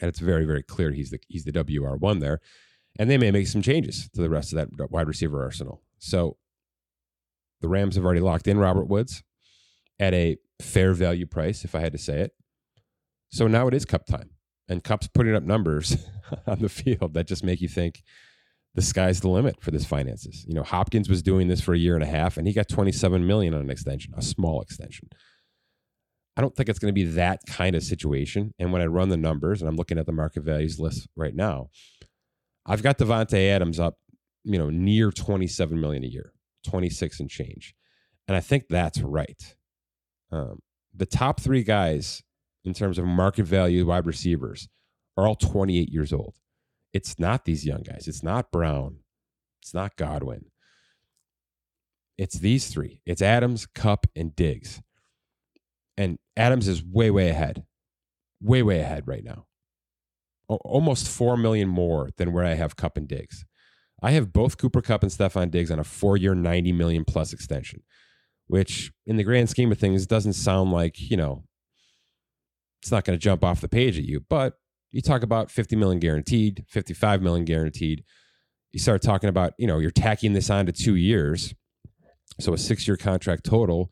and 0.00 0.08
it's 0.08 0.20
very, 0.20 0.44
very 0.44 0.62
clear 0.62 0.92
he's 0.92 1.10
the 1.10 1.18
he's 1.26 1.44
the 1.44 1.52
WR 1.52 1.96
one 1.96 2.20
there 2.20 2.40
and 2.98 3.10
they 3.10 3.18
may 3.18 3.30
make 3.30 3.46
some 3.46 3.62
changes 3.62 4.08
to 4.14 4.20
the 4.20 4.30
rest 4.30 4.52
of 4.52 4.68
that 4.76 4.90
wide 4.90 5.08
receiver 5.08 5.42
arsenal. 5.42 5.82
So 5.98 6.36
the 7.60 7.68
Rams 7.68 7.96
have 7.96 8.04
already 8.04 8.20
locked 8.20 8.46
in 8.46 8.58
Robert 8.58 8.86
Woods 8.86 9.22
at 9.98 10.14
a 10.14 10.36
fair 10.60 10.94
value 10.94 11.26
price, 11.26 11.64
if 11.64 11.74
I 11.74 11.80
had 11.80 11.92
to 11.92 11.98
say 11.98 12.20
it. 12.20 12.32
So 13.30 13.46
now 13.46 13.66
it 13.68 13.74
is 13.74 13.84
Kupp 13.84 14.06
time, 14.06 14.30
and 14.68 14.82
Kupp's 14.82 15.08
putting 15.08 15.34
up 15.34 15.42
numbers 15.42 15.96
on 16.46 16.60
the 16.60 16.68
field 16.68 17.14
that 17.14 17.26
just 17.26 17.44
make 17.44 17.60
you 17.60 17.68
think 17.68 18.02
the 18.74 18.82
sky's 18.82 19.20
the 19.20 19.28
limit 19.28 19.60
for 19.60 19.70
this 19.70 19.84
finances. 19.84 20.44
You 20.46 20.54
know, 20.54 20.62
Hopkins 20.62 21.08
was 21.08 21.22
doing 21.22 21.48
this 21.48 21.60
for 21.60 21.74
a 21.74 21.78
year 21.78 21.94
and 21.94 22.04
a 22.04 22.06
half, 22.06 22.36
and 22.36 22.46
he 22.46 22.52
got 22.52 22.68
27 22.68 23.26
million 23.26 23.54
on 23.54 23.60
an 23.60 23.70
extension, 23.70 24.14
a 24.16 24.22
small 24.22 24.62
extension. 24.62 25.08
I 26.36 26.40
don't 26.40 26.54
think 26.54 26.68
it's 26.68 26.78
going 26.78 26.94
to 26.94 27.04
be 27.04 27.10
that 27.12 27.40
kind 27.48 27.74
of 27.74 27.82
situation. 27.82 28.54
And 28.60 28.72
when 28.72 28.80
I 28.80 28.86
run 28.86 29.08
the 29.08 29.16
numbers 29.16 29.60
and 29.60 29.68
I'm 29.68 29.74
looking 29.74 29.98
at 29.98 30.06
the 30.06 30.12
market 30.12 30.44
values 30.44 30.78
list 30.78 31.08
right 31.16 31.34
now, 31.34 31.70
I've 32.68 32.82
got 32.82 32.98
Davante 32.98 33.48
Adams 33.50 33.80
up, 33.80 33.96
you 34.44 34.58
know, 34.58 34.68
near 34.68 35.10
27 35.10 35.80
million 35.80 36.04
a 36.04 36.06
year, 36.06 36.32
26 36.66 37.20
and 37.20 37.30
change. 37.30 37.74
And 38.28 38.36
I 38.36 38.40
think 38.40 38.64
that's 38.68 39.00
right. 39.00 39.56
Um, 40.30 40.60
the 40.94 41.06
top 41.06 41.40
three 41.40 41.62
guys 41.62 42.22
in 42.64 42.74
terms 42.74 42.98
of 42.98 43.06
market 43.06 43.46
value 43.46 43.86
wide 43.86 44.04
receivers 44.04 44.68
are 45.16 45.26
all 45.26 45.34
28 45.34 45.88
years 45.88 46.12
old. 46.12 46.34
It's 46.92 47.18
not 47.18 47.46
these 47.46 47.64
young 47.64 47.82
guys. 47.82 48.06
It's 48.06 48.22
not 48.22 48.52
Brown. 48.52 48.98
It's 49.62 49.72
not 49.72 49.96
Godwin. 49.96 50.46
It's 52.18 52.38
these 52.38 52.68
three. 52.68 53.00
It's 53.06 53.22
Adams, 53.22 53.66
Kupp, 53.66 54.06
and 54.14 54.36
Diggs. 54.36 54.82
And 55.96 56.18
Adams 56.36 56.68
is 56.68 56.84
way, 56.84 57.10
way 57.10 57.30
ahead. 57.30 57.64
Way, 58.42 58.62
way 58.62 58.80
ahead 58.80 59.06
right 59.06 59.24
now. 59.24 59.47
Almost 60.48 61.08
4 61.08 61.36
million 61.36 61.68
more 61.68 62.10
than 62.16 62.32
where 62.32 62.44
I 62.44 62.54
have 62.54 62.76
Kupp 62.76 62.96
and 62.96 63.06
Diggs. 63.06 63.44
I 64.02 64.12
have 64.12 64.32
both 64.32 64.58
Cooper 64.58 64.80
Kupp 64.80 65.02
and 65.02 65.12
Stefon 65.12 65.50
Diggs 65.50 65.70
on 65.70 65.78
a 65.78 65.84
four 65.84 66.16
year, 66.16 66.34
90 66.34 66.72
million 66.72 67.04
plus 67.04 67.32
extension, 67.32 67.82
which 68.46 68.92
in 69.06 69.16
the 69.16 69.24
grand 69.24 69.50
scheme 69.50 69.72
of 69.72 69.78
things 69.78 70.06
doesn't 70.06 70.34
sound 70.34 70.70
like, 70.70 71.10
you 71.10 71.16
know, 71.16 71.44
it's 72.80 72.92
not 72.92 73.04
going 73.04 73.18
to 73.18 73.22
jump 73.22 73.44
off 73.44 73.60
the 73.60 73.68
page 73.68 73.98
at 73.98 74.04
you. 74.04 74.20
But 74.28 74.54
you 74.92 75.02
talk 75.02 75.22
about 75.22 75.50
50 75.50 75.76
million 75.76 75.98
guaranteed, 75.98 76.64
55 76.68 77.22
million 77.22 77.44
guaranteed. 77.44 78.04
You 78.72 78.78
start 78.78 79.02
talking 79.02 79.28
about, 79.28 79.52
you 79.58 79.66
know, 79.66 79.78
you're 79.78 79.90
tacking 79.90 80.32
this 80.32 80.50
on 80.50 80.66
to 80.66 80.72
two 80.72 80.94
years. 80.94 81.54
So 82.40 82.52
a 82.52 82.58
six 82.58 82.86
year 82.86 82.96
contract 82.96 83.44
total, 83.44 83.90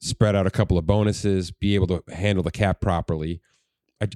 spread 0.00 0.34
out 0.34 0.46
a 0.46 0.50
couple 0.50 0.76
of 0.76 0.86
bonuses, 0.86 1.52
be 1.52 1.74
able 1.76 1.86
to 1.86 2.02
handle 2.12 2.42
the 2.42 2.50
cap 2.50 2.80
properly. 2.80 3.40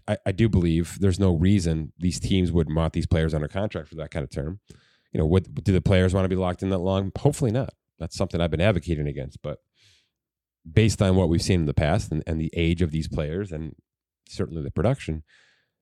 I, 0.06 0.16
I, 0.26 0.32
do 0.32 0.48
believe 0.48 0.98
there's 1.00 1.20
no 1.20 1.34
reason 1.34 1.92
these 1.98 2.20
teams 2.20 2.52
would 2.52 2.74
want 2.74 2.92
these 2.92 3.06
players 3.06 3.32
under 3.32 3.48
contract 3.48 3.88
for 3.88 3.94
that 3.96 4.10
kind 4.10 4.24
of 4.24 4.30
term. 4.30 4.60
You 5.12 5.18
know, 5.18 5.26
would, 5.26 5.64
do 5.64 5.72
the 5.72 5.80
players 5.80 6.12
want 6.12 6.24
to 6.24 6.28
be 6.28 6.36
locked 6.36 6.62
in 6.62 6.70
that 6.70 6.78
long? 6.78 7.12
Hopefully 7.16 7.50
not. 7.50 7.72
That's 7.98 8.16
something 8.16 8.40
I've 8.40 8.50
been 8.50 8.60
advocating 8.60 9.06
against. 9.06 9.40
But 9.40 9.60
based 10.70 11.00
on 11.00 11.16
what 11.16 11.28
we've 11.28 11.42
seen 11.42 11.60
in 11.60 11.66
the 11.66 11.74
past 11.74 12.12
and, 12.12 12.22
and 12.26 12.40
the 12.40 12.50
age 12.54 12.82
of 12.82 12.90
these 12.90 13.08
players 13.08 13.52
and 13.52 13.74
certainly 14.28 14.62
the 14.62 14.70
production, 14.70 15.22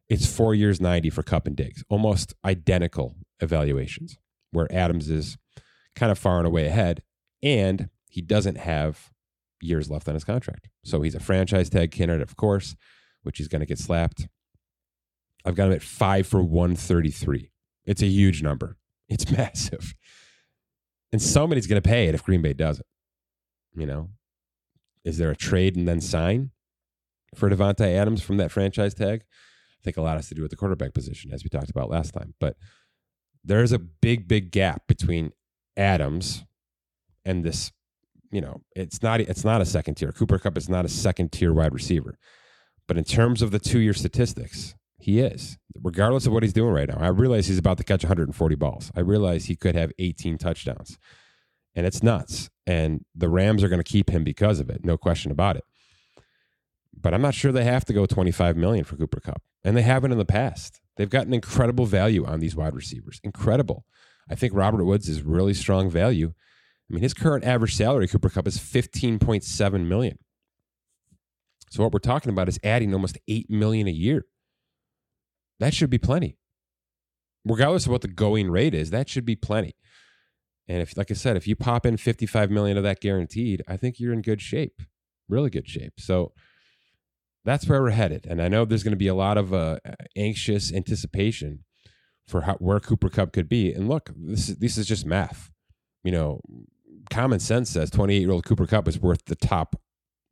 it's 0.09 0.27
four 0.27 0.55
years 0.55 0.81
90 0.81 1.11
for 1.11 1.23
Kupp 1.23 1.47
and 1.47 1.57
Diggs, 1.57 1.83
almost 1.89 2.35
identical 2.45 3.17
evaluations, 3.41 4.19
where 4.53 4.73
Adams 4.73 5.11
is 5.11 5.37
kind 5.97 6.13
of 6.13 6.19
far 6.19 6.39
and 6.39 6.47
away 6.47 6.67
ahead. 6.67 7.03
And 7.43 7.89
he 8.09 8.23
doesn't 8.23 8.59
have 8.59 9.11
years 9.61 9.91
left 9.91 10.09
on 10.09 10.15
his 10.15 10.25
contract. 10.25 10.69
So 10.85 11.03
he's 11.03 11.15
a 11.15 11.21
franchise 11.21 11.69
tag 11.69 11.91
candidate, 11.91 12.23
of 12.23 12.37
course, 12.37 12.77
which 13.27 13.39
he's 13.39 13.49
going 13.49 13.61
to 13.61 13.67
get 13.67 13.79
slapped. 13.79 14.29
I've 15.45 15.57
got 15.57 15.67
him 15.67 15.73
at 15.73 15.83
five 15.83 16.27
for 16.27 16.43
133. 16.43 17.51
It's 17.85 18.03
a 18.03 18.07
huge 18.07 18.43
number. 18.43 18.79
It's 19.09 19.31
massive. 19.37 19.95
And 21.13 21.21
somebody's 21.21 21.67
going 21.67 21.81
to 21.81 21.89
pay 21.89 22.07
it 22.07 22.15
if 22.15 22.25
Green 22.25 22.43
Bay 22.43 22.53
doesn't. 22.53 22.87
You 23.75 23.87
know, 23.87 24.11
is 25.05 25.19
there 25.19 25.31
a 25.31 25.37
trade 25.37 25.77
and 25.77 25.87
then 25.87 26.01
sign 26.01 26.51
for 27.35 27.51
Davante 27.51 27.95
Adams 27.95 28.23
from 28.23 28.39
that 28.39 28.51
franchise 28.51 28.95
tag? 28.95 29.23
I 29.81 29.83
think 29.85 29.97
a 29.97 30.03
lot 30.03 30.17
has 30.17 30.29
to 30.29 30.35
do 30.35 30.43
with 30.43 30.51
the 30.51 30.57
quarterback 30.57 30.95
position, 30.95 31.33
as 31.33 31.45
we 31.45 31.51
talked 31.51 31.71
about 31.71 31.91
last 31.91 32.15
time. 32.15 32.35
But 32.41 32.57
there's 33.45 33.73
a 33.73 33.79
big, 33.79 34.27
big 34.27 34.51
gap 34.51 34.87
between 34.89 35.33
Adams 35.77 36.45
and 37.25 37.45
this. 37.45 37.71
You 38.33 38.41
know, 38.41 38.63
it's 38.75 39.03
not 39.03 39.21
it's 39.21 39.45
not 39.45 39.61
a 39.61 39.67
second 39.67 39.95
tier. 39.95 40.11
Cooper 40.11 40.39
Kupp 40.39 40.59
is 40.59 40.69
not 40.69 40.85
a 40.85 40.89
second 40.89 41.33
tier 41.33 41.53
wide 41.53 41.73
receiver. 41.73 42.19
But 42.89 42.99
in 42.99 43.05
terms 43.05 43.43
of 43.43 43.51
the 43.51 43.59
two 43.59 43.81
year 43.81 43.95
statistics, 43.95 44.75
he 44.99 45.21
is, 45.21 45.59
regardless 45.83 46.27
of 46.27 46.33
what 46.33 46.43
he's 46.43 46.53
doing 46.53 46.73
right 46.73 46.89
now. 46.89 46.99
I 46.99 47.09
realize 47.09 47.47
he's 47.47 47.59
about 47.59 47.79
to 47.79 47.85
catch 47.85 48.03
140 48.03 48.55
balls. 48.57 48.91
I 48.97 49.01
realize 49.01 49.45
he 49.45 49.57
could 49.57 49.75
have 49.75 49.93
18 49.99 50.39
touchdowns. 50.39 50.99
And 51.75 51.87
it's 51.87 52.03
nuts. 52.03 52.51
And 52.67 53.05
the 53.15 53.29
Rams 53.29 53.63
are 53.63 53.69
going 53.69 53.83
to 53.83 53.85
keep 53.85 54.11
him 54.11 54.25
because 54.25 54.59
of 54.61 54.71
it. 54.71 54.85
No 54.85 54.97
question 54.97 55.31
about 55.31 55.57
it. 55.57 55.65
But 56.99 57.13
I'm 57.13 57.23
not 57.23 57.35
sure 57.35 57.53
they 57.53 57.65
have 57.65 57.85
to 57.85 57.93
go 57.93 58.07
25 58.07 58.57
million 58.57 58.85
for 58.85 58.97
Cooper 58.97 59.21
Kupp, 59.21 59.43
And 59.63 59.77
they 59.77 59.83
haven't 59.83 60.13
in 60.13 60.19
the 60.19 60.25
past. 60.25 60.81
They've 60.97 61.11
gotten 61.11 61.35
incredible 61.35 61.85
value 61.85 62.25
on 62.25 62.41
these 62.41 62.57
wide 62.57 62.75
receivers. 62.75 63.21
Incredible. 63.23 63.85
I 64.29 64.35
think 64.35 64.55
Robert 64.55 64.85
Woods 64.85 65.09
is 65.09 65.23
really 65.23 65.55
strong 65.55 65.91
value. 65.91 66.33
I 66.91 66.95
mean, 66.95 67.03
his 67.03 67.15
current 67.15 67.45
average 67.45 67.75
salary, 67.75 68.09
Cooper 68.09 68.31
Kupp, 68.31 68.49
is 68.49 68.59
15.7 68.59 69.87
million. 69.87 70.19
So 71.71 71.83
what 71.83 71.93
we're 71.93 71.99
talking 71.99 72.31
about 72.31 72.49
is 72.49 72.59
adding 72.63 72.95
almost 72.95 73.19
8 73.29 73.51
million 73.51 73.89
a 73.89 73.93
year. 73.93 74.27
That 75.59 75.75
should 75.75 75.91
be 75.91 75.99
plenty. 75.99 76.39
Regardless 77.45 77.87
of 77.87 77.93
what 77.93 78.03
the 78.03 78.09
going 78.09 78.51
rate 78.51 78.75
is, 78.75 78.91
that 78.91 79.09
should 79.09 79.25
be 79.25 79.37
plenty. 79.37 79.75
And 80.69 80.83
if, 80.83 80.97
like 80.97 81.11
I 81.11 81.15
said, 81.15 81.37
if 81.37 81.47
you 81.47 81.55
pop 81.55 81.87
in 81.87 81.97
55 81.97 82.51
million 82.51 82.77
of 82.77 82.83
that 82.83 83.01
guaranteed, 83.01 83.63
I 83.69 83.77
think 83.77 84.01
you're 84.01 84.13
in 84.13 84.23
good 84.23 84.41
shape, 84.41 84.83
really 85.29 85.51
good 85.51 85.69
shape. 85.69 85.95
So 85.99 86.33
that's 87.45 87.69
where 87.69 87.81
we're 87.81 87.91
headed. 87.91 88.27
And 88.27 88.43
I 88.43 88.49
know 88.49 88.65
there's 88.65 88.83
going 88.83 88.93
to 88.93 88.97
be 88.97 89.07
a 89.07 89.15
lot 89.15 89.39
of 89.39 89.55
uh, 89.55 89.79
anxious 90.17 90.73
anticipation 90.73 91.65
for 92.27 92.43
how, 92.43 92.55
where 92.55 92.81
Cooper 92.81 93.09
Kupp 93.09 93.33
could 93.33 93.49
be. 93.49 93.73
And 93.73 93.89
look, 93.89 94.11
this 94.17 94.49
is, 94.49 94.57
this 94.57 94.77
is 94.77 94.87
just 94.87 95.07
math. 95.07 95.53
You 96.03 96.11
know, 96.11 96.41
common 97.11 97.39
sense 97.39 97.71
says 97.71 97.91
28 97.91 98.19
year 98.19 98.33
old 98.33 98.45
Cooper 98.45 98.67
Kupp 98.67 98.89
is 98.89 98.99
worth 98.99 99.25
the 99.27 99.37
top 99.37 99.81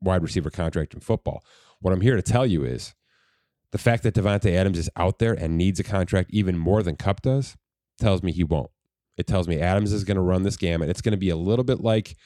wide 0.04 0.22
receiver 0.22 0.50
contract 0.50 0.94
in 0.94 1.00
football. 1.00 1.44
What 1.80 1.92
I'm 1.92 2.00
here 2.00 2.16
to 2.16 2.22
tell 2.22 2.46
you 2.46 2.64
is 2.64 2.94
the 3.72 3.78
fact 3.78 4.02
that 4.04 4.14
Davante 4.14 4.54
Adams 4.54 4.78
is 4.78 4.90
out 4.96 5.18
there 5.18 5.34
and 5.34 5.58
needs 5.58 5.80
a 5.80 5.84
contract 5.84 6.30
even 6.32 6.56
more 6.56 6.82
than 6.82 6.96
Kupp 6.96 7.22
does 7.22 7.56
tells 7.98 8.22
me 8.22 8.32
he 8.32 8.44
won't. 8.44 8.70
It 9.16 9.26
tells 9.26 9.48
me 9.48 9.60
Adams 9.60 9.92
is 9.92 10.04
going 10.04 10.16
to 10.16 10.22
run 10.22 10.42
this 10.42 10.56
gamut. 10.56 10.88
It's 10.88 11.00
going 11.00 11.12
to 11.12 11.18
be 11.18 11.30
a 11.30 11.36
little 11.36 11.64
bit 11.64 11.80
like 11.80 12.16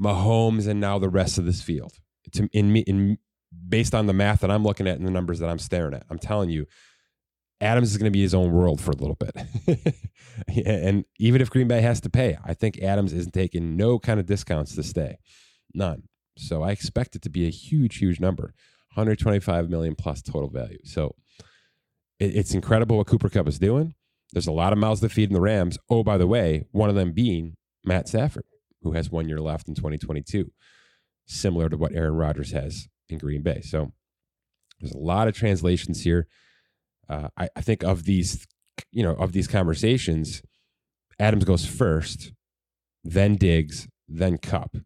Mahomes 0.00 0.68
and 0.68 0.80
now 0.80 0.98
the 0.98 1.08
rest 1.08 1.38
of 1.38 1.44
this 1.44 1.62
field. 1.62 1.94
It's 2.24 2.40
in 2.52 2.72
me, 2.72 2.80
in 2.80 3.18
based 3.68 3.94
on 3.94 4.06
the 4.06 4.12
math 4.12 4.40
that 4.40 4.50
I'm 4.50 4.62
looking 4.64 4.86
at 4.86 4.98
and 4.98 5.06
the 5.06 5.10
numbers 5.10 5.38
that 5.40 5.48
I'm 5.48 5.58
staring 5.58 5.94
at. 5.94 6.04
I'm 6.10 6.18
telling 6.18 6.50
you, 6.50 6.66
Adams 7.60 7.90
is 7.90 7.96
going 7.96 8.10
to 8.10 8.16
be 8.16 8.22
his 8.22 8.34
own 8.34 8.52
world 8.52 8.80
for 8.80 8.92
a 8.92 8.96
little 8.96 9.16
bit. 9.16 9.34
and 10.66 11.04
even 11.18 11.40
if 11.40 11.50
Green 11.50 11.66
Bay 11.66 11.80
has 11.80 12.00
to 12.02 12.10
pay, 12.10 12.38
I 12.44 12.54
think 12.54 12.78
Adams 12.78 13.12
isn't 13.12 13.34
taking 13.34 13.76
no 13.76 13.98
kind 13.98 14.20
of 14.20 14.26
discounts 14.26 14.74
to 14.76 14.82
stay. 14.82 15.18
None. 15.74 16.07
So 16.38 16.62
I 16.62 16.70
expect 16.70 17.16
it 17.16 17.22
to 17.22 17.30
be 17.30 17.46
a 17.46 17.50
huge, 17.50 17.98
huge 17.98 18.20
number 18.20 18.54
125 18.94 19.68
million 19.68 19.94
plus 19.94 20.22
total 20.22 20.48
value. 20.48 20.78
So 20.84 21.14
it, 22.18 22.36
it's 22.36 22.54
incredible 22.54 22.96
what 22.96 23.06
Cooper 23.06 23.28
Kupp 23.28 23.48
is 23.48 23.58
doing. 23.58 23.94
There's 24.32 24.46
a 24.46 24.52
lot 24.52 24.72
of 24.72 24.78
mouths 24.78 25.00
to 25.00 25.08
feed 25.08 25.30
in 25.30 25.34
the 25.34 25.40
Rams. 25.40 25.78
Oh, 25.88 26.02
by 26.02 26.18
the 26.18 26.26
way, 26.26 26.64
one 26.72 26.90
of 26.90 26.94
them 26.94 27.12
being 27.12 27.56
Matt 27.84 28.08
Stafford, 28.08 28.44
who 28.82 28.92
has 28.92 29.10
one 29.10 29.28
year 29.28 29.40
left 29.40 29.68
in 29.68 29.74
2022, 29.74 30.50
similar 31.26 31.68
to 31.68 31.76
what 31.76 31.94
Aaron 31.94 32.14
Rodgers 32.14 32.52
has 32.52 32.88
in 33.08 33.18
Green 33.18 33.42
Bay. 33.42 33.60
So 33.62 33.92
there's 34.80 34.92
a 34.92 34.98
lot 34.98 35.28
of 35.28 35.34
translations 35.34 36.02
here. 36.02 36.26
Uh, 37.08 37.28
I, 37.36 37.48
I 37.56 37.60
think 37.62 37.82
of 37.82 38.04
these, 38.04 38.46
you 38.92 39.02
know, 39.02 39.14
of 39.14 39.32
these 39.32 39.48
conversations, 39.48 40.42
Adams 41.18 41.44
goes 41.44 41.64
first, 41.64 42.32
then 43.02 43.36
Diggs, 43.36 43.88
then 44.06 44.38
Kupp. 44.38 44.76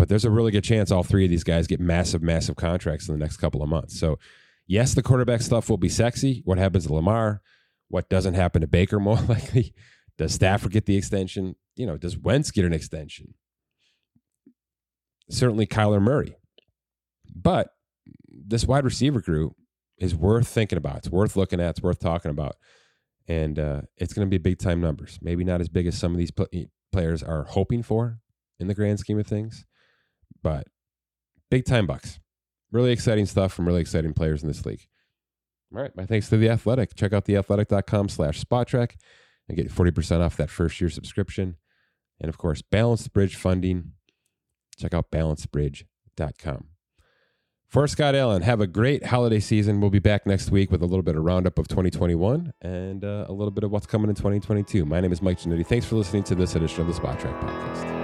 But 0.00 0.08
there's 0.08 0.24
a 0.24 0.30
really 0.30 0.50
good 0.50 0.64
chance 0.64 0.90
all 0.90 1.02
three 1.02 1.24
of 1.24 1.30
these 1.30 1.44
guys 1.44 1.66
get 1.66 1.78
massive, 1.78 2.22
massive 2.22 2.56
contracts 2.56 3.06
in 3.06 3.14
the 3.14 3.22
next 3.22 3.36
couple 3.36 3.62
of 3.62 3.68
months. 3.68 4.00
So, 4.00 4.18
yes, 4.66 4.94
the 4.94 5.02
quarterback 5.02 5.42
stuff 5.42 5.68
will 5.68 5.76
be 5.76 5.90
sexy. 5.90 6.40
What 6.46 6.56
happens 6.56 6.86
to 6.86 6.94
Lamar? 6.94 7.42
What 7.88 8.08
doesn't 8.08 8.32
happen 8.32 8.62
to 8.62 8.66
Baker 8.66 8.98
more 9.00 9.20
likely? 9.20 9.74
Does 10.16 10.32
Stafford 10.32 10.72
get 10.72 10.86
the 10.86 10.96
extension? 10.96 11.54
You 11.76 11.84
know, 11.84 11.98
does 11.98 12.16
Wentz 12.16 12.50
get 12.50 12.64
an 12.64 12.72
extension? 12.72 13.34
Certainly 15.28 15.66
Kyler 15.66 16.00
Murray. 16.00 16.34
But 17.34 17.68
this 18.26 18.64
wide 18.64 18.84
receiver 18.84 19.20
group 19.20 19.54
is 19.98 20.14
worth 20.14 20.48
thinking 20.48 20.78
about. 20.78 20.96
It's 20.96 21.10
worth 21.10 21.36
looking 21.36 21.60
at. 21.60 21.70
It's 21.72 21.82
worth 21.82 21.98
talking 21.98 22.30
about. 22.30 22.56
And 23.28 23.58
uh, 23.58 23.82
it's 23.98 24.14
going 24.14 24.26
to 24.26 24.30
be 24.30 24.38
big 24.38 24.58
time 24.58 24.80
numbers. 24.80 25.18
Maybe 25.20 25.44
not 25.44 25.60
as 25.60 25.68
big 25.68 25.86
as 25.86 25.98
some 25.98 26.12
of 26.12 26.18
these 26.18 26.30
pl- 26.30 26.48
players 26.90 27.22
are 27.22 27.44
hoping 27.44 27.82
for 27.82 28.18
in 28.58 28.66
the 28.66 28.74
grand 28.74 28.98
scheme 28.98 29.18
of 29.18 29.26
things, 29.26 29.66
but 30.42 30.66
big 31.50 31.64
time 31.64 31.86
bucks. 31.86 32.20
Really 32.72 32.92
exciting 32.92 33.26
stuff 33.26 33.52
from 33.52 33.66
really 33.66 33.80
exciting 33.80 34.12
players 34.12 34.42
in 34.42 34.48
this 34.48 34.64
league. 34.64 34.86
All 35.74 35.82
right. 35.82 35.94
My 35.96 36.06
thanks 36.06 36.28
to 36.30 36.36
The 36.36 36.48
Athletic. 36.48 36.94
Check 36.94 37.12
out 37.12 37.24
theathletic.com 37.24 38.08
slash 38.08 38.42
Spotrac 38.42 38.92
and 39.48 39.56
get 39.56 39.70
40% 39.70 40.20
off 40.20 40.36
that 40.36 40.50
first 40.50 40.80
year 40.80 40.90
subscription. 40.90 41.56
And 42.20 42.28
of 42.28 42.38
course, 42.38 42.62
Balanced 42.62 43.12
Bridge 43.12 43.36
funding. 43.36 43.92
Check 44.78 44.94
out 44.94 45.10
balancedbridge.com. 45.10 46.66
For 47.66 47.86
Scott 47.86 48.16
Allen, 48.16 48.42
have 48.42 48.60
a 48.60 48.66
great 48.66 49.06
holiday 49.06 49.38
season. 49.38 49.80
We'll 49.80 49.90
be 49.90 50.00
back 50.00 50.26
next 50.26 50.50
week 50.50 50.72
with 50.72 50.82
a 50.82 50.86
little 50.86 51.04
bit 51.04 51.14
of 51.14 51.22
roundup 51.22 51.56
of 51.56 51.68
2021 51.68 52.52
and 52.62 53.04
uh, 53.04 53.26
a 53.28 53.32
little 53.32 53.52
bit 53.52 53.62
of 53.62 53.70
what's 53.70 53.86
coming 53.86 54.08
in 54.08 54.16
2022. 54.16 54.84
My 54.84 55.00
name 55.00 55.12
is 55.12 55.22
Mike 55.22 55.38
Ginnitti. 55.38 55.64
Thanks 55.64 55.86
for 55.86 55.94
listening 55.94 56.24
to 56.24 56.34
this 56.34 56.56
edition 56.56 56.80
of 56.80 56.88
the 56.88 57.00
Spotrac 57.00 57.40
Podcast. 57.40 57.99